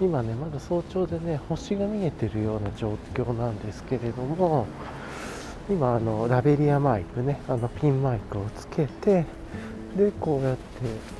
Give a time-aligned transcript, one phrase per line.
[0.00, 4.66] 今ねまだ早朝でね星が見えてるような状況なんですけれども
[5.68, 9.26] 今あのラベリアマイクねあのピンマイクをつけて
[9.96, 10.56] でこうやっ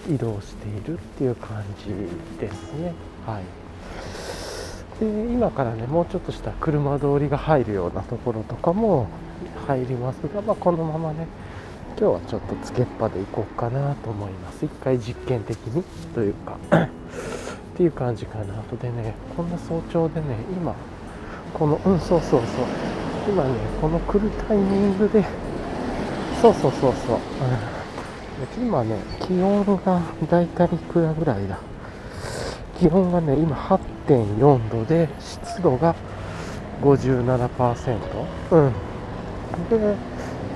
[0.06, 1.86] て移動しているっていう感じ
[2.38, 2.94] ですね。
[3.26, 3.44] はい。
[5.00, 9.08] で今からねもうちょっとした車通りが入るようなところとかも
[9.66, 11.26] 入りますが、まあ、このままね
[11.98, 14.64] 今日はちょっとつけっぱでいこうかなと思います。
[14.64, 15.82] 一回実験的に
[16.14, 16.56] というか。
[17.74, 18.44] っていう感じかな。
[18.70, 20.74] とでねこんな早朝でね今
[21.54, 22.66] このうんそうそうそう。
[23.28, 25.24] 今ねこの来るタイミングで
[26.40, 27.18] そうそうそうそう、
[28.60, 30.00] うん、今ね気温が
[30.30, 31.58] だいたいいくらぐらいだ？
[32.78, 35.94] 気温がね今8.4度で湿度が
[36.82, 37.98] 57%
[38.52, 38.72] うん。
[39.68, 39.94] で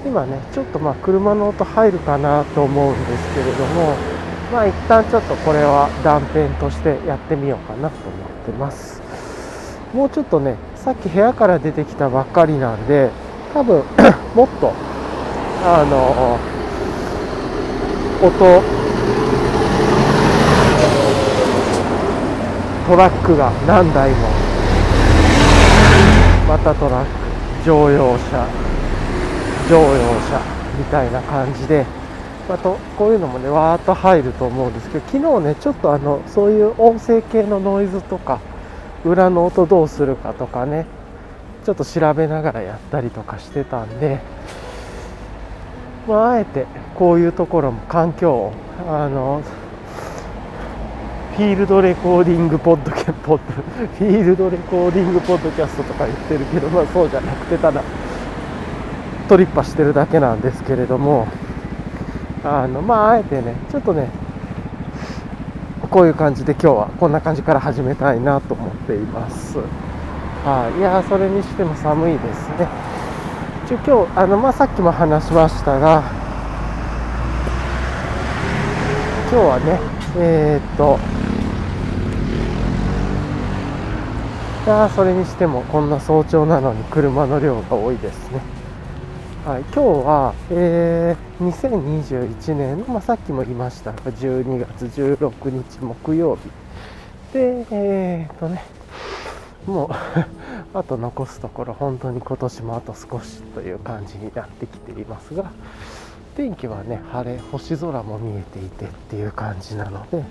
[0.04, 3.96] 今ねちょっとまあ車の音入るかなと思うんですけれども
[4.52, 9.02] まあ一旦ちょっとこれは断片としてやってみようかなと思ってます。
[9.94, 13.10] もうちょっとねさっき部屋から出てきたばっかりなんで
[13.54, 13.84] 多分
[14.34, 14.72] もっと
[15.64, 16.38] あの
[18.20, 18.62] 音
[22.86, 24.28] トラックが何台も
[26.46, 27.08] またトラック
[27.64, 28.46] 乗用車
[29.68, 30.40] 乗用車
[30.78, 31.86] みたいな感じで、
[32.48, 38.40] まあ、とこういうのもねわーっと入ると思うんですけど昨日ねちょっとあのそういう音声系のノイズとか
[39.04, 40.86] 裏の音どうするかとかね
[41.64, 44.20] ちょっと調べながらやったりとかしてたんで、
[46.06, 48.52] まあ、あえてこういうところも環境を
[48.86, 49.42] あの
[51.36, 57.82] フィールドレコーディングポッドキャポッドフィールドレコーディングポッドキャストとか言ってるけど、まあ、そうじゃなくてただ
[59.28, 61.26] トリッパしてるだけなんですけれども
[62.44, 64.10] あのまああえてねちょっとね
[65.90, 69.58] こういう感じで今日はこんな感じから始めたいなと思っています。
[69.58, 70.78] はい。
[70.80, 72.68] いやそれにしても寒いですね。
[73.64, 76.02] 一応今日あの、まあ、さっきも話しましたが
[79.30, 79.80] 今日はね
[80.18, 80.98] えー、っと
[84.66, 88.53] いやそれにしてもこんな早朝なのに車の量が多いですね。
[89.44, 93.92] はい、今日は、えー、2021年の、まあ、さっきも言いました。
[93.92, 96.48] が12月16日木曜日。
[97.34, 98.64] でえー、っとね
[99.66, 99.88] もう
[100.72, 105.50] あと残すところ本当に今年もあと少しという感じになってきていますが
[106.38, 110.24] 天気はね晴れ星空も見えていてっていう感じなので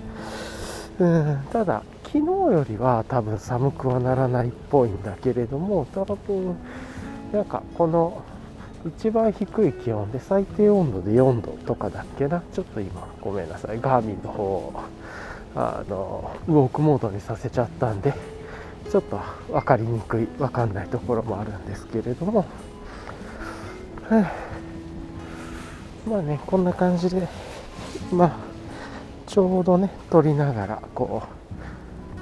[0.98, 6.56] うんただ昨日よりは多分寒くはならないっぽいんだけれども多分
[7.32, 8.22] なんかこの
[8.86, 12.42] 一番低い気温で最低温度で4度とかだっけな。
[12.52, 13.80] ちょっと今ごめんなさい。
[13.80, 14.72] ガーミンの方を
[15.56, 18.12] あのウォークモードにさせちゃったんで
[18.90, 22.44] ちょっと分かりにくい分かんないところもあるんですけれども、
[26.06, 27.28] まあねこんな感じで
[28.12, 28.36] まあ
[29.26, 31.22] ちょうどね撮りながらこ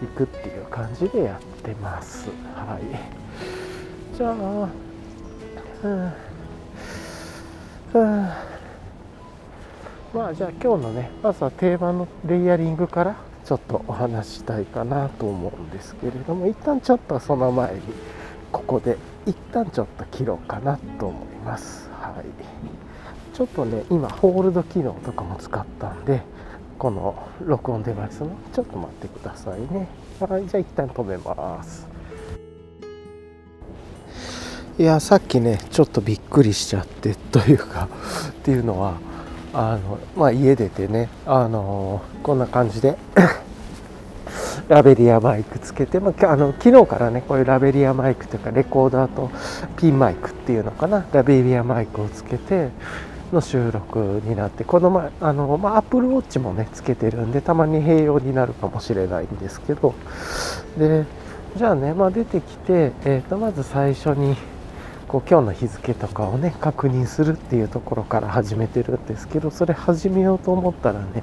[0.03, 2.29] う行くっていう感じでやってます。
[2.55, 4.17] はい。
[4.17, 4.69] じゃあ
[5.85, 6.13] うん。
[10.15, 17.81] まあじゃあ今日のねまずは定番のレイヤリングからちょっとお話したいかなと思うんですけれども一旦ちょっとその前に
[18.51, 18.97] ここで
[19.27, 21.89] 一旦ちょっと切ろうかなと思います。
[21.93, 23.35] はい。
[23.35, 26.23] ちょっとね今ホールド機能とかも使ったんで
[26.79, 29.89] この録音デバイスのちょっと待ってくださいね。
[30.21, 31.92] はいじゃあ一旦止めます。
[34.83, 37.87] いやさっきねちょっとびっくりしちゃってというか
[38.31, 38.95] っていうのは
[39.55, 42.97] あのまあ家出てねあのこんな感じで
[44.67, 49.31] ラベリアマイクつけて、まあ、あの昨日からねこういうラベリアマイクというかレコーダーと
[49.77, 52.71] ピンマイクっていうのかなラベリアマイクをつけて
[53.33, 59.95] の収録になってこの前あの、まあ、Apple Watch もねつけてるんでたまに併用になるかもしれないんですけど
[60.77, 61.05] で
[61.55, 64.37] じゃあね、まあ、出てきて、えー、とまず最初に
[65.13, 71.23] こう今日の日付とかをね確認するっていうところから始めてるんですけどそれ始めようと思ったらね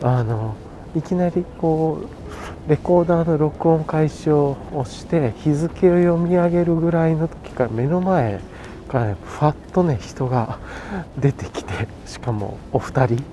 [0.00, 0.54] あの
[0.94, 2.06] いきなりこ
[2.66, 4.56] うレコーダーの録音開始を
[4.86, 8.38] して日付を読み上げるぐらいの時から目の前
[8.86, 10.60] からねふわっとね人が
[11.18, 13.24] 出てきてしかもお二人。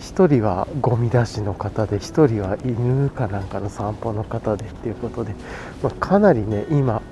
[0.00, 5.34] 1人はゴミ出しの方で1人は犬かなんかの散歩の方でっていうことで、
[5.82, 7.02] まあ、かなりね今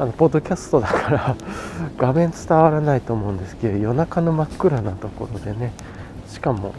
[0.00, 1.36] あのポッドキャストだから
[1.98, 5.72] 画面伝わらないと思うんですけど夜中の真っ暗なところでね
[6.28, 6.72] しかも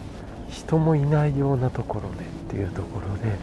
[0.48, 3.36] 人もいないようなところでっていうところで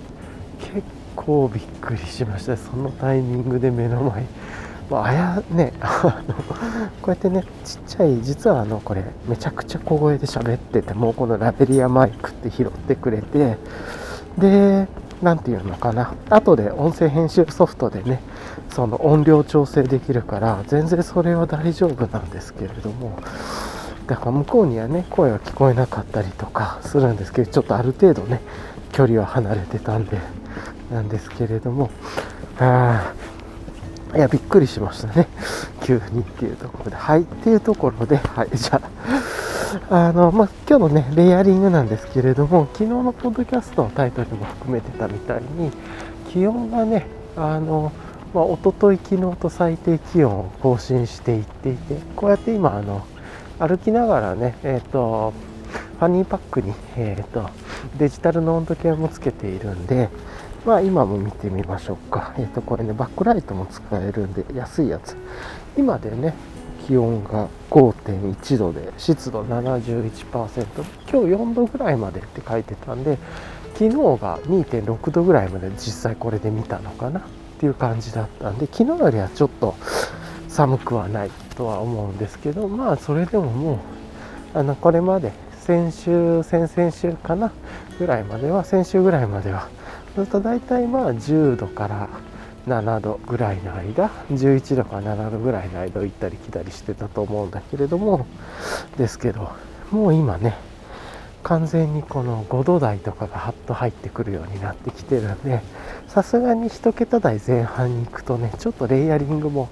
[0.72, 2.56] 結構びっくりしました。
[2.56, 4.24] そのタイミングで目の前
[4.88, 6.34] まあ、やね あの
[7.02, 13.58] こうやってねちっちゃい実はあのこれめちゃくちゃ小声で喋っててもうこのラベリアマイクって拾ってくれて
[14.38, 14.86] で
[15.20, 16.14] 何て言うのかな。
[16.30, 18.20] 後で音声編集ソフトでね
[18.76, 23.18] その音量調整できるから全然それは大丈夫なんですけれども
[24.06, 28.42] だから向こうにはね声は聞こえなかったりとかするんですけどちょっとある程度ね
[28.92, 30.18] 距離は離れてたんで
[30.90, 31.90] なんですけれども
[32.58, 33.14] あ
[34.14, 35.26] いやびっくりしましたね。
[35.82, 36.96] 急にっていうところで。
[36.96, 38.80] はいっていうところではいじゃ
[39.88, 45.70] ああの、まあ、今日のね、レイヤリングなんですけれども、昨日のポッドキャストのタイトルも含めてたみたいに、
[46.30, 47.06] 気温がね、
[47.36, 47.92] あの、
[48.36, 53.06] まあ、一昨日昨日と最低気温を更新していっていて、こうやって今、あの、
[53.58, 55.32] 歩きながらね、えっ、ー、と、
[55.98, 57.48] ファニーパックに、えっ、ー、と、
[57.96, 60.10] デジタルの温度計もつけているんで、
[60.66, 62.34] まあ今も見てみましょうか。
[62.36, 65.16] えっ、ー、と、これね、バックライトも使えるんで、安いやつ。
[65.78, 66.34] 今でね、
[66.86, 73.18] 気温が5.1度で湿度71%今日4度ぐらいまでって書いてたんで
[73.72, 79.74] 昨日が2.6度ぐらいまで実際これで見たのかなっていう感じだったんで昨日よりはちょっと
[80.48, 83.74] 寒くはないとは思うんですけどまあそれでもも
[84.54, 87.52] うあのこれまで先週先々週かな
[87.98, 89.68] ぐらいまでは先週ぐらいまでは
[90.14, 92.08] ずっと大体まあ10度から
[92.66, 98.26] 7度ぐらいの間11度から7度ぐらいの間行ったり来たりしてたと思うんだけれども
[98.98, 99.50] ですけど
[99.90, 100.56] もう今ね
[101.42, 105.62] 完全にこの5度台とかがハッと入ってくるようになってきてるんで
[106.16, 109.68] さすがに1桁台前半に行くとねちょっとレイヤリングも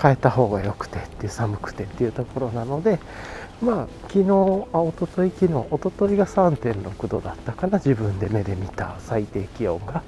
[0.00, 2.98] 変えた方が良くてって寒くてっていうところなので
[3.60, 4.30] まあ昨日
[4.72, 10.02] あ一昨日昨日一昨日が3.6度だったかな自分で目で見た最低気温が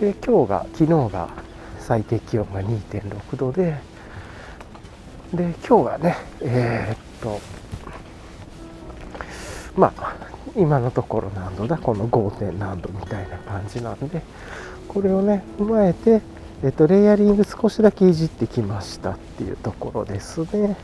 [0.00, 1.28] で今日が昨日が
[1.78, 3.78] 最低気温が2.6度で
[5.32, 7.40] で今日がねえー、っと
[9.76, 10.16] まあ
[10.56, 11.78] 今のところ何度だ？
[11.78, 12.30] この 5.
[12.32, 14.22] 点何度みたいな感じなんで
[14.94, 16.22] これをね踏まえて、
[16.62, 20.76] えっと、レイヤリング少しだけいじってきましたっていうところですね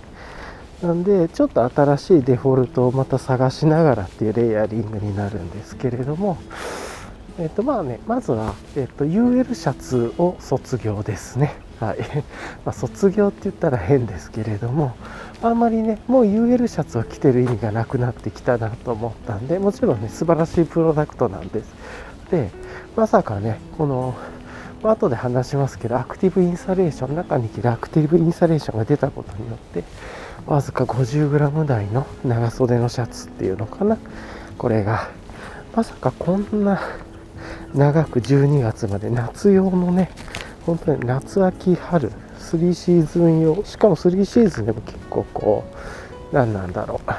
[0.83, 6.39] なんでちょっと新しいデフォルトをまた探しながらっていうレイヤリングになるんですけれども
[7.41, 11.55] えっ、とまあね、まずは、えっ、と、UL シャツを卒業ですね。
[11.79, 11.99] はい。
[12.67, 14.93] まあ、卒業って言ったら変ですけれども、
[15.43, 21.73] あんまりね、もう UL シャツを着てる意味がなくなってきたなと思ったんで、もちろんね、素晴らしいプロダクトなんです。
[22.31, 22.51] で、
[22.97, 24.15] まさかね、この、
[24.83, 29.85] まあ、後で話しますけど、アクティブインサレーション、中に着るアクティブインサレーションが出たことによって、
[30.47, 33.99] わずか 50g 台の長袖のシャツっていうのかな。
[34.57, 35.11] これが、
[35.75, 36.81] まさかこんな
[37.75, 40.11] 長く12月まで夏用のね
[40.67, 45.65] 本当に夏秋春3シーズン用しかも3シーズンでも結構こ
[46.33, 47.11] う何なんだろう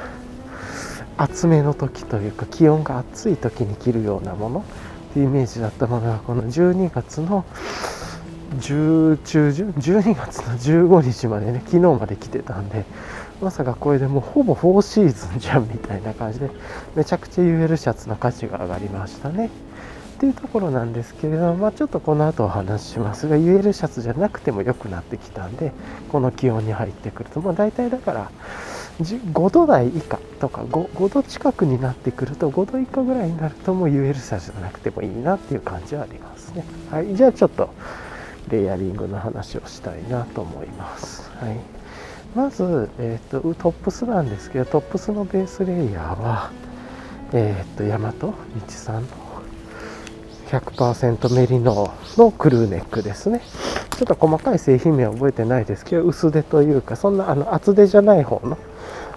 [1.16, 4.64] 厚めの時というか気温が暑い時に着るようなもの
[5.12, 7.44] ってイメージだったものがこの12月の
[8.58, 12.84] 10中旬12月の15日までね昨日まで来てたんで
[13.40, 16.50] まさかこれでもうほぼ4シーズンじゃんみたいな感じで
[16.94, 19.46] めちゃくちゃ UL シャツの価値が上がりましたね。
[19.46, 19.48] っ
[20.22, 25.72] ていうところなんですけれども、まあ、ちょっとこの後お話ししますが UL シャツじゃなくても良くなってきたんで
[26.12, 28.30] この気温に入ってくると、まあ、大体だから
[29.00, 36.64] 5度台以下とか 5, 5度近くになってくると5度以下ぐらいになるともう UL 車じゃなくてもいいなっていう感じはありますね。
[36.90, 37.16] はい。
[37.16, 37.70] じゃあちょっと
[38.50, 41.30] レイヤリングの話をしたいなと思います。
[41.36, 41.56] はい。
[42.34, 46.50] まず、えーと、トップスなんですけどトップスのベースレイヤーは
[47.32, 48.34] えっ、ー、と大和道
[48.68, 49.08] 産の
[50.50, 53.40] 100%メリノのクルーネックですね。
[53.96, 58.58] ちょっと細かい製品名は覚えてないですけど薄手というかそんなあの厚手じゃない方の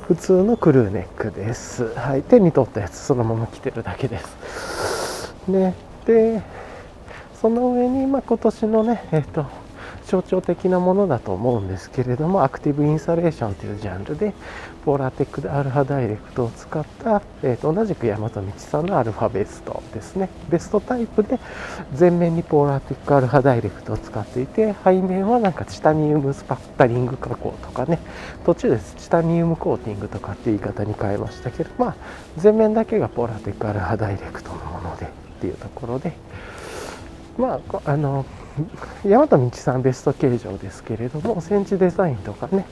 [0.07, 5.33] 普通のクルーネックです、はい、手に取ったやつそのまま着てるだけです。
[5.47, 5.73] ね。
[6.05, 6.43] で
[7.41, 9.45] その上に、まあ、今年のねえっ、と
[10.05, 14.33] 象徴的なものだと思うんですけれどもアクティブインサレーションというジャンルで
[14.85, 20.29] ポーラーテックアルファダイレクトを使った、えー、と同じく大和道さんのアルファベストですね。
[20.47, 21.39] ベストタイプで
[21.99, 27.97] 前面にポーラーテックアルファダイレクトを使っていて背面はなんかチタニウムスパッタリング加工とかね。
[28.45, 28.95] 途中です。
[28.97, 31.95] チタニウムコーティングとかって言い方に変えましたけどまあ
[32.41, 35.09] 前面だけがポーラーテックアルファダイレクトのものでっ
[35.41, 36.13] ていうところで。
[37.39, 38.23] まああの
[39.05, 42.65] 大和道さんベスト形状ですけれどもセンチデザインとかね、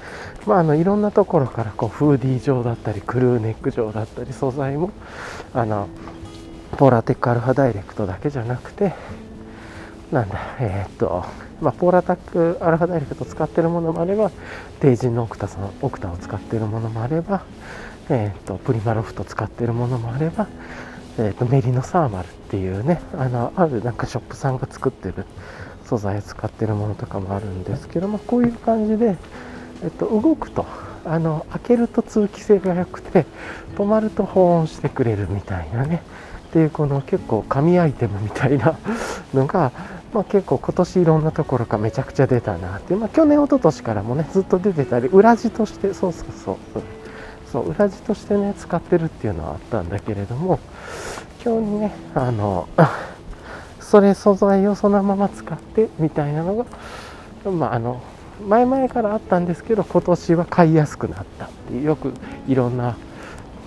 [0.45, 4.91] まあ、あのいろんなところからこうフーディー状だったりクルーネック状だったり素材も
[5.53, 5.87] あの
[6.77, 8.93] ポーラテックアルファダイレクトだけじゃなくて
[10.11, 11.25] なんだえー、っと
[11.61, 14.31] まあ、ポーラタックアルファダイレクト使ってるものもあれば
[14.81, 17.45] テイジンのオクタのオクタを使ってるものもあれば、
[18.09, 20.49] えー、っとプリマロフト使ってるものもあれば、
[21.17, 25.25] えー、っとメリノサーマルっていうねあのあるなんかショップさんが作ってる
[25.85, 29.17] 素材使ってるものとかもあるんですけどもこういう感じで、
[29.83, 30.65] えっと、動くと
[31.05, 33.25] あの開けると通気性が良くて
[33.75, 36.01] 止まると保温してくれるみたいなね。
[36.49, 38.77] っていうこの結構紙アイテムみたいな
[39.33, 39.71] のが、
[40.13, 46.57] まあ、結構今年いろんなところからめちゃくちゃ出たなって、まあ、去年一昨年からもねずっと出てたり裏地としてそうそうそう。
[47.53, 50.59] そう裏地としてね使ってるっていうのはあったんだけれども
[51.45, 52.67] 今日にねあの
[53.93, 58.01] それ素材をそのまま使ってみたいなのが、まあ、あの
[58.43, 62.12] 前々からあったんですけど今年は買いやすくなったっていうよく
[62.47, 62.97] いろんな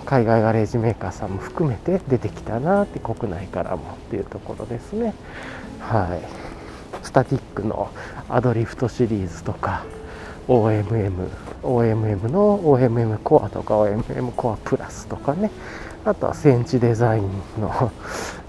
[0.03, 5.13] 海外ガレージメーカーさんも含めて出てきたなって国内からもっていうところですね。
[5.79, 7.05] はい。
[7.05, 7.89] スタティックの
[8.27, 9.85] アドリフトシリーズとか
[10.49, 11.29] OMM
[11.63, 15.51] OMM の OMM コアとか OMM コアプラスとかね。
[16.03, 17.29] あとはセンチデザイン
[17.61, 17.91] の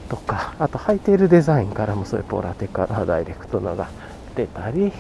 [0.09, 3.89] とかあと履いているデザインからもそういうポラテカラダイレクトのが
[4.35, 4.93] 出たり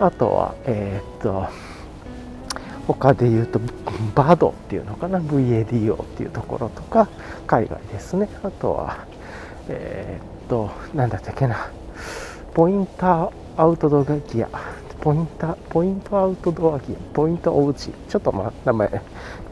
[0.00, 1.48] あとはえー、っと
[2.86, 3.60] 他で言うと
[4.14, 7.08] バドっていうのかな VADO っていうところとか
[7.46, 8.28] 海外ですね。
[8.42, 9.06] あとは
[9.68, 11.70] えー、っと何だったっけな
[12.54, 14.48] ポインターアウトドアギア。
[15.00, 17.14] ポインターポイントアウトドアギア。
[17.14, 17.90] ポイントおうち。
[18.08, 19.02] ちょっとま名前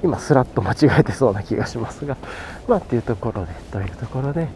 [0.02, 2.16] 今スラッと間違えてそうな気がしますが。
[2.68, 4.48] まあっていうところでというところで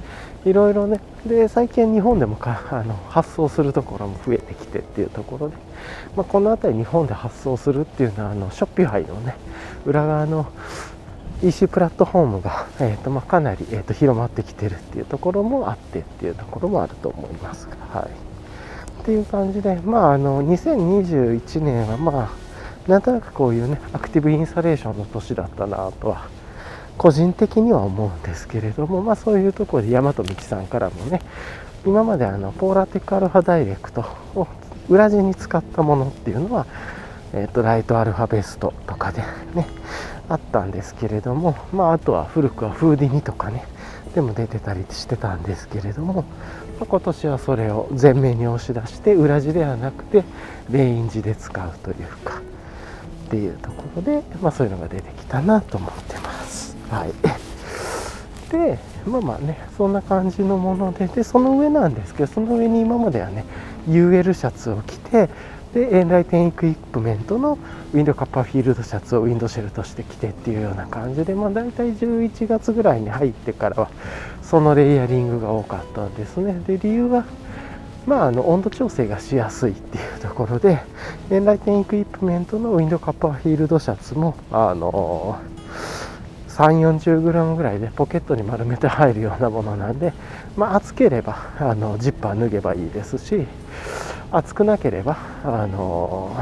[0.45, 5.57] いろいろねで最近日本でもかあの発送するところも増えてきてっていうところで、
[6.17, 9.35] まあ、この辺り日本で発送するっていうのはあのショッピファイのね
[9.85, 10.51] 裏側の
[11.43, 22.51] EC プラットフォームが、えーとまあ、かなり、えーと広まってきてるっていうところもあってっていうところもあると思います、はい、っていう感じでまああの2021年はまあ
[22.91, 26.29] なんとなくこういうねアクティブインサレーションの年だったなとは
[27.01, 31.23] 個人的には思うんですけれども、まあ、そういうところで大和道さんからもね
[31.87, 34.03] 今まであのポーラテックアルファダイレクト
[34.35, 34.47] を
[34.91, 36.67] 裏地に使ったものっていうのは、
[37.33, 39.23] えーと、ライトアルファベストとかで
[39.55, 39.67] ね
[40.29, 43.65] あったんですけれども、まあ、あとは古くはフーディニとかね
[44.15, 46.23] でも出てたりしてたんですけれども、ま
[46.83, 50.23] あ、今年はそれを前面に押し出して裏地ではなくて
[50.69, 52.43] レイン地で使うというか
[53.29, 56.70] っていうところで、まあ、そういうのが出てきたなと思ってます。
[56.91, 57.13] はい、
[58.53, 63.45] でまあまあねそんな感じのものででその上なんですけどその上に今まではね
[63.89, 65.29] UL シャツを着て
[65.73, 67.59] でエンライテンエクイプメントの
[67.95, 73.91] ウィンドカッパーフィールドシャツをウィンドシェルとして着てっていうような感じで、まあ、大体11月ぐらいに入ってからは
[74.43, 76.61] そのレイヤリングが多かったんですね。
[76.67, 77.25] で理由は
[78.07, 80.83] まあ、あの温度調整がしやすいっていうところで
[81.31, 85.39] エンライテンエクイプメントのウィンドカッパーフィールドシャツもあの
[86.51, 90.13] 3 4 0ムぐらいでポケットに丸めて入るようなものなんで、
[90.57, 93.47] まあ、暑ければあのジッパー脱げばいいですし
[94.33, 96.37] 暑くなければあの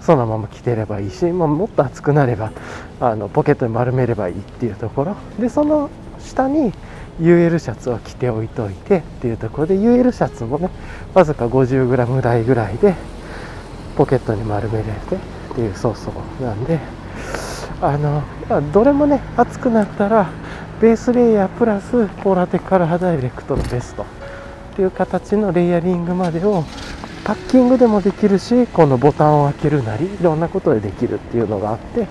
[0.00, 2.52] そのまま着てればいいし、まあ、もっと暑くなれば
[3.00, 5.16] あのポケットに丸めればいいっていうところ。
[5.38, 6.72] でその下に
[7.20, 10.70] UL シャツを着ておいといてっていうところで UL シャツもね
[11.14, 12.94] わずか 50g 台ぐらいで
[13.96, 15.18] ポケットに丸めれてっ
[15.54, 16.97] ていうそうそうなんで。
[17.80, 18.22] あの
[18.72, 20.30] どれもね熱くなったら
[20.80, 24.02] ベースレイヤープラスポーラテックアルファダイレクトのベスト。
[24.02, 24.06] っ
[24.76, 26.64] ていう形のレイヤリングまでを
[27.24, 32.06] パッキングでもできるしこのボタンを開けるなりいろんなことでできるっていうのがあって。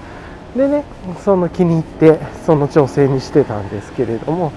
[0.55, 0.83] でね
[1.23, 4.51] その気に入ってその調整にしてたんですけれども、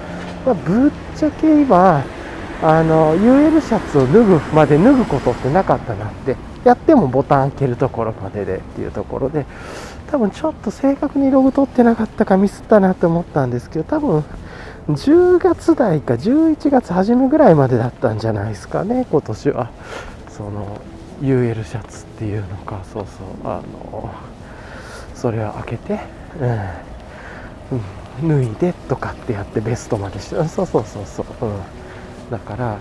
[0.47, 2.03] まあ、ぶっちゃけ今
[2.63, 6.37] あの UL シャツを脱ぐまで脱ぐことってなかったなって。
[6.65, 9.47] やってもボタン開けるところまででっていうところで
[10.11, 14.25] 多分ちょっと正確にログ取ってなかったかミスったなと思ったんですけど多分
[14.89, 19.71] 10月台か11月初めぐらいまでだったんじゃないですかね今年は。
[20.29, 20.81] その
[21.21, 24.11] UL シャツっていうのかそうそうあの
[25.15, 26.01] それを開けて、
[28.23, 32.79] うん、脱いでとかってやってベストまでしてそうそうそうそう、うん、だから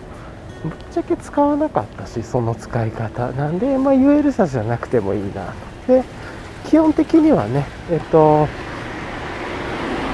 [0.64, 3.32] ぶっちゃけ使わなかったしその使い方。
[3.32, 5.54] なんで、まあ、UL シャツじゃなくてもいいな
[5.88, 6.04] で
[6.70, 8.48] 基本的にはねえっと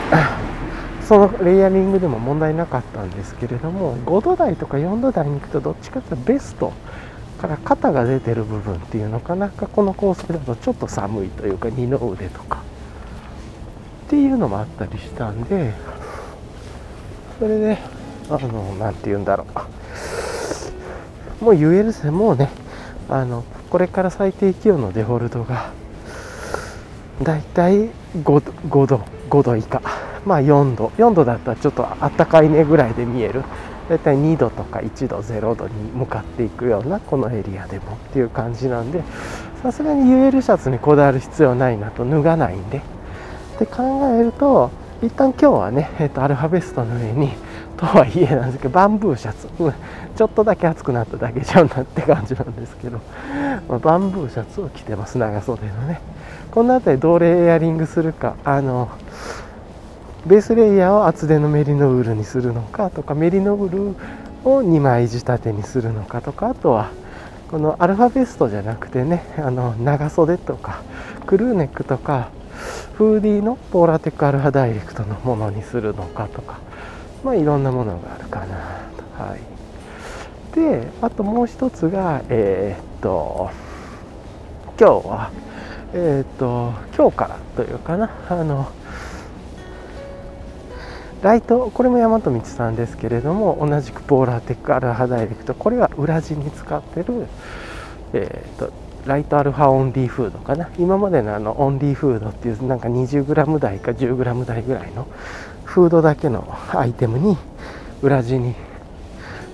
[1.06, 6.72] そのレイヤリングでも問題なかったんですけれども5度台とか4度台に行くとどっちかというとベスト
[7.42, 9.50] から肩が出てる部分っていうのかな。
[9.50, 12.60] このコースだとちょっと寒いというか二の腕とか。
[14.06, 15.74] っていうのもあったりしたんで
[17.40, 17.78] それで
[18.30, 19.46] あの何て言うんだろ
[21.42, 21.44] う。
[21.44, 22.50] もう言えるせもうね
[23.10, 25.72] あのこれから最低気温のデフォルトが
[27.22, 29.82] だいたい 5, 5度5度以下。
[30.26, 30.92] まあ4度。
[30.98, 33.44] 4度だったらちょっとあったかいねぐらいで見える。
[33.90, 37.94] だいたい2度とか1度0度に向かっていくようなこのエリアでも。
[37.94, 39.04] っていう感じなんで
[39.62, 42.04] さすがに UL シャツにこだわる必要ないなと。
[42.06, 42.78] 脱がないんで。
[42.78, 43.84] って考
[44.20, 47.32] えると一旦今日はね、えー、とアルファベストの上に
[47.78, 49.50] とはいえなんですけどバンブーシャツ、
[50.16, 53.02] ちょっとだけ暑くなっただけじゃんなって感じなんですけど、
[53.68, 55.18] まあ、バンブーシャツを着てます。
[55.18, 56.00] 長袖のね。
[56.56, 58.90] この辺りどうレイヤリングするかあの
[60.26, 63.82] ベースレイヤーを厚手のメリノウールにするのかとかメリノウール
[64.50, 66.92] を2枚仕立てにするのかとかあとは
[67.52, 70.82] このアルファベストじゃなくてねあの長袖とか
[71.26, 72.30] クルーネックとか
[72.94, 76.62] フーディーのポーラテックアルファダイレクトのものにするのかとか
[77.22, 78.46] まあいろんなものがあるかな
[79.18, 79.24] と。
[79.24, 79.42] はい。
[80.56, 83.50] であともう一つがえー、っと
[84.80, 85.32] 今日は
[85.98, 88.12] えー、と今日からというかな。
[88.30, 88.70] あの
[91.22, 95.54] ライトこれも大和道さんですけれども同じくポーラーテックアルファダイレクト。
[95.54, 97.28] これは裏地に使ってる、
[98.12, 98.74] えーと、
[99.06, 100.70] Light Alpha Only Hood かな。
[100.78, 105.08] 今までのあの Only Hood っていうなんか 20g 台か 10g 台ぐらいの
[105.64, 107.38] フードだけのアイテムに
[108.02, 108.54] 裏地に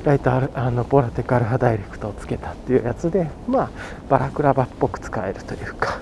[0.04, 3.70] Light Al あの Polartec Alpha Direct をつけたっていうやつでまあ
[4.10, 6.00] バラクラバっぽく使えるというか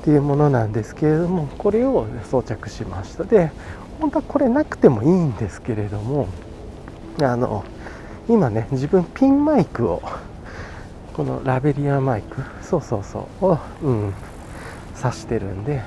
[0.00, 3.24] っていうものなんですけれどもこれを装着しました。
[3.24, 3.50] で
[4.00, 6.28] 本当はこれなくてもいいんですけれども
[7.20, 7.64] あの
[8.28, 10.02] 今ね自分ピンマイクを
[11.14, 14.14] このラベリアマイクそうそうそうを、うん、
[14.94, 15.82] 挿してるんで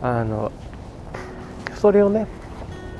[0.00, 0.50] あの
[1.76, 2.26] それをね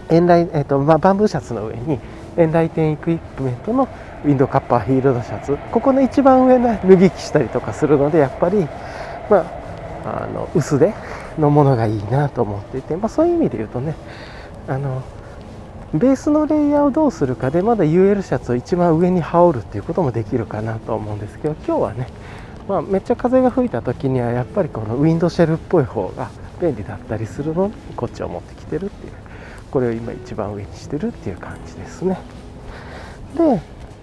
[0.08, 1.98] エンライ、えーとまあ、バンブーシャツの上に
[2.37, 3.88] エンライテンエクイプメントの
[4.25, 5.57] ウィンドカッパーフィールドシャツ。
[5.71, 8.66] ここの一番上ね脱ぎ着したりとかするのでやっぱり
[9.29, 9.62] まあ
[10.05, 10.92] あの薄手
[11.38, 13.95] のものがいいなと思っていて、まあ、そういう意味で言うとね
[14.68, 15.03] あの
[15.95, 22.09] ベースのレイヤーをどうするかでまだ UL シャツを一番上に羽織るっていうこともできるかなと思うんですけど今日はね、
[22.66, 29.21] まあ、めっちゃ風が吹いた時にはやっぱりこのウィンドシェルっぽい方が便利だったりするのでこっちを持ってきてるっていう。
[29.72, 32.18] これを今一番上にしてるっていう感じですね。
[33.37, 33.61] で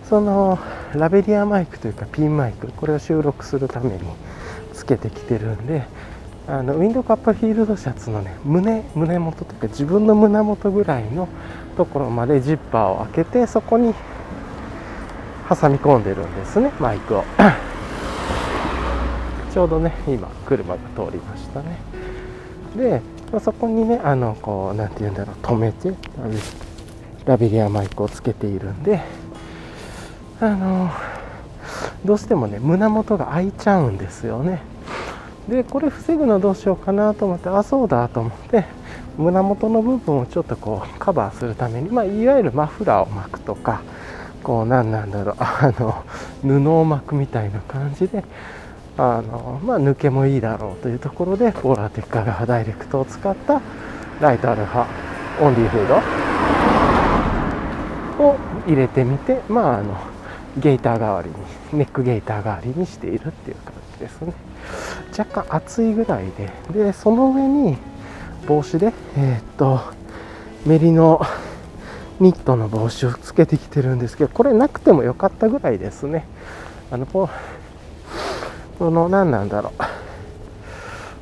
[0.10, 0.58] その
[0.96, 4.00] ラベリアマイクというかピンマイクこれを収録するために
[4.74, 5.84] つけてきてるんで
[6.48, 11.30] あのウィンドカップフィールドシャツのね胸胸元というか自分の胸元ぐらいの
[11.78, 13.94] ところまでジッパーを開けてそこに
[15.48, 17.24] 挟み込んでるんですねマイクを。
[19.54, 21.78] ちょうどね今車が通りましたね。
[22.76, 23.02] で、
[23.32, 25.94] ま、そこにねあのこう何て言うんだろう止めて
[27.26, 29.02] ラベリアマイクをつけているんで
[30.40, 30.90] あの
[32.06, 34.62] どうしてもね胸元が開いちゃうんですよね。
[35.48, 38.66] でこれ防ぐのどうしようかなと思ってあそうだと思って
[39.18, 43.82] 胸元の部分をちょっとこうカバーするために、まあ、いわゆるマフラーを巻くとか
[44.44, 46.06] こう何なんだろうあの
[46.44, 48.24] 布を巻くみたいな感じで
[49.00, 53.62] あの、まあ、抜けもいいだろうというところでポーラーテッカーガダイレクトを使った
[54.20, 54.86] ライトアルファ
[55.42, 56.30] オンリーフード。
[58.20, 58.36] を
[58.68, 59.98] 入れてみてまああの
[60.58, 61.36] ゲーター代わりに
[61.72, 64.34] ネックゲーター代わりにしているっていう感じですね。
[65.18, 67.78] 若干厚いぐらいででその上に
[68.48, 69.82] 帽子でえーっと
[70.66, 71.22] メリの
[72.20, 76.28] ニットの帽子をつけてきてるんですけどこれなくてもよかったぐらいですね。
[76.92, 77.30] あのこ
[78.80, 79.84] この何なんだろう。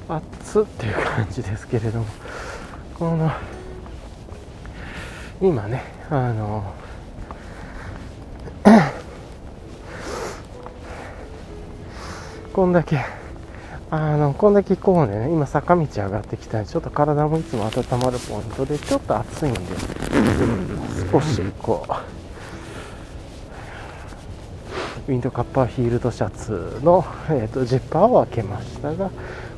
[0.14, 2.06] 暑っていう感じですけれども。
[2.98, 3.32] この
[5.40, 6.74] 今ねあの
[12.54, 13.06] こんだけ
[13.92, 19.60] あのこんだけこうね今坂道上がってきたんでちょっと体もいつも温まるポイントでちょっと暑いんで
[21.12, 22.17] 少しこう
[25.08, 29.10] ウィンドカッパーフィールドシャツの、えーと、ジッパーを開けましたが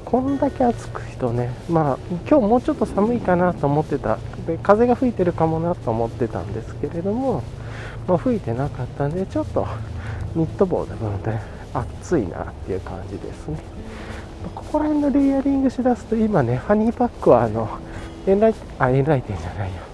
[0.05, 1.97] こんだけ暑く人ねまあ
[2.29, 7.41] 今日もうちょっと寒いかなと思ってたで風が吹いてるかもなと思ってたんですけれども、
[8.07, 9.67] まあ、吹いてなかったんでちょっと
[10.35, 11.41] ニット帽でもね
[11.73, 13.59] 暑いなっていう感じですね。
[14.55, 17.67] ここら辺のレイヤリングしだすと今ねファニーパックはあの
[18.25, 19.88] エンライあエンライテンじゃないよ。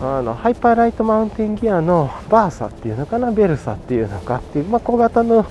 [0.00, 3.32] あのハイパーライトマウンテンギアのバーサっていうのかな？
[3.32, 5.46] ベルサっていうのかっていう、まあ、小型の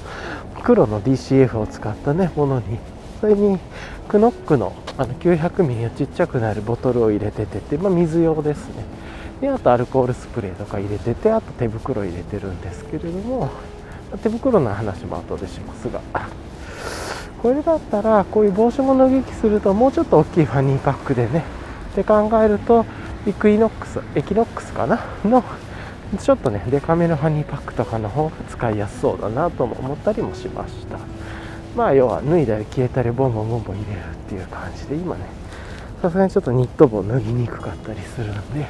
[0.63, 2.77] 黒の DCF を使ったねものに。
[3.21, 3.57] それに
[4.07, 8.83] CNOC のあの900ミリのちっちゃくなるボトルを入れててて、まあ、水用ですね。
[9.41, 13.49] であとアルコールスプレーとか入れててあと手袋入れてるんですけれども
[14.21, 16.01] 手袋の話も後でしますが。
[17.41, 21.43] これだったらこういう帽子も脱ぎ着するともうちょっと大きい fanny pack でね
[21.91, 22.85] って考えると
[23.27, 24.99] Equinox Equinox かな？
[25.23, 25.43] の
[26.19, 30.99] ちょっとねデカめのハニーパックとかの方が使いやすそうだなとも思ったりもしました。
[31.75, 35.25] まあ要は脱いだり消えたりボンボンボンボン入れるっていう感じで今ね
[36.01, 38.67] さすがにちょっとニット帽脱ぎにくかったりするんでっ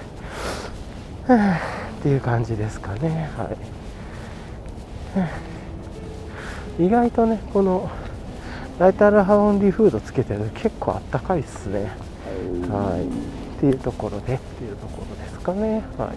[2.02, 3.30] ていう感じですかね。
[3.38, 3.52] は
[6.80, 6.86] い。
[6.86, 7.90] 意外とねこの
[8.80, 11.92] ライタールハウンディフードつけてると結構あったかいっすね。
[12.70, 13.35] はい。
[13.56, 15.84] っていうところでっていうところですかね。
[15.98, 16.14] は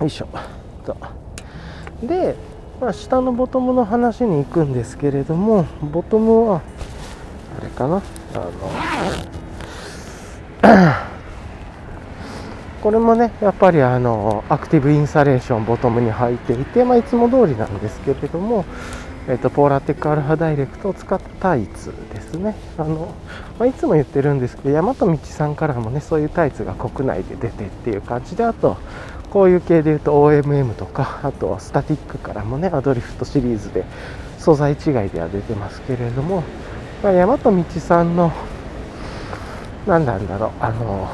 [0.00, 0.28] よいしょ。
[0.84, 0.96] と。
[2.02, 2.34] で、
[2.80, 6.60] まあ、下のボトムの話に行くんですけれどもボトムは
[7.58, 8.02] あれかな。
[8.34, 8.52] あの
[12.82, 18.64] これもねやっぱりあのアクティブインサレーションボトムに入っていて、まあ、いつも通りなんですけれども
[19.26, 22.54] えーと、ポーラテックアルファダイレクトを使ったタイツですね。
[22.76, 23.14] あの、
[23.58, 28.76] まあ、いつも言ってるんですけど大和道さんからもねそういうタイツが国内で出てっていう感じであと
[29.30, 33.84] こういう系で言うと OMM とかあとスタティックからもねアドリフトシリーズで
[34.38, 36.44] 素材違いでは出てますけれども、
[37.02, 38.30] まあ、大和道さんの
[39.86, 41.08] 何なんだろうあの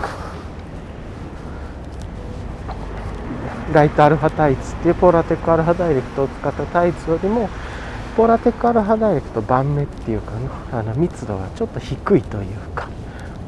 [3.72, 7.48] ライトアルファタイツっていうポーラテックアルファダイレクトを使ったタイツよりも
[8.16, 10.32] ポラテックアルファダイレクト盤目っていうか
[10.72, 12.88] あの密度がちょっと低いというか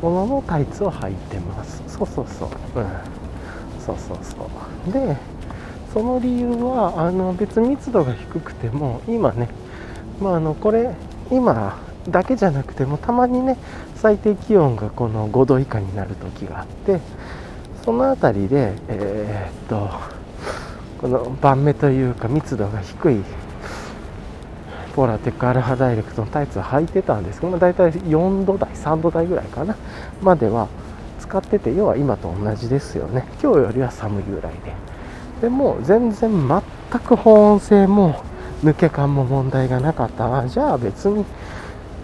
[0.01, 1.83] もののタイツを履いてます。
[1.87, 2.49] そうそうそう。
[2.81, 2.87] うん。
[3.81, 4.37] そうそうそ
[4.89, 4.93] う。
[4.93, 5.17] で
[5.93, 9.49] その理由はあの別に密度が低くても今ね
[10.21, 10.95] まああのこれ
[11.31, 13.57] 今だけじゃなくてもたまにね
[13.97, 17.01] 最低気温がこの5度以下になる時があって
[17.85, 19.91] その辺りでえー、っと
[21.01, 23.23] この盤目というか密度が低い
[24.95, 29.77] ポーラテックアルファダイレクトのタイツ履いてたんですけど、まあ、大体4度台3度台ぐらいかな。
[30.23, 30.69] までは
[31.21, 33.25] 使ってて要は今と同じですよね。
[33.43, 34.73] 今日よりは寒いぐらいで
[35.41, 38.23] でも全然全く保温性も
[38.63, 40.47] 抜け感も問題がなかった。
[40.49, 41.25] じゃあ別に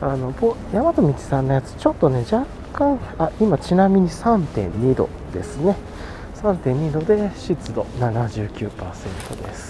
[0.01, 5.77] あの大和道さんのやつちょっとね若干あ今ちなみに3.2度ですね。
[6.37, 9.68] 3.2度で湿度79%です。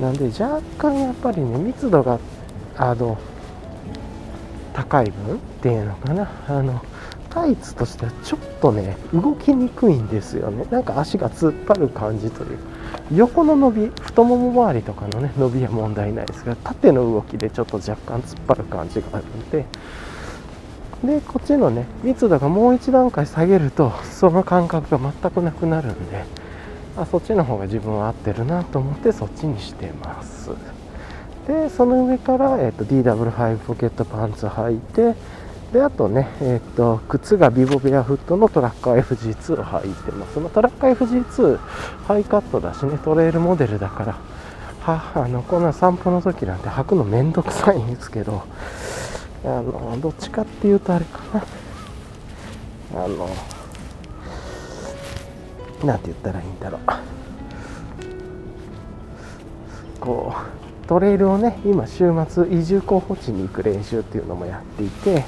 [0.00, 2.18] なんで若干やっぱりね密度が
[2.76, 3.16] あの
[4.74, 6.30] 高い分っていうのかな。
[6.48, 6.82] あの
[7.30, 10.66] タイツとしてはちょっとね動きにくいんですよね。
[10.70, 12.58] なんか足が突っ張る感じという
[13.14, 19.66] 横の伸び太もも周りとかのね伸びは問題ないですが縦の動きでちょっと若干突っ張る感じがあるんで。
[21.04, 26.24] でこっちのね密度がもう一段階下げるとその感覚が全くなくなるんで。
[26.96, 30.50] あそっちの方が自分は合ってるなと思ってそっちにしてます。
[31.46, 35.14] でその上から、えーと、DW5 ポケットパンツ履いて
[35.72, 40.34] であとね、えーと、靴がビボベアフットのトラッカー FG2 を履いてます。
[40.34, 41.58] そのトラッカー FG2
[42.06, 44.18] ハイカットだしねトレイルモデルだから
[44.80, 48.44] はあのこんな散歩の時なんて履くのめんどくさいんですけど
[49.44, 51.44] あのどっちかっていうとあれかな。
[53.04, 53.28] あの
[55.86, 56.80] なんて言ったらいいんだろう。
[60.00, 60.34] こ
[60.84, 65.24] うトレイルをね今週末移住候補地に行く練習っていうのもやっていて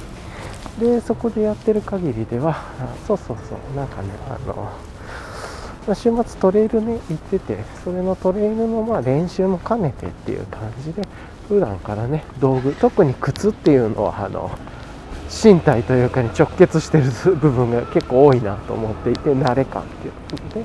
[0.78, 2.62] でそこでやってる限りでは
[3.06, 11.02] そうそうそうなんかねあの週末トレイルね行っててそれのトレイルのまあ練習も兼ねてっていう感じで
[11.48, 14.50] 普段からね道具特に靴っていうのはあの
[15.30, 17.04] 身体というかに直結してる
[17.36, 20.64] 部分が結構多いなと思っていて慣れ感っていうので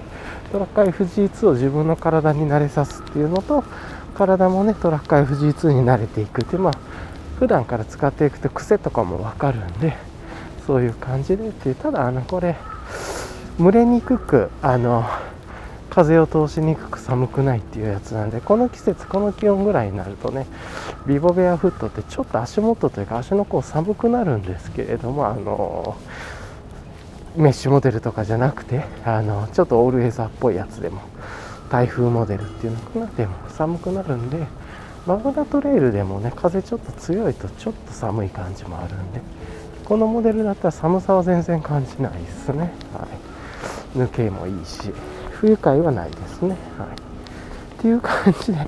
[0.52, 3.63] トラッカー FG2 を自分の体に慣れさすっていうのと
[4.15, 6.73] 体もねトラッカー FG2 に慣れていくってまあ
[7.39, 9.97] 普段から使っていくと癖とかも分かるんで
[10.65, 12.56] そういう感じでってただあのこれ
[13.60, 15.06] 蒸れにくくあの
[15.93, 20.47] 風を通しにくく寒くないっていうやつなんでこの季節この気温ぐらいになるとね
[21.06, 25.95] ビボベアフットってちょっと足元というか足の甲寒くなるんですけれどもあの
[27.36, 31.01] メッシュモデルとかじゃなくてあのちょっとオールウェザーっぽいやつでも
[31.69, 34.47] 台風モデルっていうのかなでも寒くなるんで
[35.06, 39.21] マグナトレイルでもね風ちょっと強いとちょっと寒い感じもあるんで
[39.86, 43.08] このモデルだったら寒さは全然感じないですね、は
[43.95, 44.91] い、抜けもいいし。
[45.43, 46.56] 不愉快はないですね。
[46.77, 48.65] はい、っていう感じで、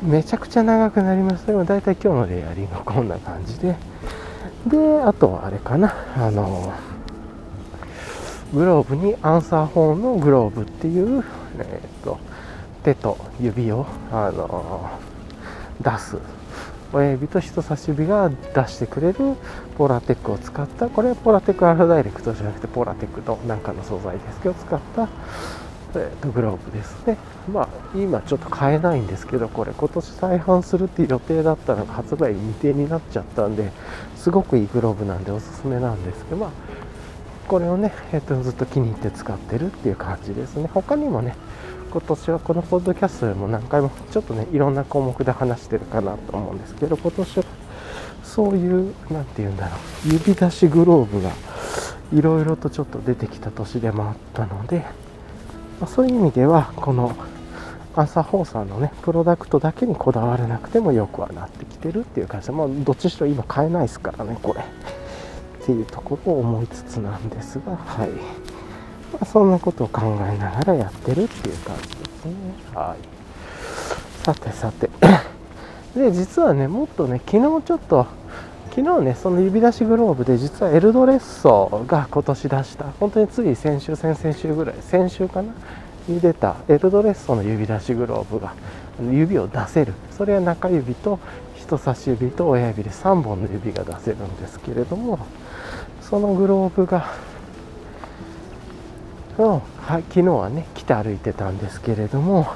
[0.00, 1.46] めちゃくちゃ長くなりました。
[1.50, 3.74] でも大体今日のレイヤリングはこんな感じで、
[4.68, 6.72] で、あとはあれかな、あの、
[8.54, 11.24] グローブにアンサーホーンのグローブっていう、
[11.58, 12.20] えっ、と、
[12.84, 14.88] 手と指を、あの、
[15.80, 16.16] 出す。
[16.92, 19.34] 親指と人差し指が出してくれる
[19.76, 20.88] ポーラテックを使った。
[20.88, 25.08] これはポーラテックアルダイレクトじゃなくてポーラテックのなんかの素材ですけど使った
[25.94, 27.16] えー、とグローブですね。
[27.52, 33.70] まあ、今ちょっと買えないんですけど、これ今年再販するっていう予定だったのが発売未定になっちゃったんで、
[34.16, 36.50] すごくいいグローブなんでおすすめなんですけど、まあ、
[37.48, 40.68] これをね、えー、とずっと気に入って使ってるっていう感じですね。
[40.72, 41.34] 他にもね、
[41.90, 47.44] 今年はこのポッドキャストでも何回もちょっとね、いろんな項目で話してるかなと思うんですけど、今年は
[48.22, 51.30] そういう、何て言うんだろう、指出しグローブが
[52.12, 54.84] いろいろとちょっと出てきた年でもあったので、
[55.80, 57.14] まあ、そういう意味ではこの
[57.94, 64.60] アンサーホーさんのねプロダクトだけにこだわらなくてもよくはなってきてるっていう感じで、まあ、どっちしろ今買えないですからねこれ。
[64.60, 72.32] っていうところを思いつつなんですがはい、まあ、そんなことを考えながらやってるっていう感じですね。
[72.74, 74.24] はい。
[74.24, 74.90] さてさて。
[75.94, 78.06] で実はねもっとね昨日ちょっと
[78.78, 85.52] 昨日ね、その指出しグローブで実はエルドレッソが今年出した、本当につい先週、先々週ぐらい、先週かな
[86.06, 88.54] に出たエルドレッソの指出しグローブが
[89.10, 89.94] 指を出せる。
[90.12, 91.18] それは中指と
[91.56, 95.18] 人差し指と親指で3本の指が出せるんですけれども、
[96.00, 97.10] そのグローブが、
[99.38, 102.46] の昨日はね、来て歩いてたんですけれども、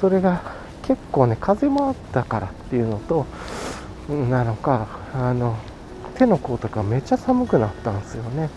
[0.00, 0.40] それが
[0.84, 3.26] 結構ね、風もあったからっていうのと、
[4.10, 5.56] なのかあの
[6.16, 8.50] 手の甲とかめっちゃ寒くなったんですよね。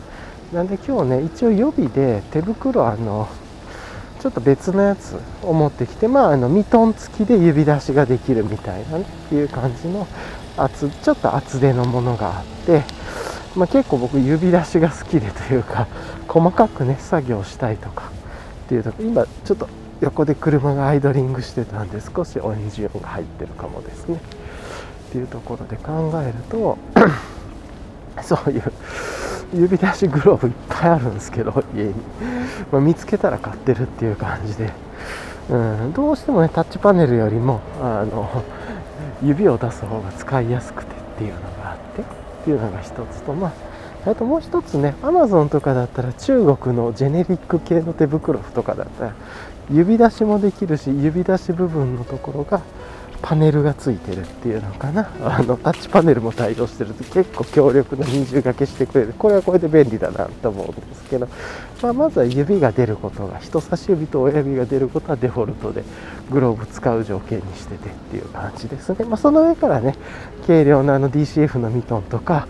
[0.52, 3.28] なんで今日ね一応予備で手袋あの
[4.20, 10.08] ちょっと別のやつを持ってきてまああのミトン付きで指出しができるみたいなねっていう感じの
[10.58, 12.84] 厚ちょっと厚手のものがあって
[13.56, 15.88] まあ、結構僕指出しが好きでというか
[16.28, 18.12] 細かくね作業したいとか
[18.66, 19.70] っていうと今ちょっと
[20.02, 24.20] 横で車がアイドリングしてたんで少しオレンジ音が入ってるかもですね。
[25.14, 26.76] っていうところで考えると
[28.24, 28.64] そういう
[29.54, 31.94] 指出しグローブいっぱいあるんですけど家に、
[32.72, 34.72] まあ、見つけたら買ってるっていう感じで、
[35.52, 38.44] うん、どうしてもねタッチパネルよりもあの
[39.24, 42.06] 指を出す方が使いやすくてっていうのがあってっ
[42.46, 43.54] ていうのが一つとま
[44.06, 49.14] ああともう一つね、アマゾンとかだったら中国のジェネリック系の手袋とかだったら
[49.72, 52.62] 指出しもできるし指出し部分のところが
[53.24, 55.10] パネルがついてるっていうのかな？
[55.24, 59.16] あのタッチパネルも対応してると結構強力な二重掛けしてくれる。
[59.18, 61.28] これはこれで便利だなと思うんですけど、
[61.82, 63.24] まあ、まずは指が出ること。
[63.28, 65.84] が人差し指と親指が出ることはデフォルトで
[66.30, 69.96] グローブ使う条件にしててっていう感じですね、まあ、その上からね
[70.46, 72.48] 軽量なあの DCF のミトンとか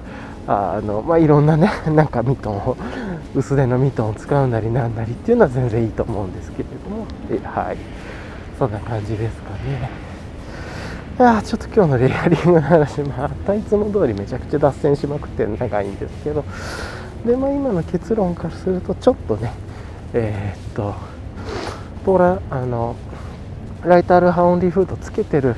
[0.47, 2.77] あの、まあ、いろんなね なんかミトンを
[3.35, 7.05] 薄手のミトンを使うなりなんなりっていうのは全然いいと思うんですけれども。
[7.43, 7.77] はい。
[8.59, 10.12] そんな感じですかね。
[11.19, 16.43] いやちょっと今日のレイヤリングの話、またいつも通りめちゃくちゃ脱線しまくって長いんですけど、
[17.23, 19.53] で、まあ、今の結論からすると、ちょっとね、
[20.15, 20.95] えー、っと、
[22.03, 22.95] ポーラ、あの、
[23.83, 25.55] ライタールハオンリーフードつけてる、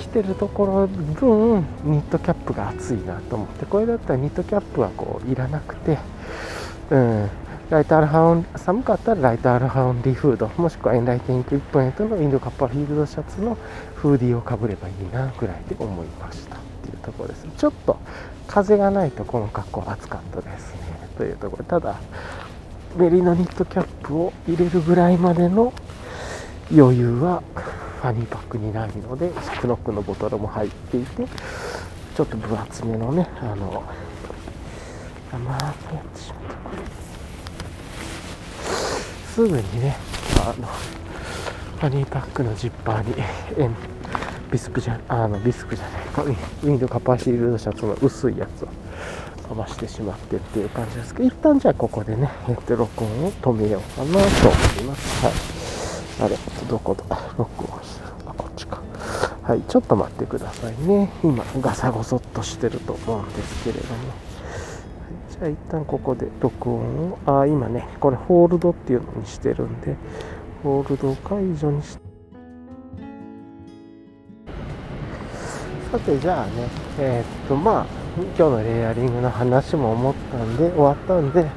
[0.00, 5.96] 着てるところ分、ニットキャップが熱いなと思って、これだったらニットキャップはこう、いらなくて、
[6.90, 7.30] うん、
[7.70, 13.58] ライトアルハウン寒かったらライトアルハウンディフードもしくはエンライティング1ポイントのインドカッパーフィールドシャツの
[13.94, 17.46] フーディーをかぶればいいなぐらいで思いましたっていうところです。
[17.58, 17.98] ちょっと
[18.46, 20.80] 風がないとこの格好暑かったですね。
[21.18, 21.96] というところただ
[22.96, 25.74] メリノニットキャップを入れるぐらいまでの
[26.74, 27.42] 余裕は
[28.00, 31.26] ファニーパックにないのでクノックのボトルも入っていて
[32.16, 33.84] ちょっと分厚めのねあの
[35.44, 36.97] まあやってしまったこれ
[39.38, 39.96] すぐにね
[40.40, 43.14] あのファニーパックのジッパーに
[43.56, 43.70] え
[44.50, 48.68] ビスクじゃあのビスクじゃないかウィンドカパーシールドシャツの薄いやつを
[49.46, 54.26] かましてしまってっていう感じですけど一旦じゃあここでね、えっと、録音を止めようかなと思
[54.80, 55.24] います。
[55.24, 56.26] はい。
[56.26, 56.36] あれ
[56.68, 57.04] どこだ？
[57.38, 58.82] 録音してるあこっちか。
[59.44, 61.12] はいちょっと待ってくださいね。
[61.22, 63.94] 今ガサゴソっとしてると思うんですけれども、
[65.38, 67.18] じゃあ一旦ここで録音を。
[67.26, 69.96] あ今ねこれホールドっていうのにしてるんで
[70.62, 72.02] ホールドを解除にして
[75.92, 76.52] さてじゃあね
[76.98, 81.48] えー、っとまあ今日のレイヤリングの話も思ったんで終わったんで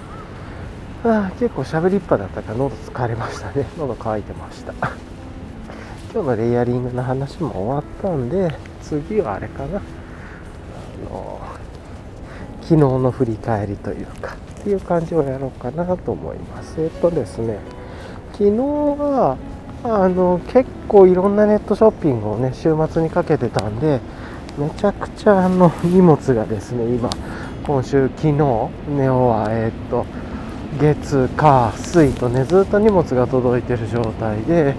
[1.04, 3.66] あ結構喋りっぱだったから喉疲れましたね。
[3.80, 4.74] 喉乾いてました。
[6.14, 9.78] 今日のレイヤリングの話も終わったんで次はあれかな。
[9.78, 9.82] あ
[11.10, 11.41] の
[12.72, 16.82] 昨日の振り返りというかっていう感じをやろうかなと思います。
[16.82, 17.60] えっとですね
[18.32, 19.38] 昨日は
[19.84, 24.00] あの結構いろんなネットショッピングをね週末にかけてたんで
[24.58, 27.10] めちゃくちゃあの荷物がですね今
[27.68, 30.06] 今週昨日ネオはえ、っと
[30.80, 34.76] 月火水とねずっと荷物が届いてる状態で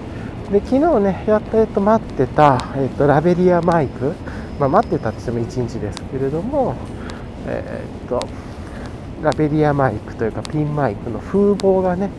[0.50, 4.14] で昨日ねやっと、えっと、待ってた、えっと、ラベリアマイク、
[4.58, 6.74] まあ、待ってたって言っても1日ですけれども
[7.46, 8.26] えー、っと
[9.22, 12.10] ラベリアマイクというかピンマイクの風防がね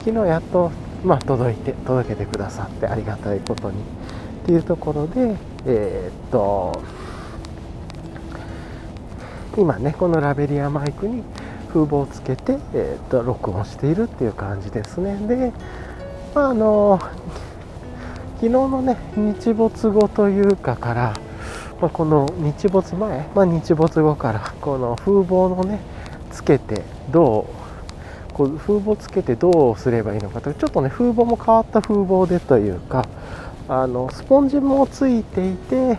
[0.00, 0.70] 昨日やっと、
[1.04, 6.82] まあ、届いて届けてくださってありがたいことにっていうところでえー、っと
[9.56, 11.22] 今ねこのラベリアマイクに
[11.68, 15.16] 風防をつけて、えー、っと録音しているっていう感じですね。
[15.26, 15.52] で、
[16.34, 17.00] まあ、あの
[18.36, 21.14] 昨日のね日没後というかから、
[21.82, 25.80] まあ、この日没前、まあ、日没後からこの風防のね
[26.30, 27.48] つけてど
[28.30, 33.08] うこう風防つけてどうすればいいのかとちょっとね風防も変わった風防でというか
[33.68, 35.98] あのスポンジもついていて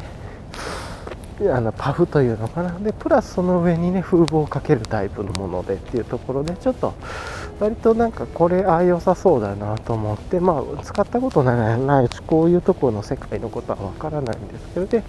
[1.52, 2.80] あのパフというのかな。
[2.80, 6.94] でプラスその上にね風防をかけるタイプのものでっていうところでちょっと
[7.60, 15.04] 割となんかこれああ良さそうだなと思ってまあ使ったことないしこういうところの世界のことはわからないんですけどで、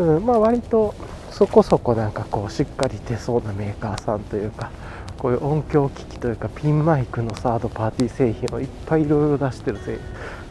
[0.00, 0.94] うん、まあ割と
[1.30, 4.70] そこそこなんかこうしっかり出そうなメーカーさんというか
[5.18, 9.78] こういう音響機器というかピンマイクのサードパーティー製品をいっぱいいろいろ出してる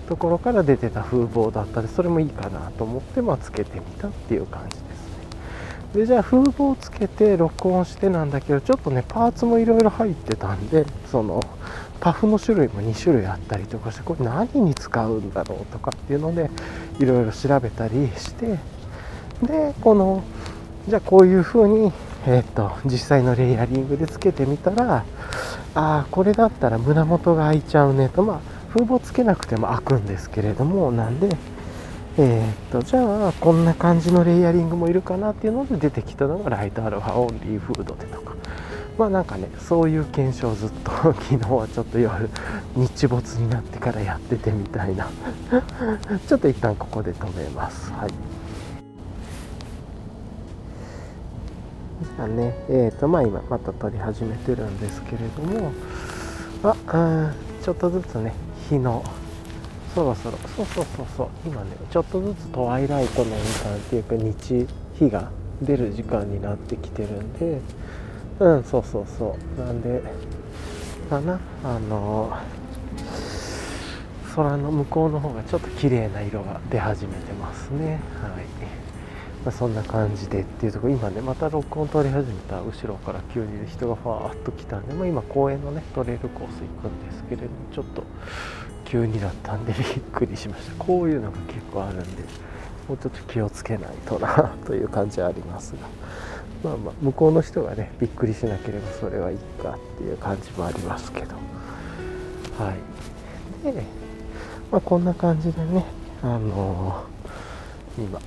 [0.08, 4.90] ところから出てた風貌だったりそれもいいかなと思ってまあつけてみたっていう感じですね。
[5.94, 11.42] でじゃあ風貌つけて録音してなんだけどちょっとねパーツもいろいろ入ってたんでその
[12.00, 16.50] パフの種類も2種類あったりとかしてこれ何に使うんだろうとかっていうので
[17.00, 18.60] いろいろ調べたりして
[19.44, 20.24] でこの
[20.88, 21.92] じゃあこういう風に
[22.26, 25.04] えー、と実際のレイヤリングでつけてみたらあ
[25.74, 28.40] あこれだったら胸元が開いちゃうねとまあ
[28.74, 31.30] 風防つけなくても開くんですけれどもなんで
[32.18, 38.36] えー、とじゃあこんな感じのレイヤリングもいるかなっていうので出てきたのがライトアルファオンリーフードでとか。
[38.98, 40.92] まあなんかねそういう検証をずっと
[41.24, 42.30] 昨日はちょっと夜
[42.76, 45.08] 日没になってからやっててみたいな。
[46.28, 47.94] ちょっと一旦ここで止めます。
[47.94, 48.10] はい。
[52.02, 55.72] じゃあねえっ、ー、とまあ今また撮り始めてるんですけれども
[56.64, 57.34] ああ
[57.64, 58.34] ちょっとずつね
[58.70, 59.04] 日の
[59.94, 65.32] そろそろそうそうそうそう今ねちょっとずつトワイライトの時間っていうか日日が
[65.62, 67.62] 出る時間になってきてるんで
[68.40, 69.60] うんそうそうそう。
[69.60, 70.02] なんで
[71.10, 72.38] かなあの
[74.36, 78.00] 空の向こうの方がちょっと綺麗な色が出始めてますね。
[78.22, 78.59] はい、
[79.46, 88.04] まあ、そんな感じでっていうところ今ねまた録音取り始めた後ろから急に人がファーッと来たんで、まあ、今公園のねトレイルコース行くんですけれどもちょっと
[88.84, 90.76] 急にだったんでびっくりしました。
[90.84, 92.24] こういうのが結構あるんで
[92.88, 95.80] もうちょっと気をつけないとなという感じはありますが。
[96.62, 101.36] まあまあ向こうの人がねびっくりしなければそれはいいかっていう感じもありますけど。
[102.58, 103.64] はい。
[103.64, 103.84] で、
[104.70, 105.86] まあ、こんな感じでね
[106.22, 108.20] あのー、今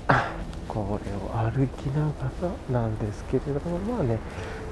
[0.73, 1.18] これを
[1.51, 2.11] 歩きなが
[2.73, 4.18] らなんですけれどもまあね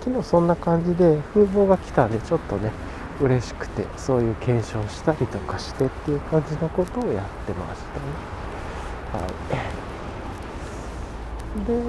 [0.02, 2.72] 昨日そんな感じで風貌が来たんでちょっとね
[3.20, 8.06] 嬉しくてそういう検証したりとかしてっていう感じのことをやってましたね。
[9.12, 9.28] は
[11.62, 11.66] い。
[11.66, 11.82] で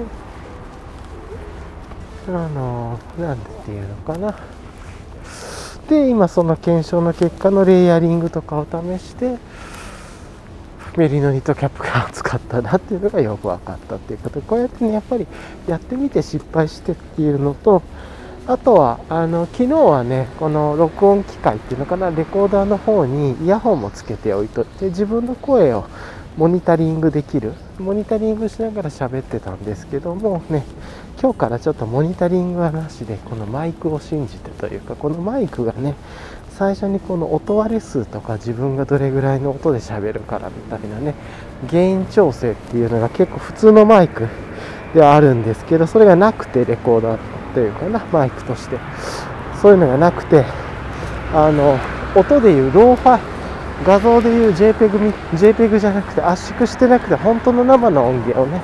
[2.28, 4.34] あのなんていうのかな。
[5.88, 9.38] で今その検証の結果のレイヤリングとかを試して
[10.96, 14.40] メリノニットキャップが使ったなっていうのがよく分かったっていうこと。
[14.42, 15.26] こうやってねやっぱり
[15.66, 17.82] やってみて失敗してっていうのと
[18.46, 25.86] あとはあの昨日はねこの録音機械っていうのかなレコーダーの方にイヤホンもつけておいといて自分の声を
[26.36, 30.64] モニタリングできるモニタリングしながら喋ってたんですけどもね
[31.20, 35.94] 今日からちょっとモニタリングはなしでこのマイクを信じてというかこのマイクがね
[36.62, 41.14] 最初にこの音割れ数とか自分がどれぐらいの音で喋るからみたいなね
[41.68, 44.28] 原因調整っていうのが結構普通のマイク
[44.94, 48.78] ではあるんですけどそれがなくてレコーダーというかなマイクとして。
[49.62, 50.44] そういうのがなくて
[51.32, 51.78] あの
[52.16, 53.20] 音でいう RAW ファイ
[53.86, 58.60] 画像でいう JPEG, JPEG じゃなくて圧縮してなくて本当の生の音源をね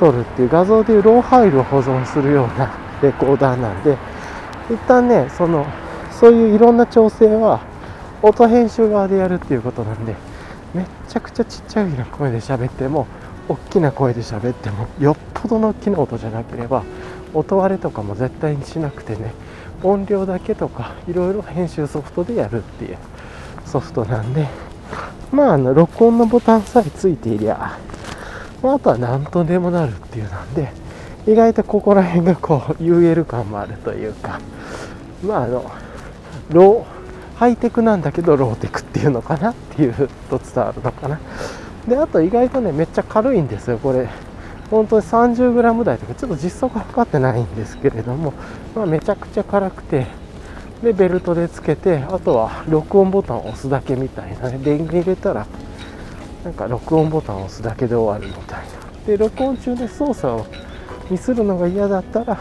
[0.00, 3.96] 撮るっていう画像でいう RAW ファイルを保存するようなレコーダーなんで
[4.68, 5.64] 一旦ねその
[6.22, 7.62] そういういろんな調整は
[8.22, 10.14] 音編集側でやるっていうことなんで
[10.72, 13.08] めっちゃくちゃちっちゃいな声で喋っても
[13.48, 16.84] 大きな声で喋ってもよっぽどの大きな音じゃなければ
[17.34, 19.34] 音割れとかも絶対にしなくてね
[19.82, 22.98] 音量だけとかいろいろ編集ソフトでやるっていう
[23.66, 24.46] ソフトなんで
[25.32, 27.80] まああの録音のボタンさえついていりゃ、
[28.62, 30.72] まあ、あとは何とでもなるっていうなんで
[31.26, 34.38] 意外とここら辺がこう UL 感もあるというか
[35.26, 35.68] まああの
[36.52, 41.20] ローハイテクなんだけどローテクっていうのかなっていうと伝わるのかな。
[41.88, 44.08] であと意外とねめっちゃ軽いんですよこれ。
[44.70, 48.32] 本当に 30g 台とかちょっと実測測ってないんですけれども、
[48.74, 50.06] まあ、めちゃくちゃ辛くて
[50.82, 54.58] でベルトでつけてあとは録音ボタンを押すだけみたいなね。
[54.58, 55.46] 電源入れたら
[56.44, 59.06] なんか録音ボタンを押すだけで終わるみたいな。
[59.06, 60.46] で録音中で操作を
[61.10, 62.38] ミスるのが嫌だったら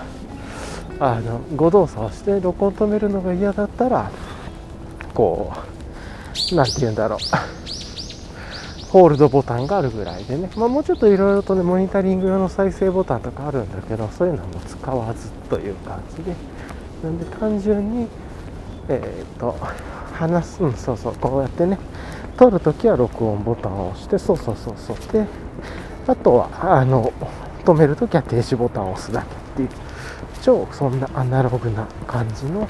[1.04, 4.12] あの誤動作をして録音止めるのが嫌だったら
[5.16, 7.20] こう何て言うんだろう。
[8.90, 16.36] ホールドボタンがあるぐらいでね、まあ、もうちょっといろいろとねモニタリング用の再生ボタンとかあるんだけどそういうのも使わずという感じで。
[17.04, 18.08] なんで単純に
[18.90, 19.56] えっ、と
[20.14, 21.80] 話すうんそうそうこうやってね
[22.38, 25.26] 撮るときは録音ボタンを押してそうそうそうそうで
[26.06, 27.12] あとはあの
[27.64, 29.24] 止めるときは停止ボタンを押すだ
[29.56, 29.91] けっていう。
[30.42, 32.68] 超そんなアナログな感じの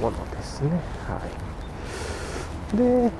[0.00, 0.70] ものですね。
[1.06, 1.20] は
[2.74, 3.10] い、で、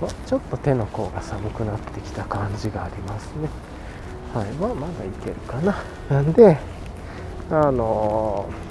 [0.00, 3.48] まちょっと手の甲が寒くなってきた感じがありますね。
[4.34, 5.76] はい、まあまだいけるかな。
[6.08, 6.58] なんで、
[7.50, 8.69] あのー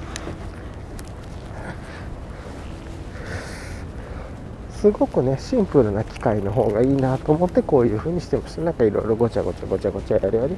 [4.80, 10.56] すごくねシンプルな機械の方がいいなと思ってこういう風にしてましたなんかいろいろごちゃごちゃごちゃごちゃやるより。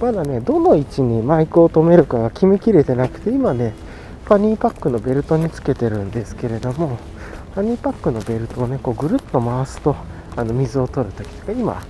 [0.00, 3.72] まだねどの位置にマイクを止めるかが決めきれてなくて今ね
[4.24, 6.98] ファニーパックのベルトにつけてるんですけれども
[7.54, 9.94] ファニーパックのベルトをねこうぐるっと回すと
[10.34, 11.82] あの水を取るときとか今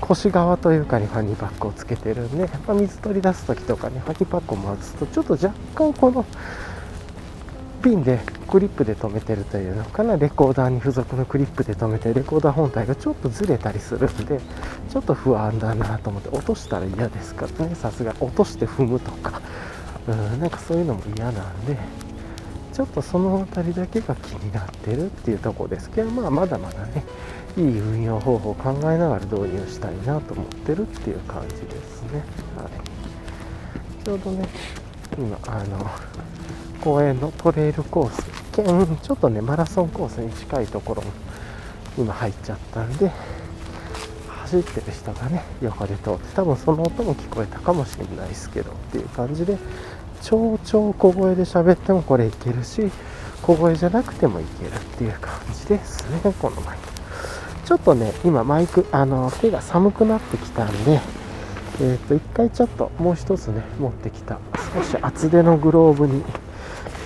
[0.00, 6.24] 腰側というかにファニーパックをつけてるんで、やっぱ水取り出す時とかにファニーパックを回すとちょっと若干この
[7.84, 8.18] ピンで
[8.48, 14.40] クリップで留めてるというのかなレコーダーに付属のクリップで留めてレコーダー本体がちょっとずれたりするんで
[14.88, 17.74] ちょっと不安だなと思って落としたら嫌ですからね。
[17.74, 19.42] さすが落として踏むとか。
[20.08, 21.78] うんなんかそういうのも嫌なんで
[22.72, 27.04] ちょっとその辺りだけが気になってるっていうとこですけどまあまだまだね
[27.56, 32.22] いい運用方法を考えながら導入したいなと思ってるっていう感じですね。
[32.56, 34.04] はい。
[34.04, 34.48] ちょうどね
[35.18, 35.90] 今あの
[36.74, 38.44] 公園のトレイルコース。
[38.54, 38.64] 兼
[39.02, 41.10] ちょっとねマラソンコースに近いところも
[41.98, 43.10] 今入っちゃったんで
[44.28, 49.58] 走ってる人がね横で通って多分その音も聞こえたかもしれないですけどっていう感じで
[50.22, 52.90] 超超小声で喋ってもこれいけるし
[53.42, 56.84] 小声じゃなくてもいけるっていう感じですねこのマイク
[57.66, 64.38] ちょっとね今マイクあの手が寒くなってきたんでえっ、ー、と一回ちょっともう一つね持ってきた
[64.74, 66.22] 少し厚手のグローブに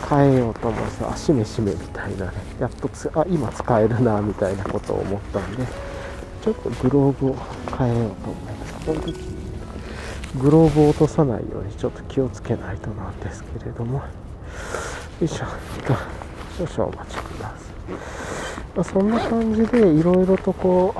[0.08, 1.10] 変えようと思うんですよ。
[1.10, 2.32] あ、しめしめみたいなね。
[2.60, 5.64] やっとつ、あ、今使えるな、みたいなことを思ったんで、
[6.42, 7.36] ちょっとグローブを
[7.78, 8.74] 変えようと思います。
[8.86, 9.38] この時
[10.36, 14.04] グローブを落とさないようにちょっと気をつけないとなんですけれども、よ
[15.22, 15.46] いしょ、
[16.66, 17.58] 少々お待ちください。
[18.74, 20.94] まあ、そんな感じで、いろいろとこ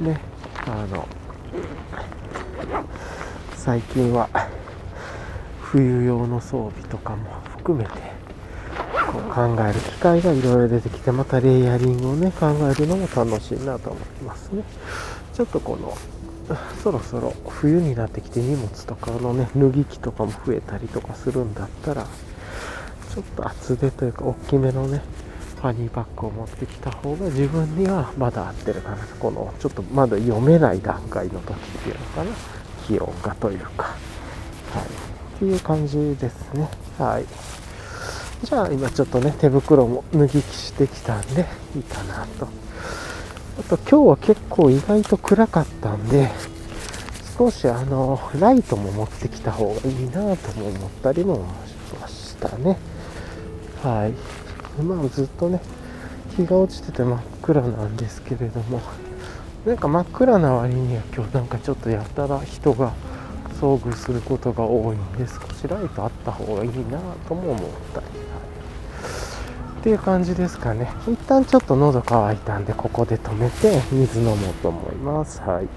[0.00, 0.18] う、ね、
[0.66, 1.06] あの、
[3.54, 4.28] 最近は、
[5.74, 7.90] 冬用の装備とかも含めて
[9.10, 14.62] こう考える機会がいろいろ出てきてまたレイヤリングをね考えるのも楽しいなと思いますね。
[15.32, 15.98] ちょっとこの
[16.84, 22.06] そろそろ冬になってきて荷物とかのね脱ぎ着とかも増えたりとかするんだったら
[23.12, 25.02] ちょっと厚手というか大きめのね
[25.56, 32.30] ファニーバッグを持ってきた方が自分にはまだ合ってるかなこのちょっとまだ読めない段階の時っていうのかな
[32.86, 33.84] 気温がというか。
[33.84, 33.90] は
[35.10, 35.13] い。
[35.44, 36.68] ていう感じですね。
[36.98, 37.26] はい。
[38.44, 42.48] じゃあ今ちょっとね手袋も脱ぎ着してきたんでいいかなと。
[43.60, 46.28] あと今日は結構意外と暗かったんで
[47.38, 51.40] 少しあのライトも持ってきた方がいいなとも思ったりもし
[52.00, 52.78] ましたね。
[53.82, 54.82] はい。
[54.82, 55.60] まあずっとね
[56.36, 58.80] 日が落ちてて真っ暗なんですけれども
[59.66, 62.92] なんか真っ暗な割には今日なんかちょっとやたら人が
[63.60, 66.98] 遭遇することが多いんで少しライトあった方がいいな
[67.28, 68.06] とも思ったり。
[68.06, 68.54] はい。
[69.80, 70.90] っていう感じですかね。
[71.06, 75.40] 一旦ちょっと喉乾いたんでここで止めて水飲もうと思います。
[75.42, 75.68] はい。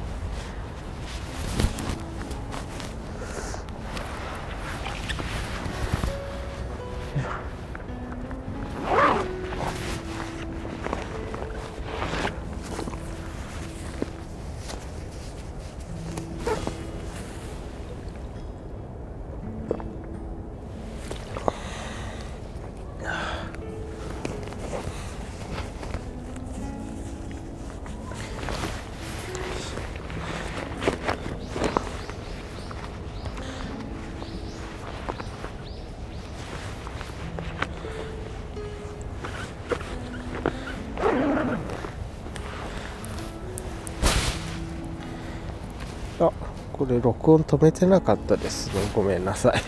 [46.98, 48.68] れ録音止めてなかったです。
[48.74, 49.62] ねごめんなさい。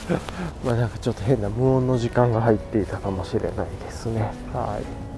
[0.64, 3.50] まあなんかちょっと変な無音の時間が入っていたかもしれない
[3.84, 4.32] ですね。
[4.52, 5.08] はい。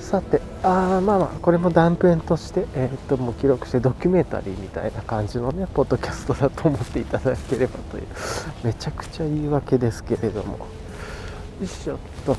[0.00, 8.04] さてあまあまあこれも断片としてえー、っともう記録してドキュメンタリーみたいな感じのねポッドキャストだと思っていただければという
[8.62, 10.58] めちゃくちゃ言い訳ですけれども。
[10.58, 10.66] よ
[11.62, 12.32] いしょっと。
[12.32, 12.38] は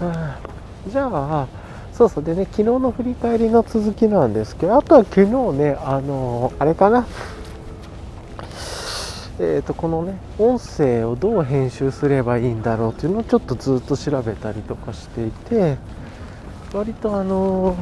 [0.00, 0.38] あ。
[0.88, 1.63] じゃあ
[1.96, 2.24] そうそう。
[2.24, 7.06] でね昨日の振り返りの続きなんですけどあとは昨日ねあのあれかな。
[9.40, 15.76] えー、とこのね音声をどう編集すればいいんだろうっていうのをちょっとずっと調べたりとかしていて
[16.72, 17.76] 割とあの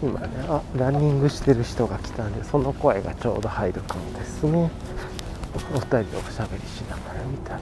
[0.00, 4.70] 今ねあランニングしてる人が来たんでその声がちょうど入るかもですね。
[5.74, 7.60] お二人でおしゃべりしながらみたい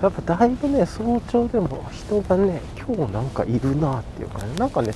[0.00, 4.92] なやっぱだいぶね早朝でも人がね今日なんかいるなっていうかねなんかね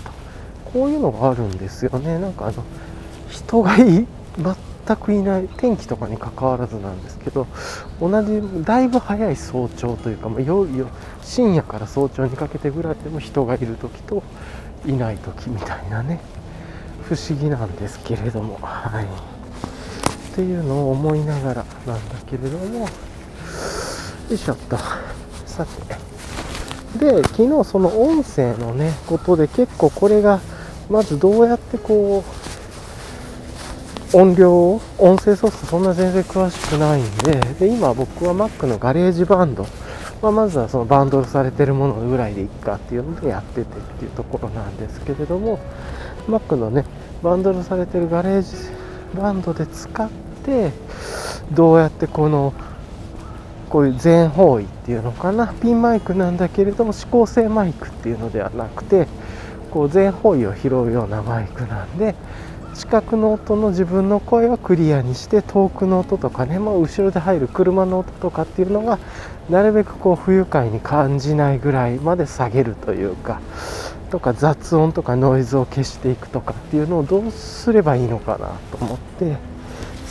[0.65, 2.19] こういうのがあるんですよね。
[2.19, 2.65] なんかあの
[3.31, 4.07] 人がい
[4.37, 7.47] 全くいない天気とかにかかわらずなんですけど
[8.01, 10.89] 同じだいぶ早い早朝というか、まあ、夜よ
[11.23, 14.23] 深夜から早朝にかけてぐらいでも人がいる時と
[14.85, 16.21] いない時みたいなね
[17.03, 18.59] 不思議なんですけれども。
[18.61, 19.07] はい。
[20.37, 22.89] っていうのを思いながらなんだけれどもよ
[24.31, 24.77] いしょっと。
[25.47, 26.17] さて。
[26.99, 30.41] で昨日その音声のねことで結構これが
[30.89, 32.25] まずどうやってこ
[34.13, 39.67] う音量を音声ソフトそんな全然詳しくないんでで今僕は Mac の GarageBand、
[40.23, 45.59] まあ、まずはそのバンドルされてるものぐらいでいっかっていうのでやっててっていうところなんですけれども
[46.29, 46.85] Mac のね
[47.23, 50.11] バンドルされてる GarageBand で使っ
[50.45, 50.73] て
[51.53, 52.53] どうやってこの
[53.69, 55.49] こういう全方位っていうのかな。
[55.49, 59.09] ピンマイクなんだけれども指向性マイクっていうのではなくて
[59.71, 62.15] こう全方位を拾うようなマイクなんで
[62.75, 68.99] 近くの音の自分の声はクリアにして遠くの音とかね、まあ、後ろで入る車の音とかっていうのが
[69.49, 73.41] なるべくこう不愉快に感じないぐらいまで下げるというか
[74.11, 79.56] とか雑音とかノイズを消していくとかっていうのをどうすればいいのかなと思って。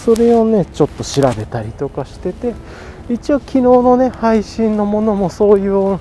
[0.06, 2.54] それをねちょっと調べたりとかしてて
[3.10, 6.00] 一応昨日のね配信のものもそういう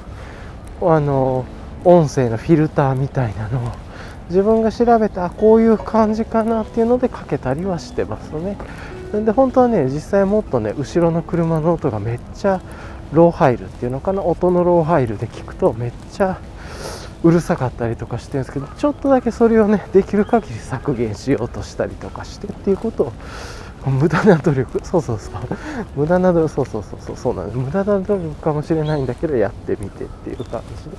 [0.83, 1.47] あの
[1.85, 3.73] 音声のフィルターみたいなのを
[4.29, 8.59] 自分が調べたこういう感じかなっていうのでかけたりはしてますね。
[9.13, 12.61] で本当はね実際もっとね後ろの車の音がめっちゃ
[13.13, 14.23] ローハイルっていうのかな？
[14.23, 16.41] 音のローハイルで聞くとめっちゃ
[17.23, 23.13] うるさかったりとかしてるんですけどちょっとだけそれをねできる限り削減しようとしたりとかしてっていうことを
[23.91, 25.35] 無駄な努力そうそうそう。
[25.97, 27.59] 無駄な努力そうそうそうそうそうなんです。
[27.59, 30.91] 無駄な努力かもしれないんだけどやってみてっていう感じ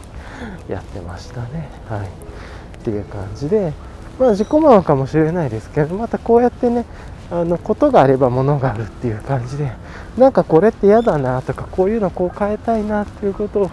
[0.68, 1.70] でやってましたね。
[1.90, 2.00] はい。
[2.00, 3.74] っていう感じで、
[4.20, 6.86] まあ、自己満かもしれないですけどまたこうやってね
[7.32, 9.72] あのことがあれば物があるっていう感じで
[10.18, 13.72] なんかこれって嫌だなとかこういうのこう変えたいなっていうことを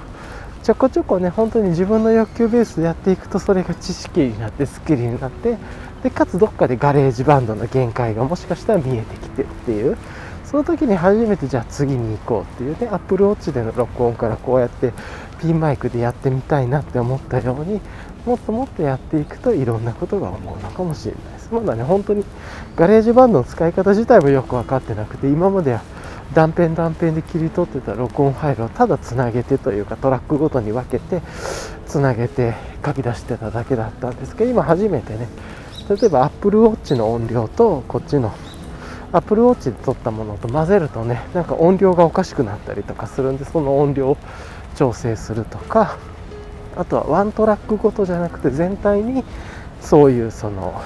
[0.63, 5.59] ちょこちょこね本当に自分の欲求ベースでやっていくとそれが知識になってスキルになって
[6.03, 9.97] でかつどっかで GarageBand の限界がもしかしたら見えてきてっていう。
[10.45, 12.79] その時に初めてじゃあ次に行こうっていう。
[12.79, 14.93] ね Apple Watch での録音からこうやって
[15.41, 17.81] ピンマイクでやってみたいなって思ったように
[18.27, 21.49] もっともっとやっていくといろんなことが思うのかもしれないです。
[21.51, 22.25] まだね本当に
[22.77, 25.83] GarageBand の使い方自体もよく分かってなくて今までは
[26.35, 31.23] 断片断片で切り取ってた録音ファイルをただつなげてというかトラックごとに分けて
[31.87, 35.29] つなげて書き出してただけだったんですけど今初めてね
[35.89, 38.33] 例えば Apple Watch の音量とこっちの
[39.13, 44.17] Apple Watch で撮ったものと混ぜるとねなんか音量がおかしくなったりとかするんでその音量を
[44.77, 45.99] 調整するとか
[46.77, 49.25] あとは one track ごとじゃなくて全体に
[49.81, 50.81] そういうその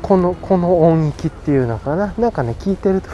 [0.00, 2.14] このこの音域っていうのかな？
[2.16, 3.10] なんかね聞いてると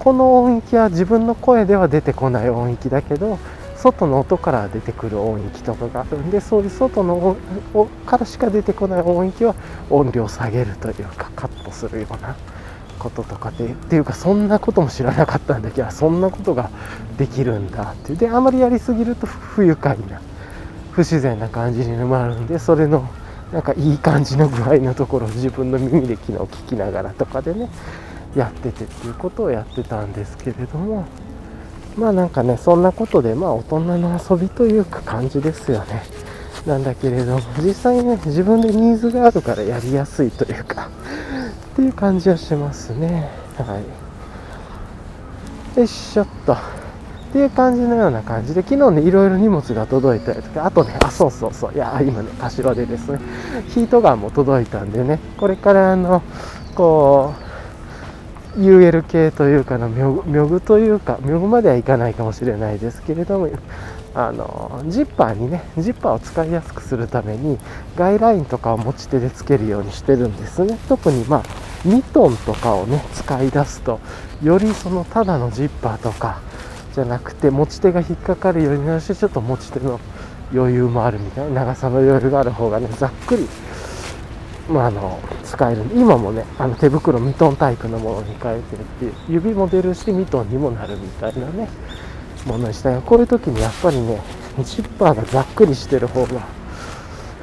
[0.00, 3.38] この音域は自分の声では出てこない音域だけど
[3.84, 7.36] 外の音から出てくる音域とかがあるんでそういう外の
[7.74, 9.54] 音からしか出てこない音域は
[9.90, 12.34] 音量下げるというかカットするような
[12.98, 16.70] こととかでっていうかそんなことも知らなかったんだけどそんなことが
[17.18, 20.22] できるんだってであまりやりすぎると不愉快な
[20.92, 23.06] 不自然な感じになるんでそれの
[23.52, 27.68] なんかいい感じの具合のところを自分の耳で昨日聞きながらとかでね
[28.34, 31.04] やっててっていうことをやってたんですけれども
[31.96, 36.02] まあなんかねそんなことでまあ大人の遊びというか感じですよね
[36.66, 40.90] なんだけれども実際ね自分でニーズがあるからやりやすいというか
[41.74, 43.28] っていう感じはしますね。
[43.58, 43.80] は
[45.74, 45.78] い。
[45.78, 46.52] よいしょっと。
[46.52, 46.56] っ
[47.32, 53.18] ていう感じのような感じで、昨日ね、いろいろ荷物が届いたりとか、あとね、あ、そうそうそう、いや、今ね、柏でですね、
[53.70, 56.22] ヒートガンも届いたんでね、これからあの、
[56.76, 57.43] こう、
[58.56, 63.48] UL 系というかの、ミョグというか、ミョグまではいかないかもしれないですけれども、
[64.16, 67.58] あのジッパーにねジッパーを使いやすくするために
[67.96, 70.78] ガイラインとかを持ち手でつけるようにしてるんですね。
[70.88, 71.42] 特にまあ
[71.84, 73.98] ミトンとかをね使い出すと
[74.42, 76.40] よりそのただのジッパーとか
[76.94, 79.98] じゃなくて持ち手が引っかかるようになるしちょっと持ち手の
[80.52, 83.48] 余裕もあるみたいな長さの余裕がある方がねざっくり
[84.68, 85.82] まあ、あの使える。
[85.94, 89.12] 今もねあの手袋ミトンタイプのものに変えてるっていう。
[89.28, 91.68] 指も出るしミトンにもなるみたいなね
[92.46, 93.02] ものにしたい。
[93.02, 94.20] こういう時にやっぱりね
[94.62, 96.46] ジッパーがざっくりしてる方が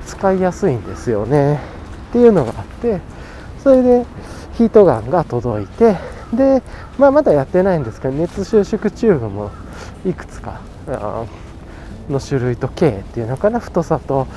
[0.05, 1.59] 使いやすいんですよね。
[2.09, 2.99] っていうのがあって
[3.63, 4.05] それで
[4.53, 5.95] ヒートガンが届いて
[6.33, 6.61] で、
[6.97, 9.51] まあ、まだやってないんですけど熱収縮チューブも
[10.05, 10.61] いくつか
[12.09, 14.27] の種類と径っていうのかな太さと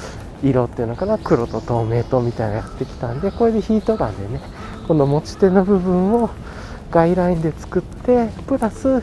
[0.43, 4.41] 色っていうのかな黒と透明とみたいなやってきたんでこれでヒートガンでね
[4.87, 6.31] この持ち手の部分を
[6.91, 9.03] 外ラインで作ってプラス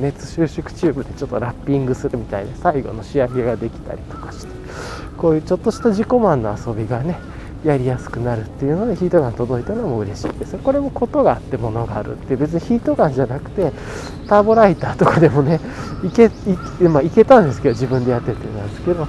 [0.00, 4.52] 熱収縮チューブでちょっとラッピングするみたいで最後の仕上げができたりとかして
[5.18, 7.18] こういうちょっとした自己満の遊びがね
[7.64, 10.56] やりやすくなるっていうのでヒートガン届いたのも嬉しいです。
[10.58, 13.72] これもことがあってものがあるって別にヒートガンじゃなくて
[14.28, 15.60] ターボライターとかでもね
[16.02, 16.24] いけ
[16.80, 19.06] い,、まあ、いけたんですけど自分でやっててなんですけど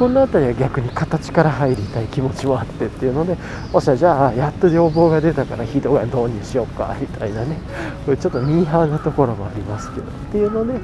[0.00, 3.36] この辺りは逆に形から入りたい気持ちもあってっていうので
[3.70, 7.58] おっしゃじゃあやっと要望が出たからヒートガン導入しようかみたいなね。
[8.06, 10.80] これちょっとミーハーなところもありますけどっていうので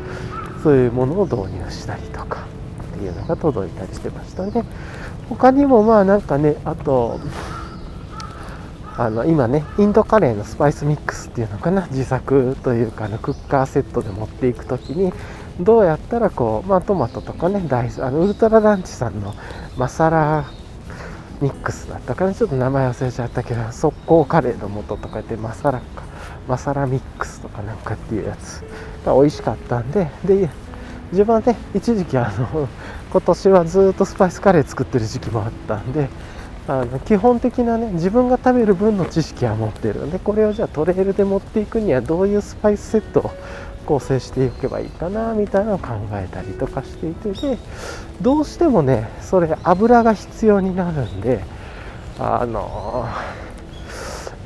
[0.63, 2.47] そういうものを導入したりとか
[2.95, 4.67] っていうのが届いたりしてましたね。
[5.31, 7.19] 他にもまあなんかねあと
[8.99, 11.87] あの今ねインドカレーのスパイスミックスっていうのかな。
[11.91, 15.15] 自作というかのクッカーセットで持っていく時に
[15.61, 19.35] どうやったらこう、まあ、トマトとかね大豆あのウルトラランチさんの
[19.77, 20.45] マサラ
[21.41, 26.03] ミックスだったかなちょっと名前忘れちゃったけど速攻カレーの素とかでマサラか
[26.49, 28.63] マサラミックスとかなんかっていうやつ。
[29.07, 30.51] が美味しかったんでで
[31.13, 32.69] 自分はね一時期あの
[33.11, 36.09] 今年はずっとスパイスカレー作ってる時期もあったんで
[36.67, 40.05] あの基本的なね自分が食べる分の知識は持ってる。
[40.05, 43.31] んでこれをじゃあトレイルで持っていくにはどういうスパイスセットを
[43.87, 47.59] 構成していけばいいかなみたいなのを考えたりとかしていてで
[48.21, 51.43] どうしてもねそれ油が必要になるんで
[52.19, 53.09] あの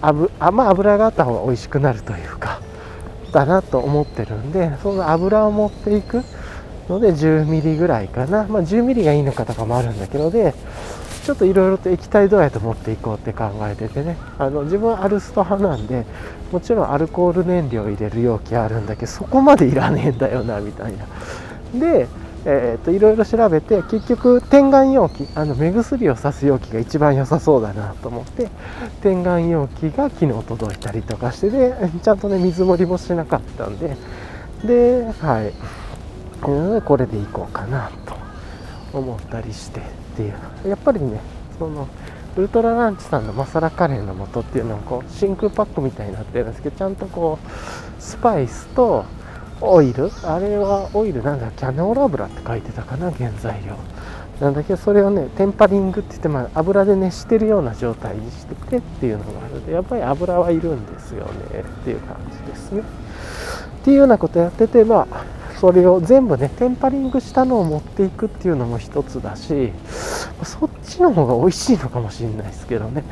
[0.03, 2.61] 油あまあ油があった方が美味しくなるというか
[3.33, 6.23] だなと思ってるんでその油を持っていく
[6.89, 10.55] ので10ミリぐらいかな、まあ、10ミリがいいのかとかもあるんだけどで
[11.25, 14.17] ちょっといろいろと液体どうやって持っていこうって考えててね。
[14.39, 16.07] あの自分はアルスト派なんで
[16.53, 21.07] もちろんアルコール燃料入れる容器あるんだけどそこまでいらねえんだよなみたいな。
[21.79, 22.09] で
[22.47, 28.49] えーと、いろいろ調べて結局点眼容器あの目薬をさす容器が一番良さそうだなと思って
[29.03, 33.95] 点眼容器が昨日届いたりとかしてでちゃんとね水盛りもしなかったんで。
[34.65, 35.53] ではい。
[36.41, 38.17] これでいこうかなと
[38.97, 40.00] 思ったりして。
[40.13, 40.35] っていう。
[40.69, 41.21] やっぱりね
[41.59, 41.89] その
[42.37, 49.05] ウルトラランチさんのマサラカレーの素っていうのはこう真空パックみたいになってるんですけどちゃんとこうスパイスと
[49.61, 53.77] オイルあれはオイルなんだキャノーラ油って書いてたかな原材料。
[54.41, 62.81] なんだけどそれをねテンパリングって言って、まあ、油で熱してるような状態にしててっていうのがあるのでやっぱり油はいるんですよねっていう感じですね。
[62.81, 65.25] っていうようなことやっててまあ
[65.61, 69.73] それを全部ねテンパリングしたのを持っていくっていうのも一つだし
[70.43, 73.05] そっちの方が美味しいのかもしれないですけどね。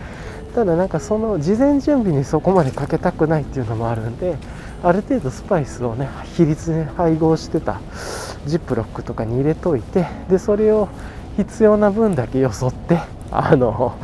[0.55, 4.37] ただなんかその事前準備にそこまでかけたくないっていうのもあるんで
[4.83, 7.81] ある程度スパイスをね比率に配合してた
[8.47, 10.89] ジップロックとかに入れといてでそれを
[11.37, 12.99] 必要な分だけよそって
[13.31, 13.99] あの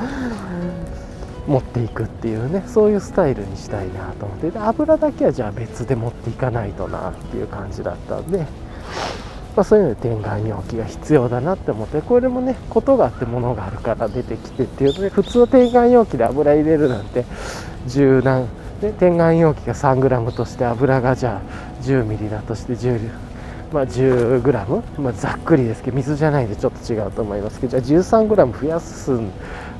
[1.46, 4.50] 持っていくっていうねそういうスタイルにしたいなと思って。
[4.50, 8.46] で油だけはじゃあ別で持っていかないとなっていう感じだったんで、ま
[9.56, 12.00] あ、そういうので点眼容器が必要だなって思って。
[12.00, 17.24] これもねことがあってものがあるから出てきてっていうので普通の点眼容器で油入れるなんて
[17.86, 18.48] 十何
[18.80, 23.10] で点眼容器が 3g として油がじゃあ 10mm だとして10
[23.72, 29.26] まあ、10g、まあ、ざっくりですけど水じゃないでちょっと違うと思いますけどじゃあ 13g 増やすの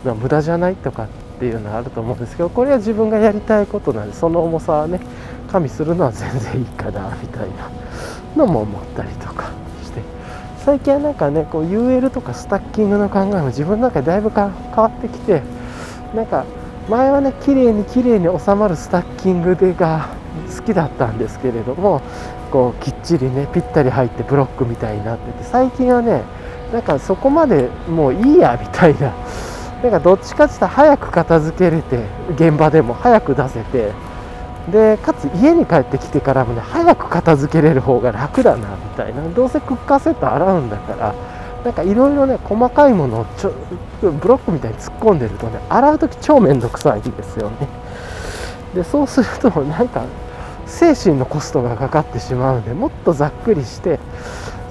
[0.06, 1.08] は無駄じゃないとかっ
[1.44, 4.98] ていうのはあると思うんですけどこれは自分がやりたいことなんでその重さはね
[5.52, 7.70] 加味するのは全然いいかなみたいな
[8.34, 9.50] のも思ったりとか
[9.82, 10.00] して。
[10.64, 15.42] 最近はなんかねこう UL とかスタッキングの考えも自分の中でだいぶ変わってきて
[16.14, 16.46] なんか
[16.88, 20.08] 前はね綺麗に綺麗に収まるスタッキングでが
[20.56, 22.00] 好きだったんですけれども
[22.50, 26.22] こうきっちりねぴったり入ってブロックみたいになってて最近はね
[26.72, 29.12] なんかそこまでもういいやみたいな
[29.84, 33.92] なんかどっちかっていうと早く片付けれて現場でも早く出せて
[34.72, 39.28] でかつ家に帰ってきてからもね早く片付けれる方が楽だなみたいな。
[39.28, 41.14] どうせクッカーセット洗うんだから
[41.66, 43.52] なんかいろいろね細かいものをちょ
[44.00, 47.68] ブロックみたいに突っ込んでるとね洗う時超めんどくさいんですよね。
[48.74, 50.04] でそうするとなんか
[50.64, 54.00] 精神のコストがかかってしまうのでもっとざっくりして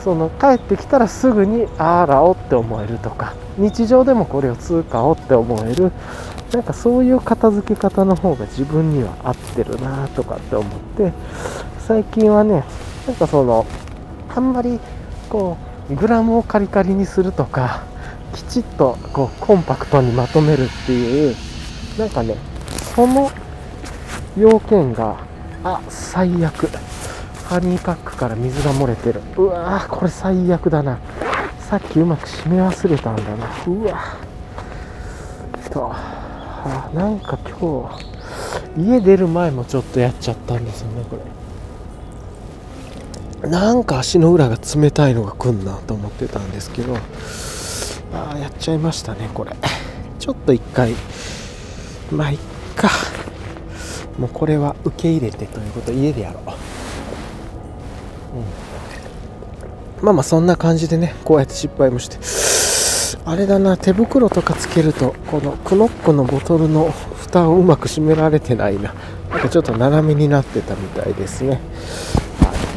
[0.04, 5.92] その帰ってきたらすぐにあらおって思えるとか日常でもこれを通過をって思える
[6.52, 11.14] なんかそういう片付け方の方が自分には合ってるなとかって思って
[11.80, 12.66] 最近はね
[13.08, 13.66] なんかその
[14.36, 14.80] あんまり
[15.30, 15.58] こ
[15.90, 17.84] うグラムをカリカリにするとか
[18.36, 21.36] きちっとこうコンパクトにまとめるっていう
[21.98, 22.36] なんかね
[22.96, 23.32] その
[24.38, 25.18] 要件が
[25.64, 26.68] あ最悪。
[27.46, 29.22] ハニーパックから水が漏れてる。
[29.38, 31.00] うわーこれ最悪だな。
[31.60, 33.48] さっきうまく締め忘れたんだな。
[33.68, 34.18] うわ
[35.72, 37.90] とあなんか今
[38.76, 41.18] 日家出る前もちょっとやっちゃったんですよねこ
[43.42, 43.50] れ。
[43.50, 46.96] なんか足の裏が冷たいのが来んなと思ってたんですけど
[48.14, 49.52] ああやっちゃいましたねこれ。
[50.20, 50.94] ちょっと一回。
[52.12, 52.38] まあいっ
[52.76, 52.90] か。
[54.18, 56.44] もうこれは受け入れてということ家でやろう、
[60.04, 62.18] まあまあそんな感じでねこうやって失敗もして。
[63.26, 68.94] あれだな手袋とかつけるとこのクノックのボトルの蓋をうまく閉められてないな。
[69.30, 71.62] なんかちょっと斜めになってたみたいですね。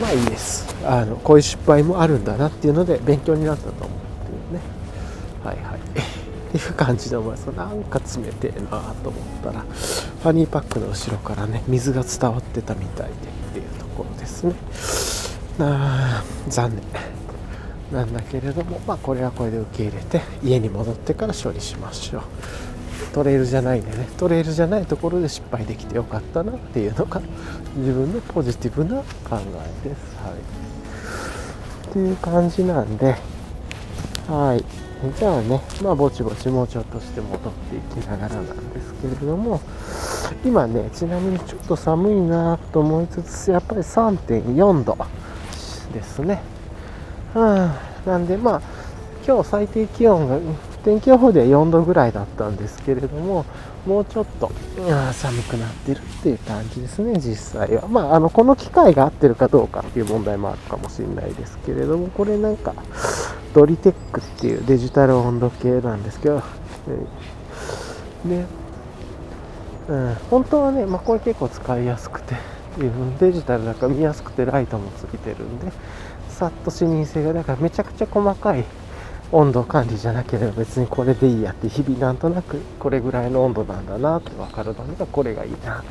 [0.00, 0.72] まあいいです。
[0.84, 4.60] あのこういう失敗もあるんだなっていうので勉強になったと思うっていうね。
[5.42, 5.80] はいはい。
[5.90, 7.46] っていう感じで思います。
[7.46, 8.68] なんか冷てえな
[9.02, 9.12] と思っ
[9.42, 9.64] たら
[10.22, 13.16] ファニーパックの後ろからね水が伝わってたみたいでっ
[13.52, 15.25] ていうところですね。
[15.60, 16.82] あ残念。
[17.92, 22.22] なんだけれどもまあこれはこれで受け入れて家に戻ってから処理しましょう。
[23.14, 24.08] トレイルじゃないんでね。
[24.18, 27.22] トレイルじゃないところで失敗できてよかったなっていうのが
[27.76, 29.38] 自分のポジティブな考
[29.84, 30.16] えです。
[30.22, 33.16] はい、っていう感じなんで
[34.28, 34.64] はい。
[35.18, 39.60] じゃあねまあぼちぼちもうちょっとして戻っていきながらなんですけれども
[40.44, 44.96] 今ねちなみにちょっと寒いなと思いつつやっぱり3.4度。
[45.96, 46.42] ですね。
[47.34, 47.70] うん。
[48.06, 48.60] なんでまあ
[49.26, 50.38] 今日最低気温が
[50.84, 53.44] 天気予報では4度ぐらいだったんですけれども、
[53.86, 54.52] もうちょっと
[55.12, 57.88] 寒くなってるっていう感じですね、実際は。
[57.88, 62.72] まあ、あの、この機械が合ってるかどうかっていう問題もあるかもしれないですけれども、これなんか、
[63.52, 66.36] ドリテックっていうデジタル温度計なんですけど、
[68.24, 68.44] ね、
[69.88, 72.36] うん、本当はね、まあ、これ結構使いやすくて、
[73.18, 75.72] デジタルだから見やすくてライトもついてるんで、
[76.28, 78.64] さっと視認性が、だからめちゃくちゃ細かい
[79.32, 85.84] 温度管理じゃなければ別にこれでいいやって日々なんとなくこれぐらいの温度なんだなって分かるのがこれがいいなと。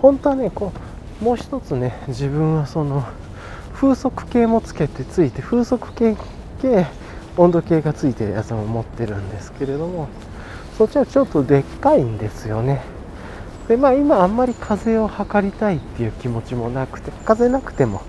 [0.00, 0.72] 本当はねこ
[1.20, 3.04] うもう一つね自分はその
[3.74, 6.16] 風速計もつけてついて風速計
[6.62, 6.86] 系
[7.36, 10.08] 温度計がついてるやつも持ってるんですけれども
[10.76, 12.80] そっちはちょっとでっかいんですよね。
[13.68, 18.02] でまあ今あんまり風を測りたいっていう気持ちもなくて風なくても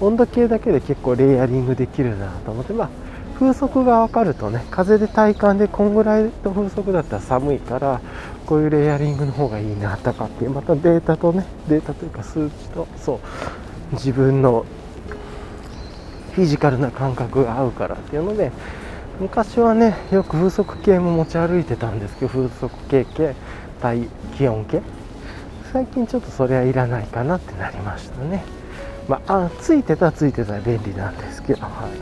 [0.00, 2.90] 温度計だけで結構レイヤリングできるなと思ってまあ
[3.38, 8.00] 風速が分かるとね風で体感でこんぐらいの風速だったら寒いから
[8.46, 13.20] こういうレイヤリングの方がいいなとかっていうまたデータとねデータというか数値とそ
[13.92, 14.64] う自分の
[16.32, 18.50] フィジカルな感覚が合うからっていうので
[19.20, 23.34] 昔はねよく風速計も持ち歩いてたんですけど風速計系
[23.80, 24.80] 対気温計
[25.72, 28.44] 最近ちょっとそれはいらないかなってなりましたね。
[29.08, 31.92] まああついてたついてた便利なんですけどはい。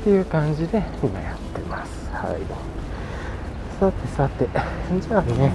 [0.00, 2.08] っていう感じで今やってます。
[2.12, 2.38] はい。
[3.80, 4.48] さてさて
[5.00, 5.52] じゃあね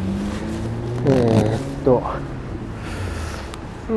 [1.08, 2.04] えー、っと
[3.90, 3.94] う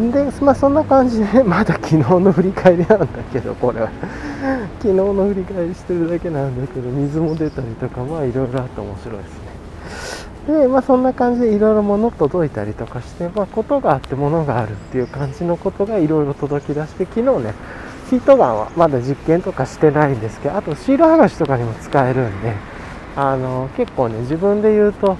[0.00, 0.10] ん。
[0.10, 3.90] で、まあ、そんな感じで、 まだ昨日の振り返りなんだけど、これは。
[4.80, 9.41] 昨日の振り返りしてるだけなんだけど、水も出たりとか、まあいろいろあって面白いです。
[10.46, 17.54] で、まあそんな感じでいろいろ物届いたりとかして、まあことがあって物があるっていう感じのことがいろいろ届き出して、昨日ね、
[18.10, 22.54] ヒートガンはまだ実験とかしてないんですけど、あとシール剥がしとかにも使えるんで、
[23.16, 25.16] あの、結構ね、自分で言うと、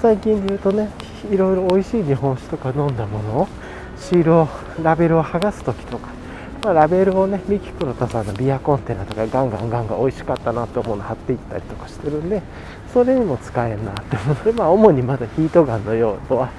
[0.00, 0.90] 最近で言うとね、
[1.30, 3.48] いろいろ美味しい日本酒とか飲んだものを、
[3.96, 4.48] シールを
[4.82, 6.08] ラベルを剥がす時とか、
[6.64, 12.42] まあ、ラベルをねミキプロタさんのビアコンテナとかガンガンガンガン美味しかったなと思うの貼っていったりとかしてるんで
[12.92, 16.50] それにも使えるなって思うので、まあ、主にまだヒートガンの用途は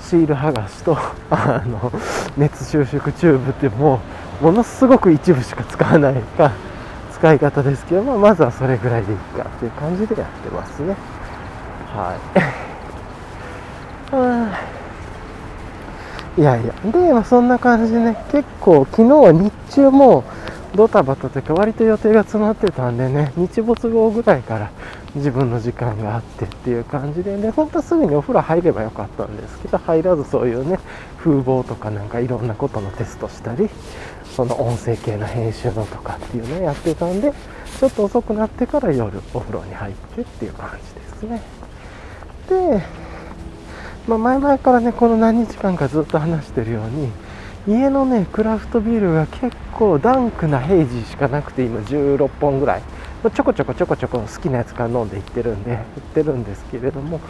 [0.00, 0.96] シール剥がしと
[1.30, 1.92] あの
[2.36, 4.00] 熱収縮チューブっても
[4.40, 6.52] うものすごく一部しか使わないか
[7.12, 10.96] 使い方ですけど、まあ、まずはそれぐらいでいいかっていう感じでやってますね。
[11.94, 12.14] は
[16.36, 16.40] い。
[16.40, 20.24] いやいや、で、まあ、そんな感じでね、結構昨日は日中も
[20.74, 24.70] ドタバタというか割と予定が詰まってたんでね、日没後ぐらいから
[25.14, 30.78] 自分の時間があってっていう感じで、ね、本当はすぐにお風呂入ればよかったんですけど、入らずそういうね、
[31.18, 33.68] 風貌とかなんかいろんなことのテストしたり、
[34.36, 37.32] その音声系の編集のとかっていうのをやってたんで、
[37.78, 41.42] ちょっと遅くなってから夜お風呂に入ってっていう感じですね。
[42.48, 42.82] で、
[44.06, 47.10] まあ、前々からねこの何日間かずっと話してるように
[47.68, 52.82] 家のねクラフトビールが結構ダンクなヘイジしかなくて今16本ぐらい、
[53.28, 57.20] ちょこちょこちょこちょこ好きなやつから飲んでいってるんで売ってるんですけれども。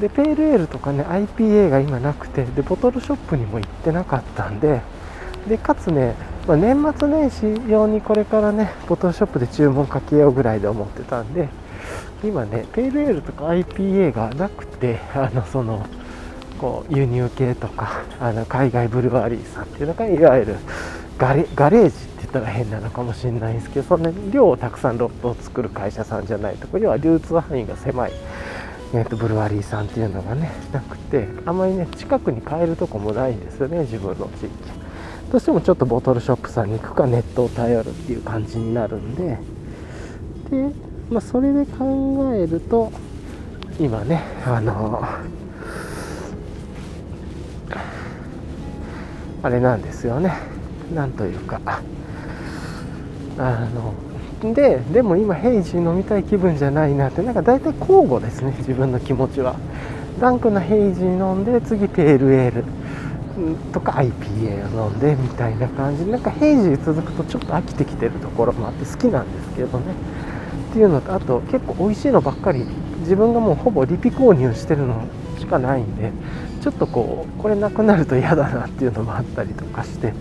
[0.00, 4.82] でペールエールとかね IPA が今なくてでボトルショップにも行ってなかったんで。
[5.48, 6.14] でかつね、
[6.46, 11.48] まあ、年末年始用にこれからねボトルショップで注文かけようぐらいで思ってたんで。
[12.24, 15.84] 今ねペールエールとか IPA がなくてあのその
[16.58, 20.56] こう輸入系とかあの海外ブルワリーさんっていうのがいわゆる
[21.18, 28.12] ガレガレージったら変なのかもしれないですけどそんな量をたくさんロットを作る会社さんじゃないとこ要は流通範囲が狭い、
[28.94, 34.50] えー、とブルワリーさんっていうのがねなくてあまりね近くに買えるとこもないんですよね自分の地域。
[35.30, 39.38] どうしてもちょっとボトルショップさんに行くかネットを頼るっていう感じになるんで。
[40.50, 40.74] で、
[41.10, 42.92] まあ、それで考えると
[43.80, 45.02] 今ねあの
[49.42, 50.34] あれなんですよね。
[50.94, 51.60] なんというか。
[53.38, 53.68] あ
[54.42, 59.56] のででも今ヘイジー飲みたい気分じゃないなってなんか大体交互ですね自分の気持ちは。
[60.20, 62.64] ダンクなヘイジー飲んで次ペールエール
[63.72, 69.94] とか IPA を飲んでみたいな感じでなんかヘイジー続くとちょっと飽きてきてるところもあって好きなんですけどね。
[70.70, 72.64] っていうのとあと結構美味しいのばっかり
[73.00, 75.02] 自分がもうほぼリピ購入してるの
[75.38, 76.12] しかないんで
[76.62, 80.12] ちょっとこうこれなくなると嫌だなっていうのもあったりとかして。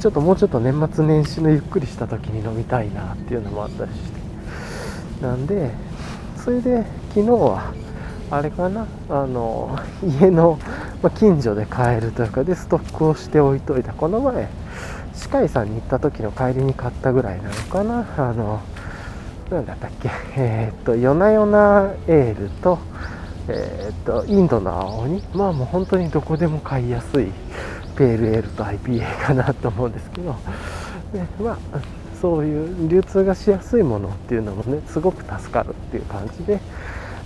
[0.00, 4.20] ちょっともうちょっと年末年始のゆっくりした時に飲みたいなっていうのもあったりして。
[5.22, 5.70] なんで
[6.42, 7.74] それで昨日は
[8.30, 8.86] あれかな？
[9.10, 10.58] あの家の、
[11.02, 14.48] ま近所で買えるというかでストックをしておいといたこの前
[15.14, 18.06] 歯科医さんに行った時の帰りに買ったぐらいなのかな？
[18.16, 18.62] あの
[19.50, 20.08] 何だったっけ？
[20.38, 22.78] えー、っと夜な夜なエールと
[23.48, 27.30] えー、っとインドの青にまあもう本当にどこでも買いやすい
[28.00, 30.34] ペールエールと IPA かなと思うんですけど、
[31.12, 31.58] でまあ、
[32.18, 36.60] そういう流通がしやすいものっていうのもねすごく助かるっていう感じで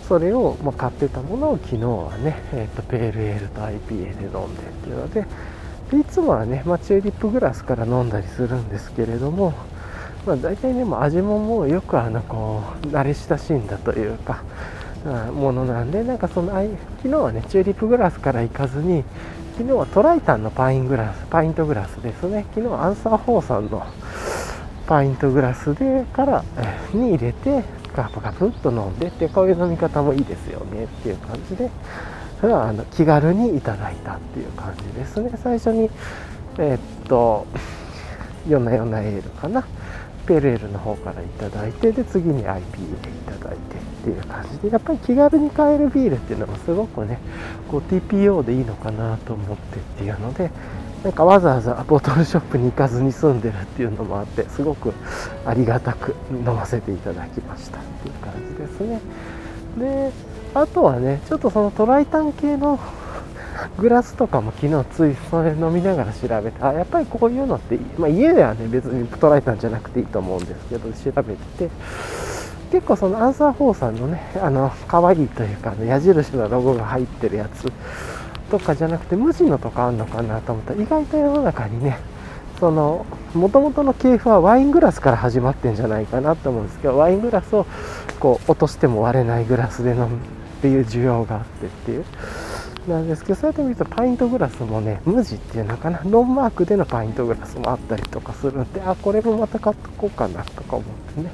[0.09, 5.27] それを、まあ、買ってたものを昨日はね、えー、とペールエールと IPA で飲んでっていうので
[5.97, 9.55] いつもはね、まあ、チューリップグラスから飲んだりするんですけれども、
[10.27, 14.43] まあ、大体ねもう味ももうよくあのこう慣れ親しんだというか
[15.33, 19.05] ものなんでなんかその昨日はねチューリップグラスから行かずに
[19.57, 22.45] 昨日はトライタンのパイングラスパイントグラスですね。
[22.57, 23.87] 昨日アンサー4さんの
[24.89, 26.45] パイントグラスでから
[26.93, 27.63] に入れて
[27.95, 31.71] ガブガブっと飲んでってこういう飲み方もいいですよねっていう感じで
[32.41, 35.31] それはあの気軽にいただいたっていう感じですね。
[35.41, 35.89] 最初に
[36.59, 37.47] えー、っと
[38.49, 39.65] ヨナヨナエールかな。
[40.27, 42.61] ペレールの方からいただいてで次に IPA い
[43.27, 47.19] ただいてっていう感じでやっぱり気軽に買えるビールっていうのもすごくね
[47.71, 50.51] こう TPO でいいのかなと思ってっていうので
[51.03, 54.93] なんかわざわざボトルショップに行かずに住んでるっていうのもあってすごく
[55.45, 59.01] ありがたく飲ませていただきましたっていう感じですね。
[59.79, 60.13] で
[60.55, 62.79] あとはねちょっとそのトライタン系の
[63.79, 71.71] グラスとかも昨日ついそれ飲みながら調べてあやっぱりこういうのってまあ、家ではね別にトライタンじゃなくていいと思うんですけど調べてて
[72.73, 77.71] 結構そのアンサー4さんのねあの可愛いというか、ね、矢印のロゴが入ってるやつ
[78.51, 81.99] とかじゃなくて無地のとかあんのかなと思ったら意外と世の中にね
[82.59, 87.67] その元々の系譜はワイングラスから始まってんじゃないかなと思うんですけどワイングラスを
[88.21, 90.21] こう落としても割れないグラスで飲むっ
[90.63, 92.05] ていう需要があってっていう。
[92.89, 101.31] なんですけどそうやって見るとパイントグラスもね無地っていうのかなノンマークでのパイントグラスもあったりとかするんであこれもまた買っとこうかなとか思ってね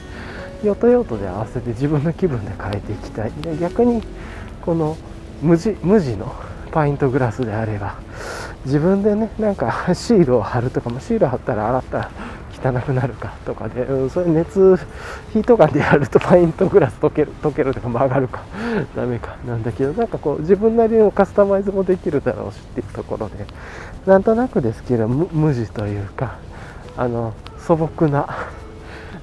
[0.63, 3.33] 用途用途で合わせて自分の気分で変えていきたい。
[3.41, 4.03] で逆に
[4.63, 4.97] この
[5.43, 6.35] 無地無地の
[6.71, 7.97] パイントグラスであれば
[8.67, 12.11] 自分でねなんかシールを貼るとかもシール貼ったら洗ったら
[12.63, 14.77] 汚くなるかとかで、うん、それ熱
[15.33, 18.43] ヒートガンでやるとパイントグラス溶ける溶けるとか曲がるか。
[18.95, 19.37] ダメか。
[19.47, 23.47] なんだけどなんかこう自分なりのカスタマイズもできるだろうしっていうところで。
[24.07, 26.39] なんとなくですけど無地というか
[26.97, 28.27] あの素朴な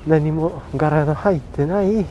[0.05, 2.05] 何も柄の入ってない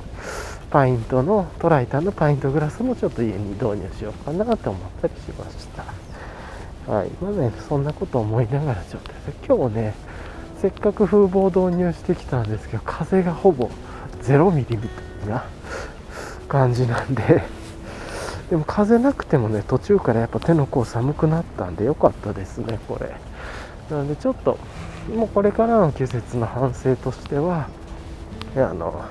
[0.71, 6.93] パイントのトライタンのパイントグラスもちょっと家に導入しようかなと思ったりしました。
[6.93, 7.11] はい。
[7.23, 9.13] まあねそんなこと思いながらちょっと
[9.47, 10.06] 今日ね
[10.61, 13.71] せっかく風防導入してきたんですけど風がほぼ
[14.23, 15.45] 0ミリみたいな
[16.49, 17.43] 感じなんで。
[18.51, 23.17] でも風なくてもね途中からやっぱ手の甲寒くなったんで良かったですねこれ。
[23.91, 24.59] なのでちょっと
[25.15, 27.69] もうこれからの季節の反省としては
[28.57, 29.05] あの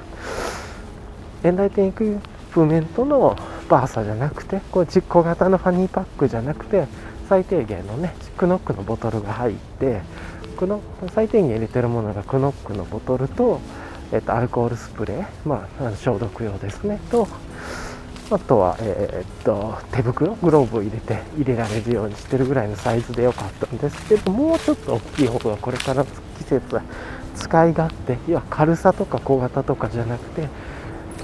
[1.43, 2.17] エンライテンエクイ
[2.51, 3.35] プメントの
[3.69, 6.87] バーサじゃなくてこう実行型のファニーパックじゃなくて
[7.27, 10.01] 最低限のねチックノックのボトルが入って
[10.55, 10.81] クノ
[11.13, 13.59] 最低限入れてるものがクノックのボトルと、
[14.11, 16.99] えっと、アルコールスプレー、まあ、消毒用ですね。
[17.11, 17.27] と
[18.31, 24.07] あとは、えー、っと手袋グローブを入れて入れられるようにしてるぐらいのサイズでよかったんです。
[24.07, 26.05] けどもうちょっと大きい方がこれからの
[26.39, 26.81] 季節は
[27.35, 30.49] 使い勝手要は軽さとか小型とかじゃなくて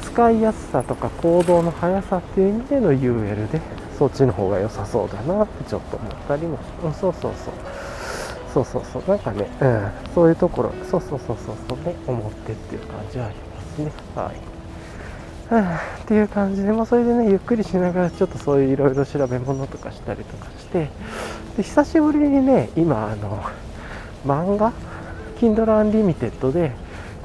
[0.02, 3.62] 使いやすさとか行動の速さっていう意味での UL で
[3.98, 7.54] そっちの方が良さそうだなってちょっと思ったりも、うん、そうそうそう。
[8.54, 9.04] そうそうそう。
[9.08, 13.92] なんかね、うん、そういうところそうそうそうそうそうね思ってっていう感じはありますね。
[14.16, 14.52] はい。
[16.04, 20.88] っていう感じで、まあ、それでねゆっくりしながらちょっとそういういろいろ調べ物とかしたりとかして
[21.58, 23.44] で久しぶりにね今あの
[24.26, 24.72] 漫画
[25.40, 26.72] ？Kindle Unlimited で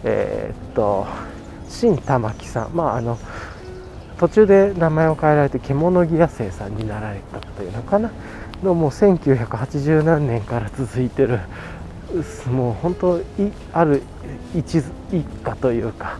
[0.02, 1.06] えー、っと
[1.68, 2.70] 新玉木さん。
[2.74, 3.18] まああの
[4.18, 8.10] 途中で名前を変えられて獣木野生さんになられたというのかな。
[8.62, 11.40] のもう1980何年から続いてる
[12.50, 13.20] もう本当
[13.72, 14.02] ある
[14.54, 14.78] 一
[15.10, 16.18] 一家というか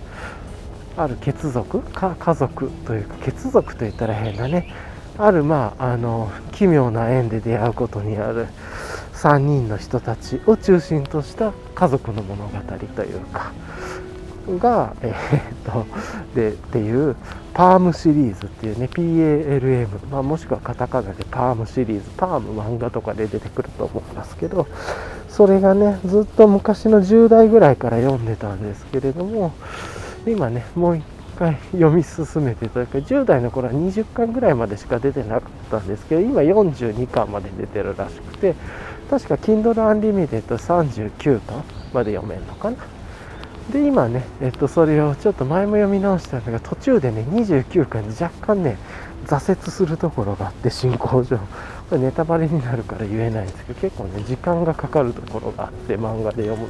[0.97, 4.73] ある血族か家族というか血族といったら変だね。
[5.19, 8.47] あるまああの奇妙な縁で出会うことにある
[9.15, 13.53] 3人の人たちを中心とした家族の物語というか。
[14.59, 15.87] が、えー、っと
[16.35, 17.17] でっていう
[17.55, 22.11] パームシリーズっていうね PALM、まあ、もしくはカタカナでパームシリーズ。
[22.17, 24.67] パーム漫画とかで出てくると思いますけど
[25.29, 29.53] それがねずっと昔の10代ぐらいから読んでたんですけれども
[30.27, 31.05] 今ねもう一
[31.39, 38.55] 回読み進めてというか10代の頃は20巻ぐらいまでしか出てなかったんですけど今42巻まで出てるらしくて
[39.11, 42.96] 確か Kindle Unlimited 39巻まで読めるのかな。
[43.73, 48.79] で今ね、えっと、それをちょっと前も読み直したんだが途中でね29巻に若干ね
[49.27, 51.39] 挫折するところがあって進行上。
[51.89, 56.69] これネタバレになるから言えないんですけど結構ね時間がかかるところがあって漫画で読む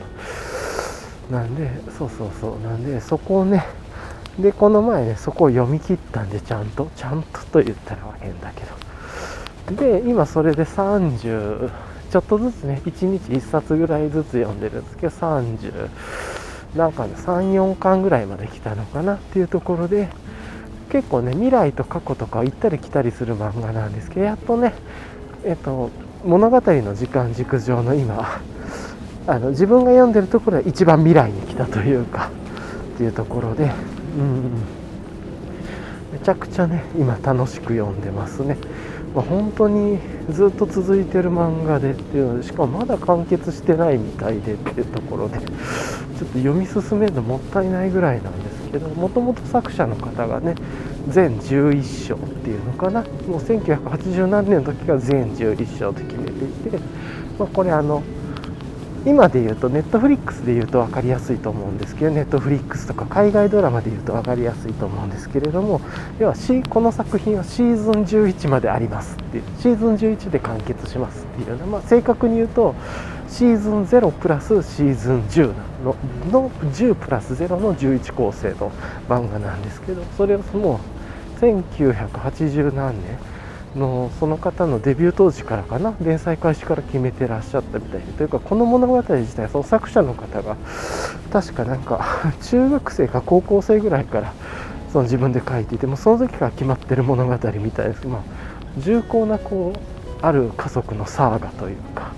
[1.30, 1.38] の。
[1.38, 2.60] なんでそうそうそう。
[2.60, 3.64] なんでそこをね
[4.38, 6.88] でこの前ねそこを読み切ったんでちゃんと。
[6.96, 8.76] ちゃんとと言ったら変だけど。
[9.76, 11.70] で今それで30
[12.10, 15.88] ちょっとずつね1日1冊ぐらいずつ読んでるんですけど30
[16.74, 20.08] なんか34巻ぐらいまで来たのかなっていうところで
[20.90, 24.74] 結構ね未来と過去とか行ったり来たりする漫画なんですけどやっとね
[25.44, 25.90] えっと
[26.24, 28.40] 物語の時間軸上の今
[29.26, 32.30] あの自分が読んでるところは一番未来に来たというか
[32.94, 34.62] っていうところで、うん、
[36.12, 38.56] めちゃくちゃね今楽しく読んでますね。
[39.16, 39.98] まあ、本当に
[40.28, 45.48] ずっと続いてる漫画でっていうのでしかもまだ完結してないみたいでっていうところでちょっ
[46.18, 50.54] と読み進めるのもったいないぐらいなんですけどもともと作者の方がね
[51.08, 56.78] 全11章っていうのかなもう1980何年の時から全11章って決めていて、
[57.38, 58.02] まあ、これあの
[59.06, 65.80] 今で言うとネットフリックスで言うと分かりやすいと思うんですけどネットフリックスとか海外ドラマで言うと分かりやすいと思うんですけれども
[66.18, 72.74] 要は、C、この作品はシーズン11までありますっていうシーズン11で完結しますっていうような、まあ、正確に言うと
[73.28, 75.54] シーズン0プラスシーズン10
[75.84, 75.96] の
[76.32, 78.72] の10プラス0の11構成の
[79.08, 80.80] 漫画なんですけどそれをも
[81.36, 83.18] う1980何年
[83.76, 90.56] のその方のデビュー当時からかな連載開始から決めてらっしゃったみたいでというかこの物語自体その作者の方が
[91.32, 94.34] 確かなんか中学生か高校生ぐらいから
[94.92, 98.22] その自分で書いていてもその時から決まってる物語みたいです、まあ、
[98.78, 102.12] 重厚なこうある家族のサーガというか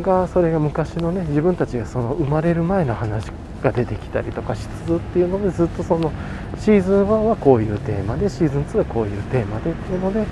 [0.00, 3.30] がそれが昔のね自分たちがその生まれる前の話
[3.66, 6.12] が出てきたりとかしつつっていうのでずっとその
[6.58, 10.24] シーズン1はこういうテーマでシーズン2はこういうテーマでっていうので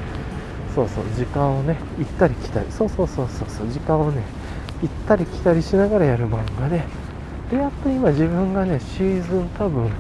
[0.75, 4.23] そうそう時間をね行ったり来たりそうそうそうそうそう時間をね
[4.83, 6.85] 行ったり来たりしながらやる漫画で
[7.51, 9.91] でやっと今自分がねシーズン多分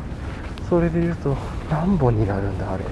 [0.68, 1.36] それで言うと
[1.70, 2.84] 何本になるんだあれ。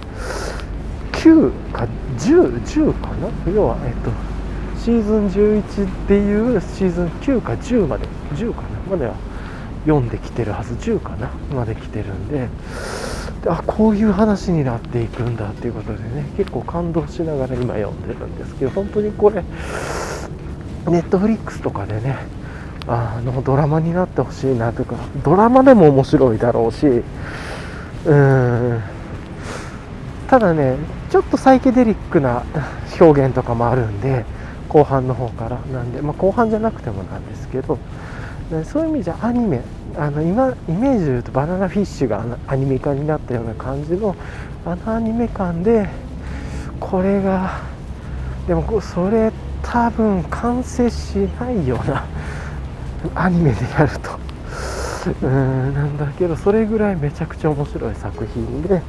[1.13, 1.87] 9か
[2.19, 3.09] 1010 10か
[3.47, 3.53] な？
[3.53, 4.11] 要はえっと
[4.79, 8.07] シーズン11でいうシーズン9か10まで。
[8.35, 8.69] 10かな？
[8.91, 9.15] までは。
[9.85, 12.49] 読んできてるはず10かなまで来てるんで。
[13.43, 19.43] であこういう話になっていくんだっていうことでね結構感動しながら今読んでるんですけど本当にこれ
[20.87, 22.19] ネットフリックスとかでね
[22.87, 28.83] あのドラマになってほしいなというかドラマでも面白いだろうしうーん。
[30.29, 30.77] ただね
[31.11, 32.45] ちょっとサイケデリックな
[32.99, 34.25] 表現とかもあるんで
[34.69, 37.79] 後半の方からなんで、まあ、後半じゃなくてもなんですけど
[38.65, 39.61] そういう意味じゃアニメ
[39.97, 44.15] あの今イメージで言うとバナナフィッシュがアニメ化になったような感じの
[44.65, 45.89] あのアニメ感で
[46.79, 47.61] これが
[48.47, 49.33] でもそれ
[49.63, 52.05] 多分完成しないような
[53.15, 54.23] アニメでやると。
[55.23, 58.83] うんなんだけどそれぐらいめちゃくちゃ面白い作品で、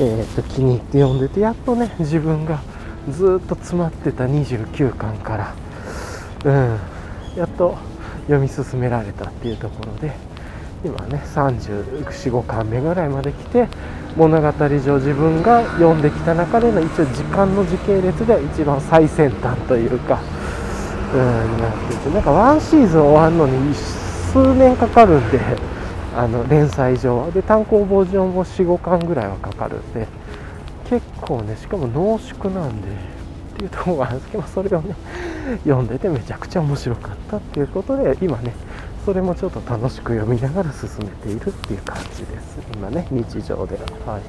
[0.00, 2.62] えー、と気に入って読んでてやっとね自分が
[3.10, 5.54] ずっと詰まってた29巻から。
[6.44, 6.78] うん
[7.36, 7.76] やっと
[8.22, 10.12] 読み進められたっていうところで
[10.84, 13.68] 今ね345巻目ぐらいまで来て
[14.16, 20.20] 物語上自分が読んできた中での一応時間の時系列では一番最先端というか
[21.12, 25.40] うんなっていてなんかワンシーズン終わるのに数年かかるんで
[26.16, 27.30] あの連載上は。
[27.30, 30.06] で単行本上も45巻ぐらいはかかるんで
[30.88, 32.88] 結構ねしかも濃縮なんで
[33.60, 34.94] ていうところがあるんですけどそれをね
[35.64, 38.54] 読んでてめちゃくちゃ面白かったっていうことで今ね
[39.04, 42.58] それもちょっと楽しく読みながら進めているっていう感じです。
[42.74, 43.76] 今ね日常で
[44.06, 44.22] は、はい、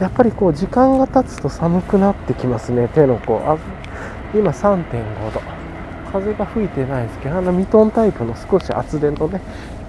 [0.00, 3.40] やっぱりこう時間が経つと寒くなってきますね手の甲。
[3.46, 3.56] あ
[4.34, 5.40] 今3.5度。
[6.12, 9.40] 風が吹いてないですけどあのミトンタイプの少し厚手のね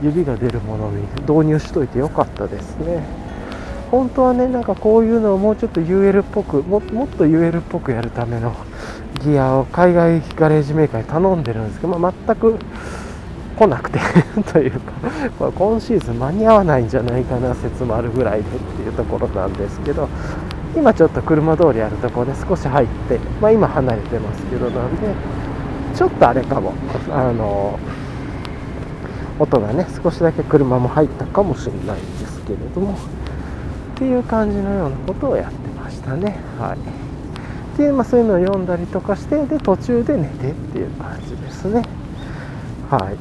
[0.03, 3.03] 指が出るものに導入しといてよかったですね。
[3.91, 8.55] 本当はねなんかこういうのをもうちょっと UL っぽくももっと UL っぽくやるための
[9.21, 12.57] ギアを海外ガレージメーカーに頼んでるんですけど、まあ、全く
[13.57, 13.99] 来なくて
[14.51, 14.93] というか
[15.37, 18.43] これ今シーズン間に合わないんじゃないかな説もあるぐらいでっ
[18.77, 20.07] ていうところなんですけど
[20.73, 25.13] 今ちょっと車通りあるところで少し入って、まあ、今離れてますけどなんで
[25.93, 26.73] ちょっとあれかも。
[27.11, 27.77] あの
[29.39, 32.95] 音がね少しだけ車も入ったかもしれないんですけれども。
[34.01, 36.35] っていう感じのようなことをやってましたね。
[36.57, 37.77] はい。
[37.77, 41.83] で、まあ、そういうのを読んだりとかしてで途中で寝てっていう感じですね。
[42.89, 43.17] はい。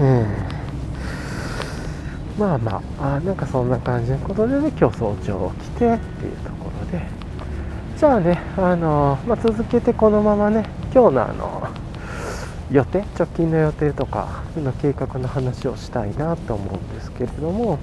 [0.00, 7.06] えー、まあまああなんかそんな感じのことで、ね、今日早朝起きてっていうところで。
[7.96, 11.68] じゃあねあのまあ、続けてこのままね今日のあの
[12.72, 17.78] 予定直近の予定とかの計画の話をしたいなと思うんですけれども。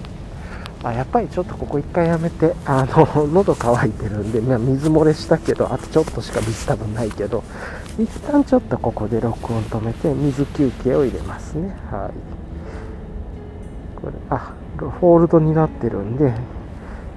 [0.83, 7.43] あやっぱりちょっとここ一回やめてあの 喉乾いてるんで、まあ、水漏れしたけどあとちょっとしか水多分ないけど
[7.99, 11.75] 一旦ちょっとここで録音止めて水休憩を入れますね。
[11.91, 12.11] はい。
[14.01, 14.53] これあ
[14.99, 16.33] ホールドになってるんで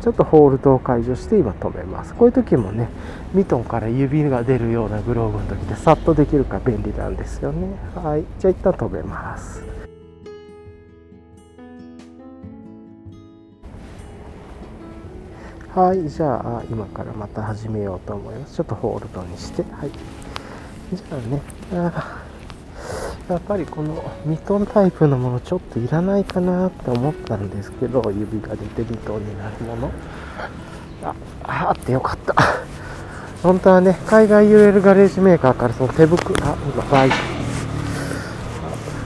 [0.02, 2.12] ちょっとホールドを解除して今止めます。
[2.14, 2.88] こういう時もね
[3.32, 7.68] ミトンから指が出るようなグローブの時でさっとできるから便利なんですよね。
[7.94, 8.24] はい。
[8.38, 9.73] じゃあ一旦止めます。
[15.74, 18.54] はいじゃあ今からまた始めようと思います。
[18.54, 19.62] ちょっとホールドにして。
[19.72, 19.90] はい。
[20.92, 21.42] じゃあね
[21.72, 22.22] あ
[23.28, 29.90] やっぱりこのミトンタイプのものちょっといらないかなって思ったんですけど指が出てミトンになるもの。
[31.02, 32.36] ああってよかった。
[33.42, 37.16] 本当はね海外 UL ガレージメーカーからその手袋あ今バイク。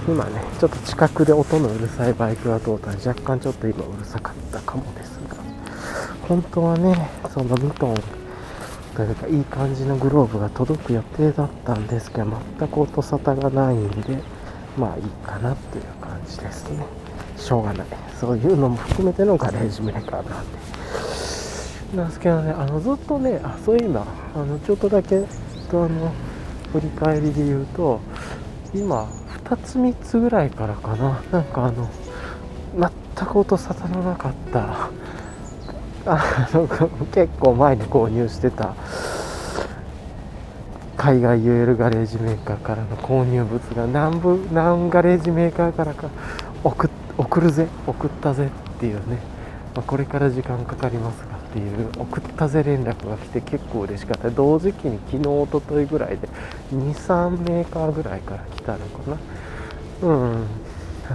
[0.07, 5.08] 今ねちょっと近くで音のうるさいバイクが通ったら若干ちょっと今うるさかったかもです。
[6.29, 7.97] 本当はねそのミトン
[8.95, 12.27] というかいい感じのグローブが届く予定だったんですけど
[12.59, 14.19] 全く音沙汰がないんで
[14.77, 16.85] まあいいかなっていう感じですね。
[17.37, 17.87] しょうがない。
[18.21, 20.59] そういうのも含めてのガレージメーカーなんで。
[21.97, 25.23] なんですけどねあのずっとねあそういえばあのちょっとだけ
[25.71, 26.13] とあの
[26.73, 28.01] 振り返りで言うと
[28.75, 29.05] 今
[29.45, 31.23] 2つ3つぐらいからかな。
[31.33, 31.89] なんかあの
[33.17, 34.91] 全く音沙汰のなかった
[36.11, 36.67] あ の
[37.13, 38.75] 結構前に購入してた
[40.97, 46.09] 海外 UL ガレージメーカーからの購入物が南部南ガレージメーカーからか
[46.65, 49.19] 送送るぜ送ったぜっていうね、
[49.75, 54.31] まあ、これから時間かかりますがっていう送ったぜ連絡が来て結構嬉しかった。
[54.31, 56.29] 同時期に昨日おとといぐらいで
[56.73, 59.11] 23メーカーぐらいから来たのか
[60.03, 60.09] な。
[60.09, 60.47] うん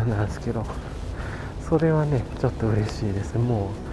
[0.10, 0.64] なんですけど。
[1.68, 3.36] それはねちょっと嬉しいです。
[3.38, 3.70] も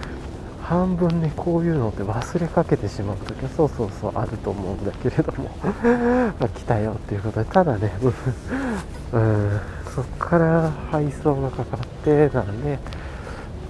[0.71, 5.49] 半分ねこういうのって忘れかけてしまう時はそうそうそうあると思うんだけれども
[6.39, 7.91] ま来たよっていうことでただね
[9.11, 9.59] うん
[9.93, 12.79] そっから配送がかかってなんで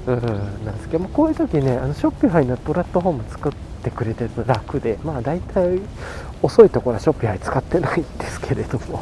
[0.06, 0.15] うん
[0.64, 3.52] なんですけどもこういう時ねあのショッピファイのプラットフォーム作っ
[3.84, 5.80] てくれてると楽でまあ大体
[6.44, 9.02] 遅いところはショッピファイ使ってないんですけれども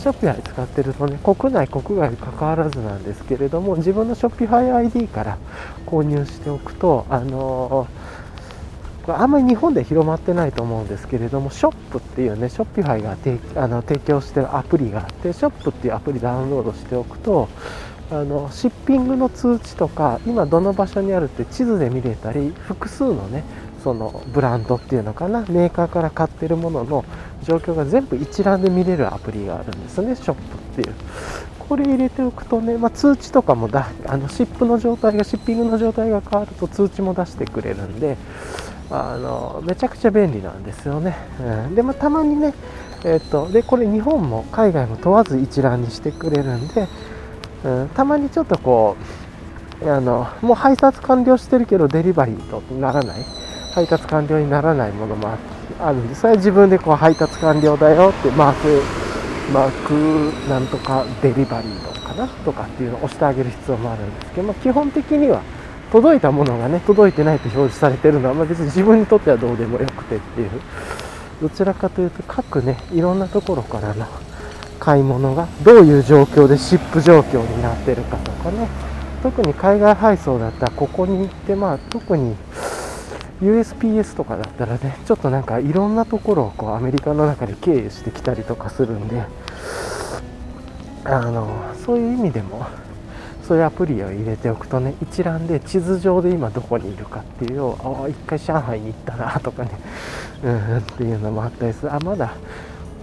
[0.00, 5.38] Shopify 使ってるとね、国内、国外かかわらずなんですけれども、自分の Shopify ID から
[5.84, 17.50] 購入しておくと、あのー、あんまり日本で広まってないと思うんですけれども、ショップっていうね、 Shopify が提あの提供してるアプリがあって、ショップっていうアプリダウンロードしておくと、
[18.10, 23.44] あの shipping の通知とか、今どの場所にあるって地図で見れたり、複数のね、
[23.82, 27.04] そのブランドっていうのかなメーカーから買ってるものの
[27.42, 30.42] 状況が全部一覧で見れるアプリがあるんですねショップ
[30.80, 30.94] っていう。
[31.68, 38.16] これ入れておくとね、まあ、通知とかもだあのシップの状態がシッピングの状態が変わると通知も出してくれるんで
[38.90, 42.54] あのめちゃくちゃ便利なんですよね、うん、でもたまにね
[43.02, 46.86] えーと、でこれ日本も海外も問わず一覧にしてくれるんで、
[47.64, 48.96] うん、たまにちょっとこ
[49.82, 53.39] うあのもう配達完了してるけどデリバリーとならない。
[53.74, 55.36] 配達完了にならないものも
[55.78, 58.82] あるんでそれは自分でこう配達完了だよってマーク
[59.52, 65.42] マークなんとかデリバリーとかなとかっていうのを押してあげる必要もあるんですけど、まあ、基本的には
[65.90, 70.50] 届いたものがね届いてないと表示されてるのは、まあ、別に自分にとってはどうでもよくてっていう。
[71.40, 74.06] どちらかというと各ねいろんなところからの
[74.78, 78.68] 買い物がどういう状況でシップ状況になってるかとかね。
[79.22, 82.34] 特に海外配送だったらここに行ってまあ特に
[83.40, 89.24] USPS とかだったらねちょっとなんかいろんなところをこうアメリカの中で経由してきたりとかするんで
[91.04, 92.66] あのそういう意味でも
[93.42, 99.70] そういうアプリを入れておくとね一覧で地図上で今どこにいるかっていうのをあ一回上海に行ったなとかね
[100.44, 101.94] うんっていうのもあったりする。
[101.94, 102.34] あまだ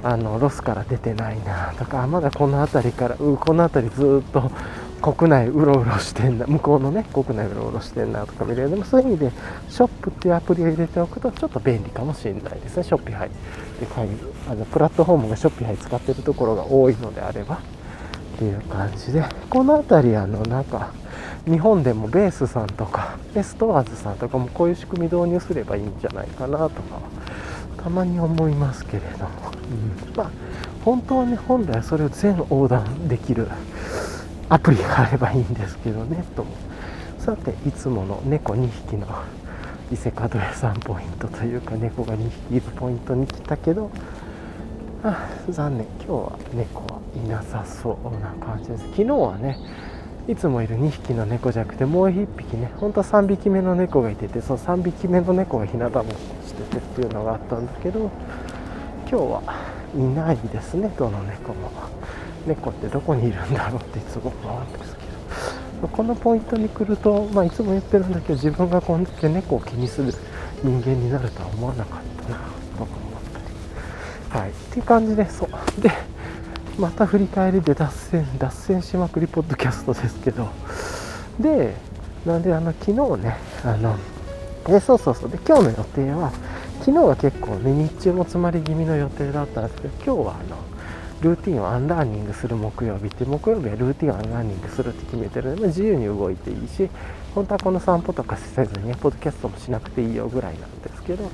[0.03, 4.51] あのロスから出てないなとかまだこの辺りからうこの辺りずっと
[5.01, 8.71] 国内うろうろしてんな向こうのね国内うろうろしてんなとか見れる。
[8.71, 9.31] でもそういう意味で
[9.69, 12.83] ショップっていうアプリを入れておくとちょっと便利かもしれないですね。
[12.83, 13.35] Shopify で
[14.49, 17.59] あのプラットフォームが Shopify 使ってるところが多いのであればっ
[18.39, 19.23] ていう感じで。
[19.49, 20.91] この辺りあのなんか
[21.45, 26.99] 日本でもベースさんとか STORES さんとかもこういう仕組み導入すればいいんじゃないかなとか
[27.81, 29.29] たまに思いますけれども、
[30.09, 30.31] うん、まあ
[30.83, 33.47] 本当はね本来それを全横断できる
[34.49, 36.23] アプリがあればいいんですけどね。
[36.35, 36.45] と。
[37.19, 39.05] さていつもの猫2匹の
[39.91, 43.91] 伊勢門屋さんポイントというか猫が2匹いるポイントに来たけど
[45.03, 45.87] あ残念。
[45.99, 48.83] 今日は猫はいなさそうな感じです。
[48.91, 49.57] 昨日はね
[50.27, 56.15] いつもいる2匹の猫じゃなくてもう1匹ね本当は3匹目の猫がいててその3匹目の猫がひなたぼっこ
[56.45, 58.11] しててっていうのがあったんだけど
[59.09, 59.41] 今日は
[59.95, 61.71] いないですねどの猫も。
[62.47, 65.01] 猫ってどこにいるんだろうっていつも思うんですけ
[65.81, 65.87] ど。
[65.93, 70.13] このポイントに来ると、まあ、いつも言ってるんだけど自分がこんだけ猫を気にする
[70.63, 72.47] 人間になるとは思わなかったなとか
[72.79, 72.89] 思っ
[74.31, 74.41] たり。
[74.41, 74.49] はい。
[74.49, 75.49] っていう感じでそう。
[75.81, 75.91] で
[76.79, 80.47] また振り返りで脱線脱線しまくりポッドキャストですけど。
[81.39, 81.75] で
[82.25, 82.85] なんであの昨
[83.17, 83.95] 日ねあの
[84.67, 85.29] えそうそうそう。
[85.29, 86.31] で今日の予定は
[86.79, 90.76] 昨日は結構ね日中も詰まり気味の予定だったんですけど今日はあの
[91.21, 96.89] ルーティンを unlearning する木曜日って木曜日はルーティンを unlearning するって決めてるので、まあ、自由に動いていいし
[97.33, 101.29] 本当はこの散歩とかせずにポッドキャストもしなくていいよぐらいなんですけど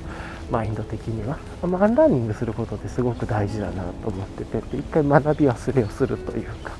[0.50, 6.72] マインド的には、まあ、 unlearning することってすごく大事だなと思ってて一回学び忘れをするというか。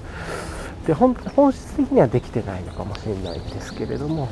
[0.86, 1.14] で本
[1.50, 4.28] 質的にはできてないのかもしれないんですけれども、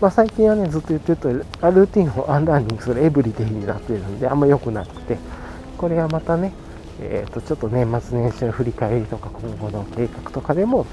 [0.00, 5.18] まあ、最近はねずっと言ってるとルーティンを unlearning する everyday になってるんであんま良くなくて
[5.76, 6.52] これがまたね
[7.02, 10.86] えー、とちょっと年末年始の振り返りとか今後の計画とかでも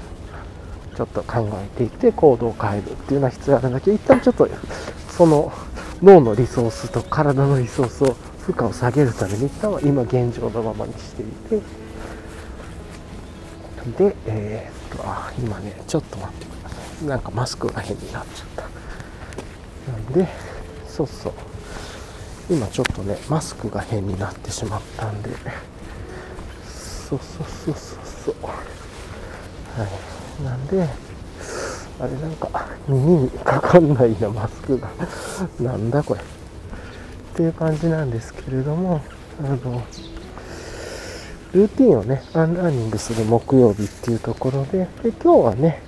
[0.96, 4.48] ちょっと考えていって行動を変えるっていうのは必要あるんだけど一旦ちょっと
[5.10, 5.52] その
[6.02, 11.62] 脳のリソースと体のリソースを負荷を下げるために一旦は今現状のままにしていて
[13.98, 18.62] でえー、っとあ今ねちょっと待ってくださいなんかマスクが変になっちゃった。
[19.92, 20.28] なんで
[20.86, 21.32] そうそう。
[22.50, 25.30] 今ちょっとねマスクが変になってしまったんで
[27.10, 28.34] そうそうそうそうそう。
[28.44, 29.86] は
[30.40, 30.44] い。
[30.44, 30.88] なんで
[31.98, 34.88] あれなんか耳にかかんないなマスクが。
[35.60, 36.20] なんだこれ。
[36.20, 36.22] っ
[37.34, 39.00] ていう感じなんですけれども
[39.40, 39.82] あの
[41.52, 45.82] ルーティンをね unlearning する木曜日っていうところでで今日はね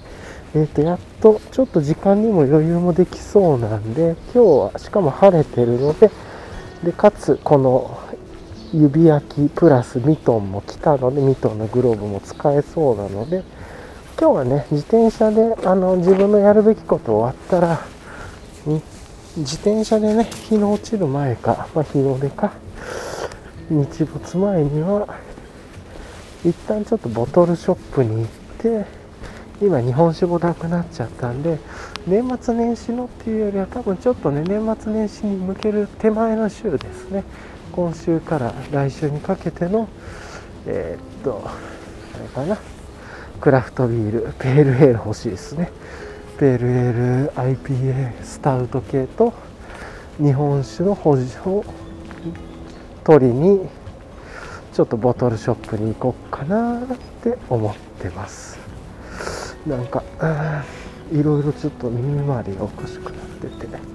[0.54, 6.10] えっ、ー、とやっとちょっと時間にも余裕もできそうなんで今日はしかも晴れてるので
[6.84, 7.98] でかつこの
[8.72, 13.44] 指切りプラスミトンも来たのでミトンのグローブも使えそうなので
[14.18, 17.80] 今日はね自転車であの自分のやるべきこと終わったら
[19.36, 22.52] 自転車でね日の落ちる前か、まあ、日の出か
[23.68, 25.08] 日没前には
[26.44, 28.26] 一旦ちょっとボトルショップに行っ
[28.58, 28.86] て
[29.60, 31.58] 今日本酒もなくなっちゃったんで
[32.06, 37.22] 年末年始のっていうよりは多分ちょっとね年末年始に向ける手前の週ですね。
[37.72, 39.88] 今週から来週にかけての
[40.66, 42.58] えー、っとあれかな。
[43.40, 45.72] クラフトビールペールエール欲しいですね。
[46.38, 49.32] ペールエール IPA スタウト系と
[50.18, 51.64] 日本酒の補助を
[53.04, 53.68] 取りに
[54.72, 56.84] ちょっとボトルショップに行こうかなっ
[57.22, 58.58] て思ってます。
[59.66, 60.04] なんか
[61.10, 63.91] いろいろちょっと耳周りがおかしくなってて。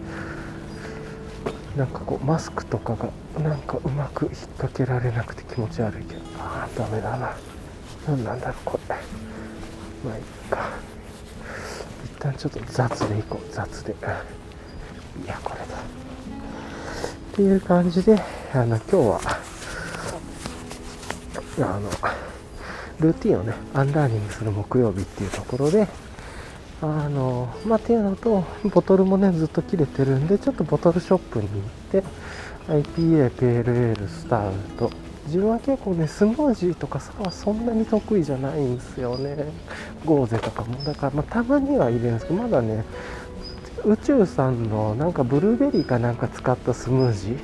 [1.78, 3.10] なんかこうマスクとかが
[3.40, 6.22] なんかうまく引っ掛けられなくて気持ち悪いけど。
[6.40, 7.36] ああダメだな。
[8.08, 8.96] 何なんだろうこれ。
[10.04, 10.70] まあいいか。
[12.04, 13.54] 一旦ちょっと雑でいこう。
[13.54, 13.92] 雑で。
[13.92, 15.66] いやこれだ。
[15.66, 18.20] っていう感じで
[18.52, 19.20] あの今日は
[21.60, 21.92] あの
[23.00, 25.88] ルーティンをね unlearning する木曜日っていうところで
[26.80, 32.04] あのまあ、っていうのと、ボトルもね、ずっと切れてるんで、ちょっとボトルショップに行って、
[32.68, 34.92] IPA、ペールエール、スタウト。
[35.26, 39.36] 自分は結構ね、スムージーとかさはそんなに得意じゃないんですよね。
[40.06, 40.76] ゴーゼとかも。
[40.84, 42.86] だから、まあ、たまには入れるんですけど、まだね、
[43.84, 47.38] 宇宙さんのなんかブルーベリーかなんか使ったスムージ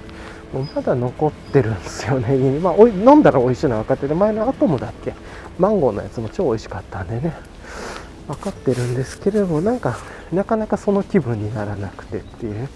[0.54, 2.60] ー、もうまだ残ってるんですよね。
[2.60, 5.14] まあ、飲んだら美味しいのは分かってて、前のアトムだっけ？
[5.58, 7.34] マンゴーのやつも超美味しかったんでね。
[8.28, 9.98] 分かってるんですけれどもなんか
[10.32, 12.70] なかなかその気分にならなくてっていう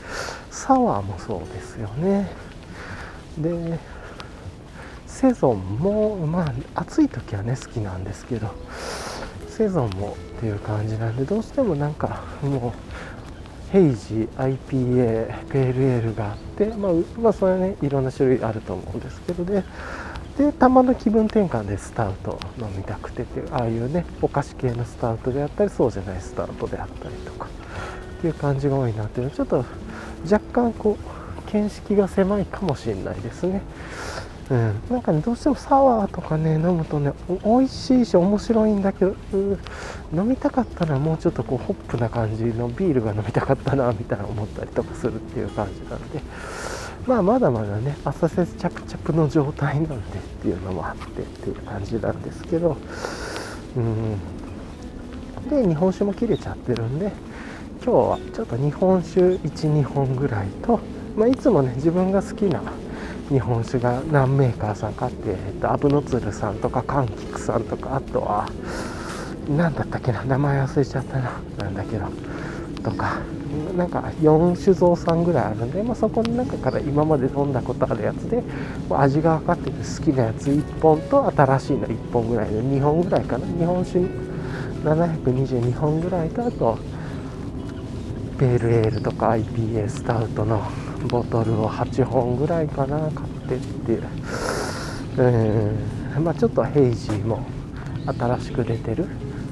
[0.52, 2.30] サワーもそうですよね。
[3.38, 3.80] で
[5.06, 8.52] セゾンもまあ暑い時はね好きなんですけど
[9.48, 14.58] セゾンもっていう感じなんでどうしてもなんかもうヘイジ IPA
[15.48, 19.64] ペールエールがあって、まあ、まあそれはねいろんな種類あると思うんですけどで
[20.38, 27.48] でたまの気分転換でスタウト飲みたくてっていうああいうねお菓子系のスタウトであったりそうじゃないスタウトであったりとか
[28.18, 29.66] っていう感じが多いなっていうのはちょっと
[30.32, 33.62] 若干こう見識が狭いかもしれないですね。
[34.50, 37.12] うん、なんかねどうしてもサワーとかね飲むとね
[37.44, 39.14] 美味しいし面白いんだけど
[40.14, 46.22] 飲みたかったらもうちょっとこうホップな感じのビールが飲みたかったなみたいな思ったりとかするっていう感じなんで
[47.08, 52.78] まあまだまだね浅瀬チャプチャプの状態なんでっていうのもあってっていう感じなんですけど
[53.76, 54.38] うん。
[55.50, 57.12] で日本酒も切れちゃってるんで
[57.84, 60.80] 今日はちょっと日本酒12本ぐらいと、
[61.16, 62.62] まあ、いつもね自分が好きな
[63.30, 68.50] 日本酒が何メーカーさんかって、えっと、アブノツルさんとか柑橘さんとかあとは
[69.50, 72.08] 何だったっけな名前忘れちゃったななんだけど
[72.84, 73.20] とか
[73.78, 78.44] なんか4酒造さんぐらいあるんで、まあ、そこの中から今まで飲んだことあるやつで
[78.90, 83.46] 味が分かってて好きなやつ1本と新しいの1本ぐらいで2本ぐらいかな。
[83.46, 84.00] 日本酒
[84.84, 86.78] 722本ぐらいとあと
[88.38, 90.62] ペールエールとか IPA スタウトの
[91.10, 93.92] ボトルを8本ぐらいかな買ってって。
[93.94, 94.04] いう
[95.18, 96.24] うん。
[96.24, 97.46] まあちょっとヘイジーも
[98.06, 99.08] 新しく出てる。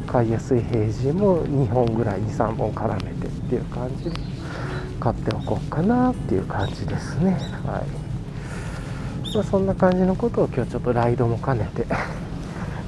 [0.05, 4.11] 買いやすいヘイジーも2本ぐらい23本絡めてっていう感じで
[4.99, 7.31] 買っておこうかなっていう感じですね。
[7.65, 8.05] はい。
[9.35, 11.85] まあ、そんな感じのことを今日ちょっとライドも兼ねて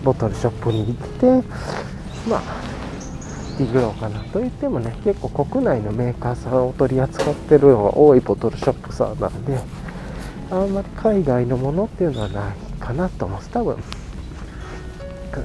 [0.03, 1.47] ボトルショップに行って
[2.29, 2.41] まあ
[3.57, 9.59] ディグローかなといってもね結構国内のメーカーさんを取り扱ってるのが多いボトルショップさんなんで
[10.49, 13.51] あんまり海外のものっていうのはないかなと思うんです。
[13.51, 13.77] 多分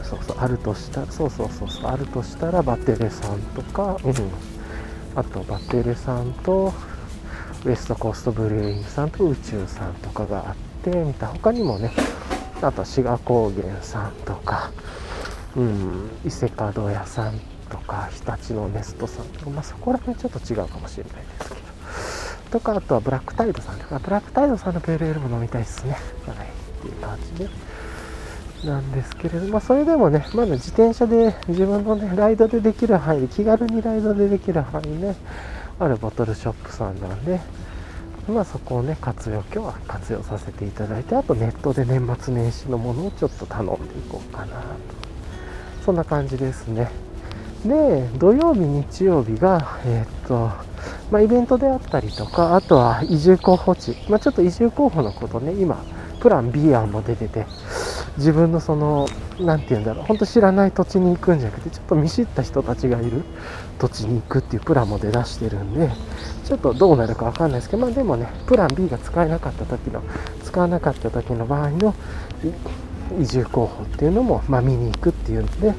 [0.02, 4.14] そうそうあるとしたそうそうそうそうあるとしたらバテレさんとかうん。
[5.14, 6.72] あとバテレさんと
[7.64, 11.92] ウエストコーストブルーインさんと宇宙さんとかがあってみた他にもね
[12.62, 14.70] あと志賀高原さんとか
[15.56, 16.10] うん。
[16.24, 17.38] 伊勢門屋さん
[17.70, 21.60] とか日立のネストさんとか、まあ、そこら辺ちょっと違うかもしれないですけど。
[22.52, 23.98] とかあとはブラックタイドさんとか。
[23.98, 25.92] ブラックタイドさんのペールエルも飲みたいですね。
[26.26, 26.46] はい。
[26.46, 27.50] っていう感じで。
[28.64, 35.16] なんですけれども、まあ、それでもね、まだ自転車で自分のね、ライドでできる範囲で、気軽にライドでできる範囲ね、
[35.78, 37.40] あるボトルショップさんなんで、
[38.28, 44.62] まあそこをね、活用、今日は活用させていただいて、あとネットで年末年始のものをちょっと頼んでいこうかなと。
[45.84, 46.90] そんな感じですね。
[47.66, 50.50] で、土曜日、日曜日が、えー、っと、
[51.10, 55.84] まあ、イベントであったりとか、あとは移住候補地、まあ、ちょっと移住候補のことね、今、
[56.20, 57.46] プラン B 案も出てて、
[58.18, 59.08] 自分のその
[59.40, 63.22] 何て言うんだろう本当知らない土地に行くんじゃなくてちょっと見知った人たちがいる
[63.78, 65.90] 土地に行くっていうプランも出だしてるんで
[66.44, 70.02] ちょっとどうなるか分かんないですけどまあでもねプラン B が使えなかった時の
[70.44, 71.94] 使わなかった時の場合の
[73.20, 75.74] 移住候補っていうのも、まあ、見に行くっていうんで、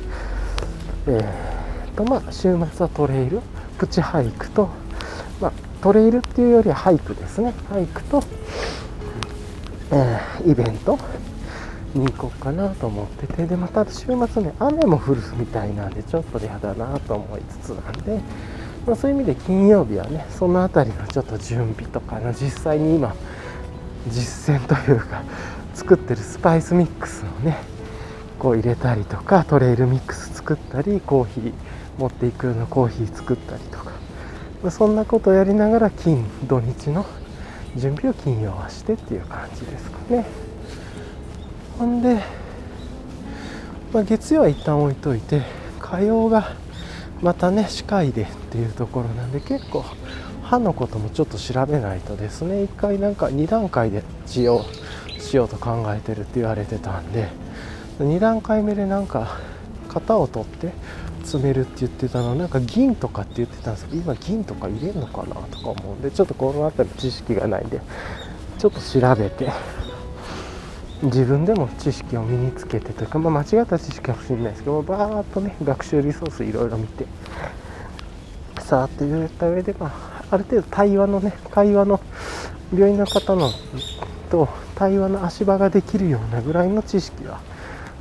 [1.07, 3.41] えー、とまあ週末はトレイル
[3.77, 4.69] プチハイクと、
[5.41, 7.53] まあ、トレイルっていうよりはハイクですね。
[7.69, 8.23] ハイクと、
[9.91, 10.97] えー、イベント。
[11.95, 18.19] に行こうかなと思っててでまた週末ね雨も降るみたいなんでちょっと嫌だなと思いつつなんで、
[18.85, 23.15] まあ、そういう意味で金曜日はねその辺りのちょっと準備とかの実際に今
[24.07, 25.23] 実践というか
[25.73, 27.57] 作ってるスパイスミックスをね
[28.39, 31.53] こう入れたりとかトレイルミックス作ったりコーヒー
[31.97, 33.91] 持っていくようなコーヒー作ったりとか、
[34.61, 37.05] まあ、そんなことをやりながら金土日の
[37.75, 40.42] 準備を金曜はしてっていう感じですかね。
[41.77, 42.21] ほんで、
[43.91, 45.41] まあ、月曜は一旦置いといて
[45.79, 46.55] 火曜が
[47.21, 49.83] またね歯科医でっていうところなんで結構
[50.43, 54.61] 歯のこともちょっと調べないとですね1回なんか2段階で治療
[55.19, 57.29] しようと考えてるって言われてたんで
[57.99, 59.39] 2段階目でなんか
[59.87, 60.73] 型を取って
[61.21, 67.79] 詰めるって言ってたのなんか銀とかって言ってたんですけど今銀とか入れるのかなとか思うんでちょっとこの辺り知識がないんで
[68.59, 69.49] ちょっと調べて
[71.03, 77.05] 自分でも知識を身につけてというか、まあ、間違った知識かもしれないですけどバーッとね学習リソースいろいろ見て
[78.59, 81.99] さあって言った上で、まあ、ある程度対話のね会話の
[82.73, 83.51] 病院の方の
[84.31, 87.41] と対話の足場ができるようなぐらいの知識は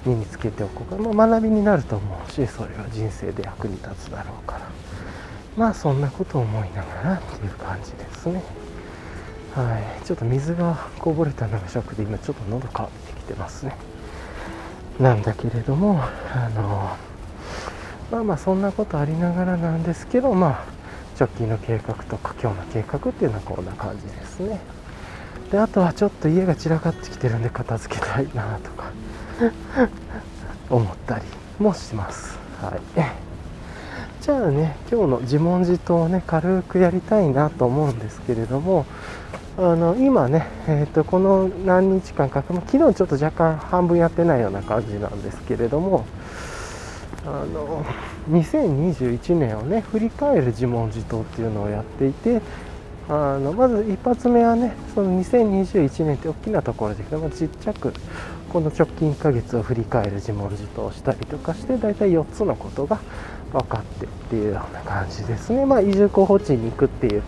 [0.06, 4.70] 身につけておこうか、まあ、学びになると思うしそれは人生で役に立つだろうから
[5.56, 8.61] まあそんなことを思いながらっていう感じですね。
[9.54, 13.76] はい、ちょっと水がこぼれたのがショックで今ちょっと喉乾いてきてますね。
[14.98, 16.00] なんだけれども
[16.34, 16.96] あの
[18.10, 20.64] まあまあそんなことありながらなんですけどまあ
[21.20, 24.58] 直近の計画とか今日の計画っていうのはこんな感じですね。
[25.50, 28.90] であとはちょっと家が散らかってきてるんで片付けたいなとか
[30.70, 31.24] 思ったり
[31.58, 32.38] もします。
[32.62, 32.80] はい。
[34.22, 38.86] じゃあね今日の自問自答をね軽くやりたいなと思うんですけれども
[39.58, 46.06] あの今ね、えーと、この何日間か、昨日ちょっと若干半分やってないような感じなんですけれども、
[47.26, 47.84] あの
[48.30, 52.40] 2021年をね振り返る自問自答っていうのをやっていて
[53.08, 57.92] あのまず一発目はねその2021年って大きなところでちっちゃく
[58.52, 62.98] この直近1ヶ月を振り返る自問自答をしたりとかして大体4つのことが
[63.52, 65.64] 分かってっていうような感じですね。
[65.64, 67.22] まあ移住候補地に行くっていう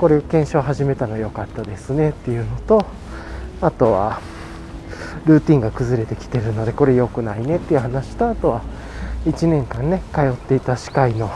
[0.00, 2.86] これ検証始めたの良かったですねっていうのと
[3.60, 4.22] あとは
[5.26, 8.62] ルーティンが崩れてきてるのでこれ良くないねっていう話とあとは
[9.26, 11.28] 1年間ね通っていた歯科医の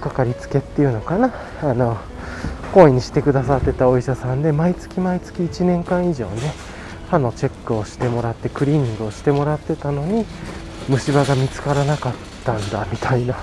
[0.00, 1.32] かかりつけっていうのかな。
[1.62, 1.96] あの
[2.74, 6.52] 懇意にしてくださってたお医者さんで毎月毎月1年間以上ね
[7.08, 10.26] 歯のチェックをしてもらってクリーニングをしてもらってたのに
[10.88, 12.14] 虫歯が見つからなかっ
[12.44, 13.36] たんだみたいな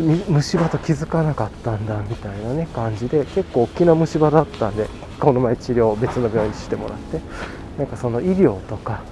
[0.00, 4.88] 虫歯と気づかなかったんだみたいなね感じで結構大きな虫歯だったんで
[5.20, 7.20] この前治療を別の病院にしてもらって
[7.78, 9.02] なんかその医療とか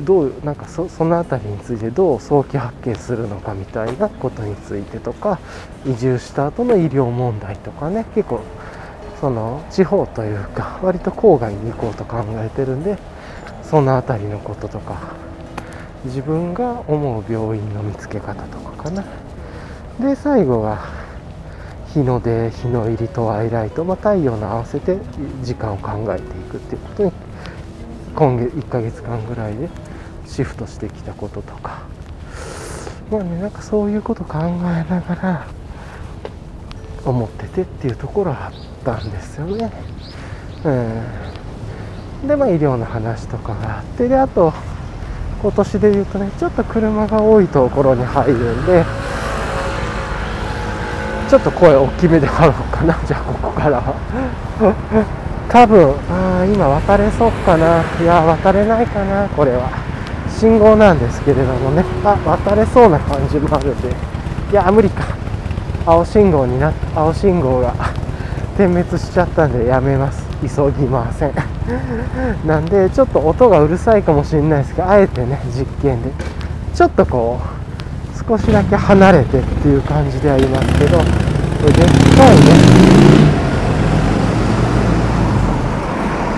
[0.00, 5.38] どうなんかそその辺りについてどう早期発見するのかみたいなことについてとか
[5.86, 8.40] 移住した後の医療問題とかね結構
[9.20, 12.98] その地方というか割と郊外に行こうと考えてるんで
[13.62, 15.14] その辺りのこととか
[16.04, 19.04] 自分が思う病院の見つけ方とかかな。
[20.00, 20.78] で最後が
[21.94, 24.98] 日の出日の入りとワイライト、まあ、太陽の合わせて
[25.42, 27.12] 時間を考えていくっていうことに
[28.14, 29.68] 今月1ヶ月間ぐらいで
[30.26, 31.82] シフトしてきたこととか
[33.10, 35.46] まあねなんかそういうこと考えながら
[37.04, 38.52] 思っててっていうところはあっ
[38.84, 39.70] たんですよね。
[40.64, 44.52] うん、でまあ医療の話とかがあってであと
[45.40, 48.84] 今年で言うとねちょっと車が多いところに入るんで
[51.28, 53.94] ちょっと声大きめで貼ろうかなじゃあここからは。
[55.48, 57.82] 多分あ今渡れそうかな。
[58.00, 59.70] いや渡れないかなこれは。
[60.28, 61.84] 信号なんですけれどもね。
[62.04, 63.88] あ渡れそうな感じもあるんで。
[64.50, 65.04] いや無理か。
[65.86, 67.74] 青信号にな青信号が
[68.56, 70.26] 点滅しちゃったんでやめます。
[70.42, 71.32] 急ぎません。
[72.46, 76.10] なんでちょっと音がうるさいかもしれないですけどあえてね実験で。
[76.74, 80.98] ちょっとこう少しだけ離れてっていう感じでありますけど。
[81.66, 81.86] これでっ
[82.16, 82.42] かいね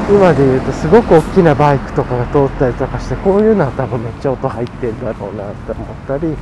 [0.08, 6.34] 今で言うとすごく大きなバイクとかが通ったりとかしてこういうのは多分めっちゃ音入ってんだろうなって思ったり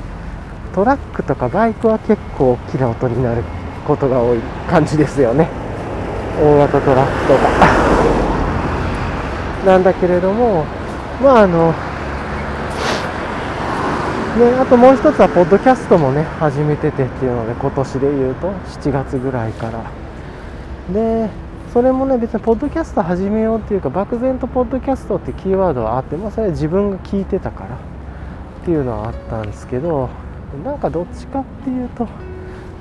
[0.72, 3.42] トラックとかバイクは結構大きな音になる
[3.88, 4.38] ことが多い。
[4.68, 5.48] 感じですよね。
[6.40, 7.48] 大型トラックとか。
[9.66, 10.64] なんだけれども
[11.20, 11.74] まああの
[14.36, 19.82] ね、あともう一つは、ポッドキャストもね、始めててっていうので、今年で言うと、7月ぐらいから。
[20.92, 21.30] で、
[21.76, 30.08] それもね別にポッドキャスト始めようっていうか漠然とポッドキャストってキーワードはあって、まあ、それは自分が聞いてたからっていうのはあったんですけど
[30.64, 32.08] なんかどっちかっていうと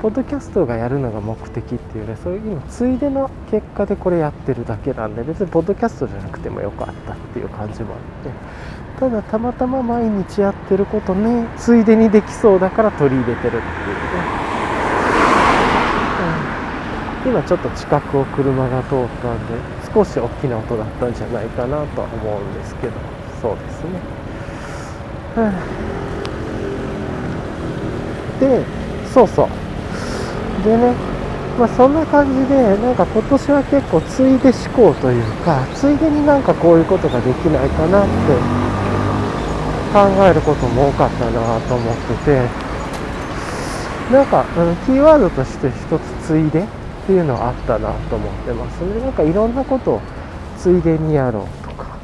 [0.01, 8.29] ポッドキャストがやるのが目的っていうねそういう今ついでの結果でこれやってるだけなんで別にポッドキャストじゃなくてもよかったっていう感じもあって
[8.99, 14.45] ただたまたま毎日やってることねついでにできそうだから取り入れてるっていうね。
[17.25, 19.55] 今ちょっと近くを車が通ったんで
[19.93, 22.93] 少し大きな音だったんじゃないかなとは思うんですけど。
[23.41, 23.99] そうですね、
[25.35, 25.51] は
[28.37, 28.63] あ、で
[29.13, 29.47] そうそう。
[30.63, 30.93] でね
[31.59, 38.11] まあそんな感じでなんか今年は結構ついで思考というかついでになんかこういうことができないかなって
[39.95, 42.65] 考えることも多かったなと思ってて
[44.11, 46.67] なんか、うん、キーワードとして一つついでっ
[47.05, 48.99] ていうのはあったなと思ってますね。
[48.99, 50.01] なんかいろんなことを
[50.57, 51.97] ついでにやろうとか。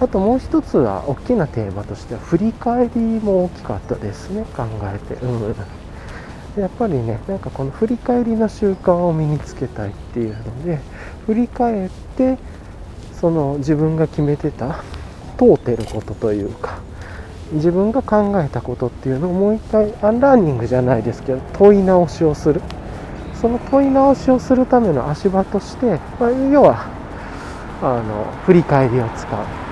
[0.00, 4.44] あともう一つは大きなテーマとしては振り返りも大きかったですね。
[4.54, 5.54] 考えてうん
[6.60, 10.78] やっぱりねなんかこの振り返りの習慣を身につけたいっていうので
[11.26, 12.38] 振り返って
[13.12, 14.84] その自分が決めてた
[15.38, 16.78] 通ってることというか
[17.52, 22.62] 自分が考えたことっていうのをもう一回アンラーニングじゃないですけど問い直しをする。
[23.40, 26.86] その問い直しをするための足場として、まあ、要は
[27.82, 29.64] あの振り返りを使う。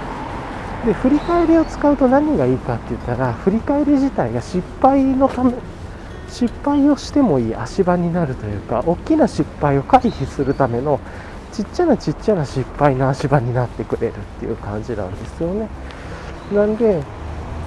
[0.86, 5.54] で振り返りを使うと何がいいかって言ったら振り返り自体が失敗のため
[6.28, 10.98] 失敗をしてもいい足場になるというか大きな失敗を回避するための
[11.52, 15.68] ちっちゃなちっちゃな失敗の足場になってくれるっていう感じなんですよね。
[16.52, 17.02] なんで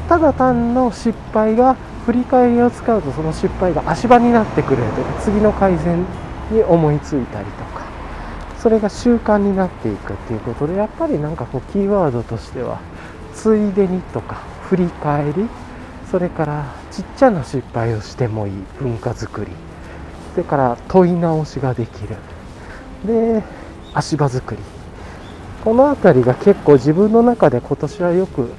[0.07, 1.75] ただ単の失敗が
[2.05, 6.05] 振り返りを使うとその失敗が足場になってくれるというか次の改善
[6.51, 7.85] に思いついたりとか
[8.59, 12.79] それが習慣になっていくっていうことでやっぱりなんかこうキーワードとしては
[13.33, 14.35] ついでにとか
[14.69, 15.47] 振り返り
[16.09, 19.51] それからちっちゃな失敗をしてもいい文化づくり。
[20.35, 22.15] それから問い直しができる。
[23.05, 23.43] で
[23.93, 24.61] 足場作り。
[25.63, 28.51] この辺りが結構自分の中で今年はよく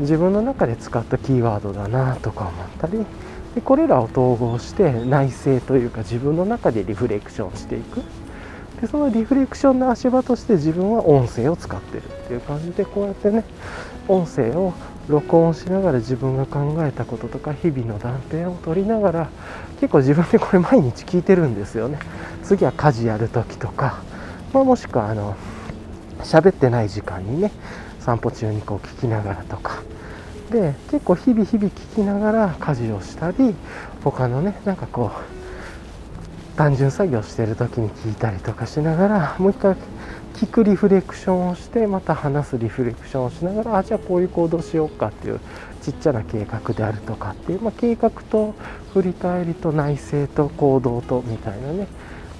[0.00, 3.04] 自分の中で使ったキーワードだなとか思ったり
[3.54, 8.02] でこれらを統合して内省というか自分の中でリフレクションしていく。
[8.80, 13.44] でそのリフレクションの足場として自分は音声を使ってるっていう感じでこうやってね
[14.08, 14.74] 音声を
[15.08, 19.28] 録音しながら自分が考えたこととか日々の断片を取りながら
[19.80, 21.98] 結構自分でこれ毎日聞いてるんですよね。
[22.42, 24.02] 次は家事やる時とか、
[24.52, 25.36] まあ、もしくはあの
[26.20, 27.52] 喋ってない時間にね
[28.04, 29.82] 散歩中にこう聞きながらとか。
[30.50, 33.54] で結構日々日々聞きながら家事をしたり
[34.04, 39.74] 他のねなんかこう単純作業してる時に聞いたりとかしながらもう一回
[40.34, 45.40] 聞くリフレクションをしてまた話すリフレクションをしながらあじゃあこういう行動しようかっていう
[45.80, 48.54] ちっちゃな計画であるとかっていう、まあ、計画と
[48.92, 51.86] 振り返りと内省と行動とみたいなね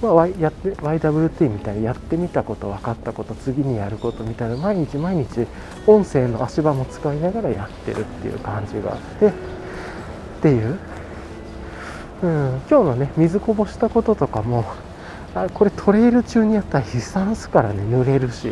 [0.01, 5.47] まあ、y やって YWT みたいにやってみたこと分かったこと次にやることみたいな毎日毎日
[5.87, 9.31] 音声の足場も使いながらやってるっていう感じがあってっ
[10.41, 10.77] ていう、
[12.23, 14.65] うん、今日のね水こぼしたこととかも
[15.33, 18.51] あこれトレイル中にやったら飛散すからね濡れるし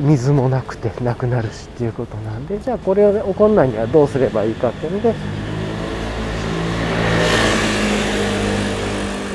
[0.00, 5.14] 水もなくてなくなるしっていうことなんでじゃあこれを、ね、起こんないにはどうすればいいかっていうので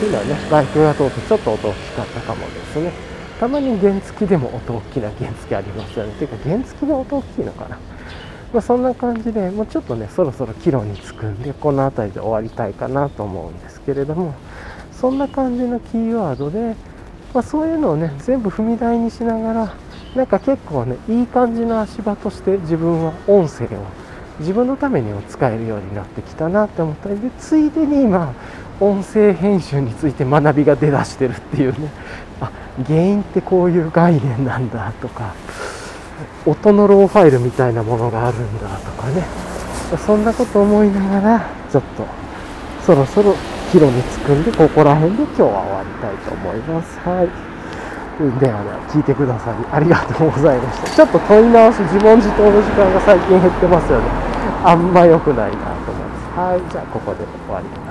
[0.08, 2.92] 今ねバイクが通ってちょっと音大きかったかもですね。
[3.40, 6.14] たまに原付でも音大きな原付ありますよね。
[6.14, 7.80] ていうか原付が音大きいのかな。
[8.54, 14.34] まあ、そんな感じでもうちょっとねそろそろ帰路に着くんでこの辺りで終わりたいかなと思うんですけれども。
[15.04, 16.78] そんな感じのキーワードで、
[17.34, 19.76] まあ、そういうのをね全部踏み台にしながら
[20.16, 23.70] なんか結構ねいい感じの足場として自分は音声を
[24.40, 28.34] 自分のためにも使えるようになってきたなって思ったりでついでに今
[28.80, 31.90] 音声編集について学びが出だしてるっていうね。
[32.42, 32.52] あ
[32.86, 35.34] 原因ってこういう概念なんだとか
[36.46, 39.24] 音のローファイルみたいなものがあるんだとかね。
[39.98, 42.06] そんなこと思いながらちょっと
[42.84, 43.36] そろそろ
[43.72, 47.00] 帰路に着くんでここら辺で今日は終わりたいと思います。
[47.00, 47.30] はい。
[48.40, 50.90] ではでは聞いてくださりありがとうございました。
[50.90, 54.06] ちょっと問い直し自問自答の時間が最近減ってますよね。
[54.64, 56.40] あんま良くないなと思います。
[56.40, 56.72] はい。
[56.72, 57.83] じゃあここで終わります。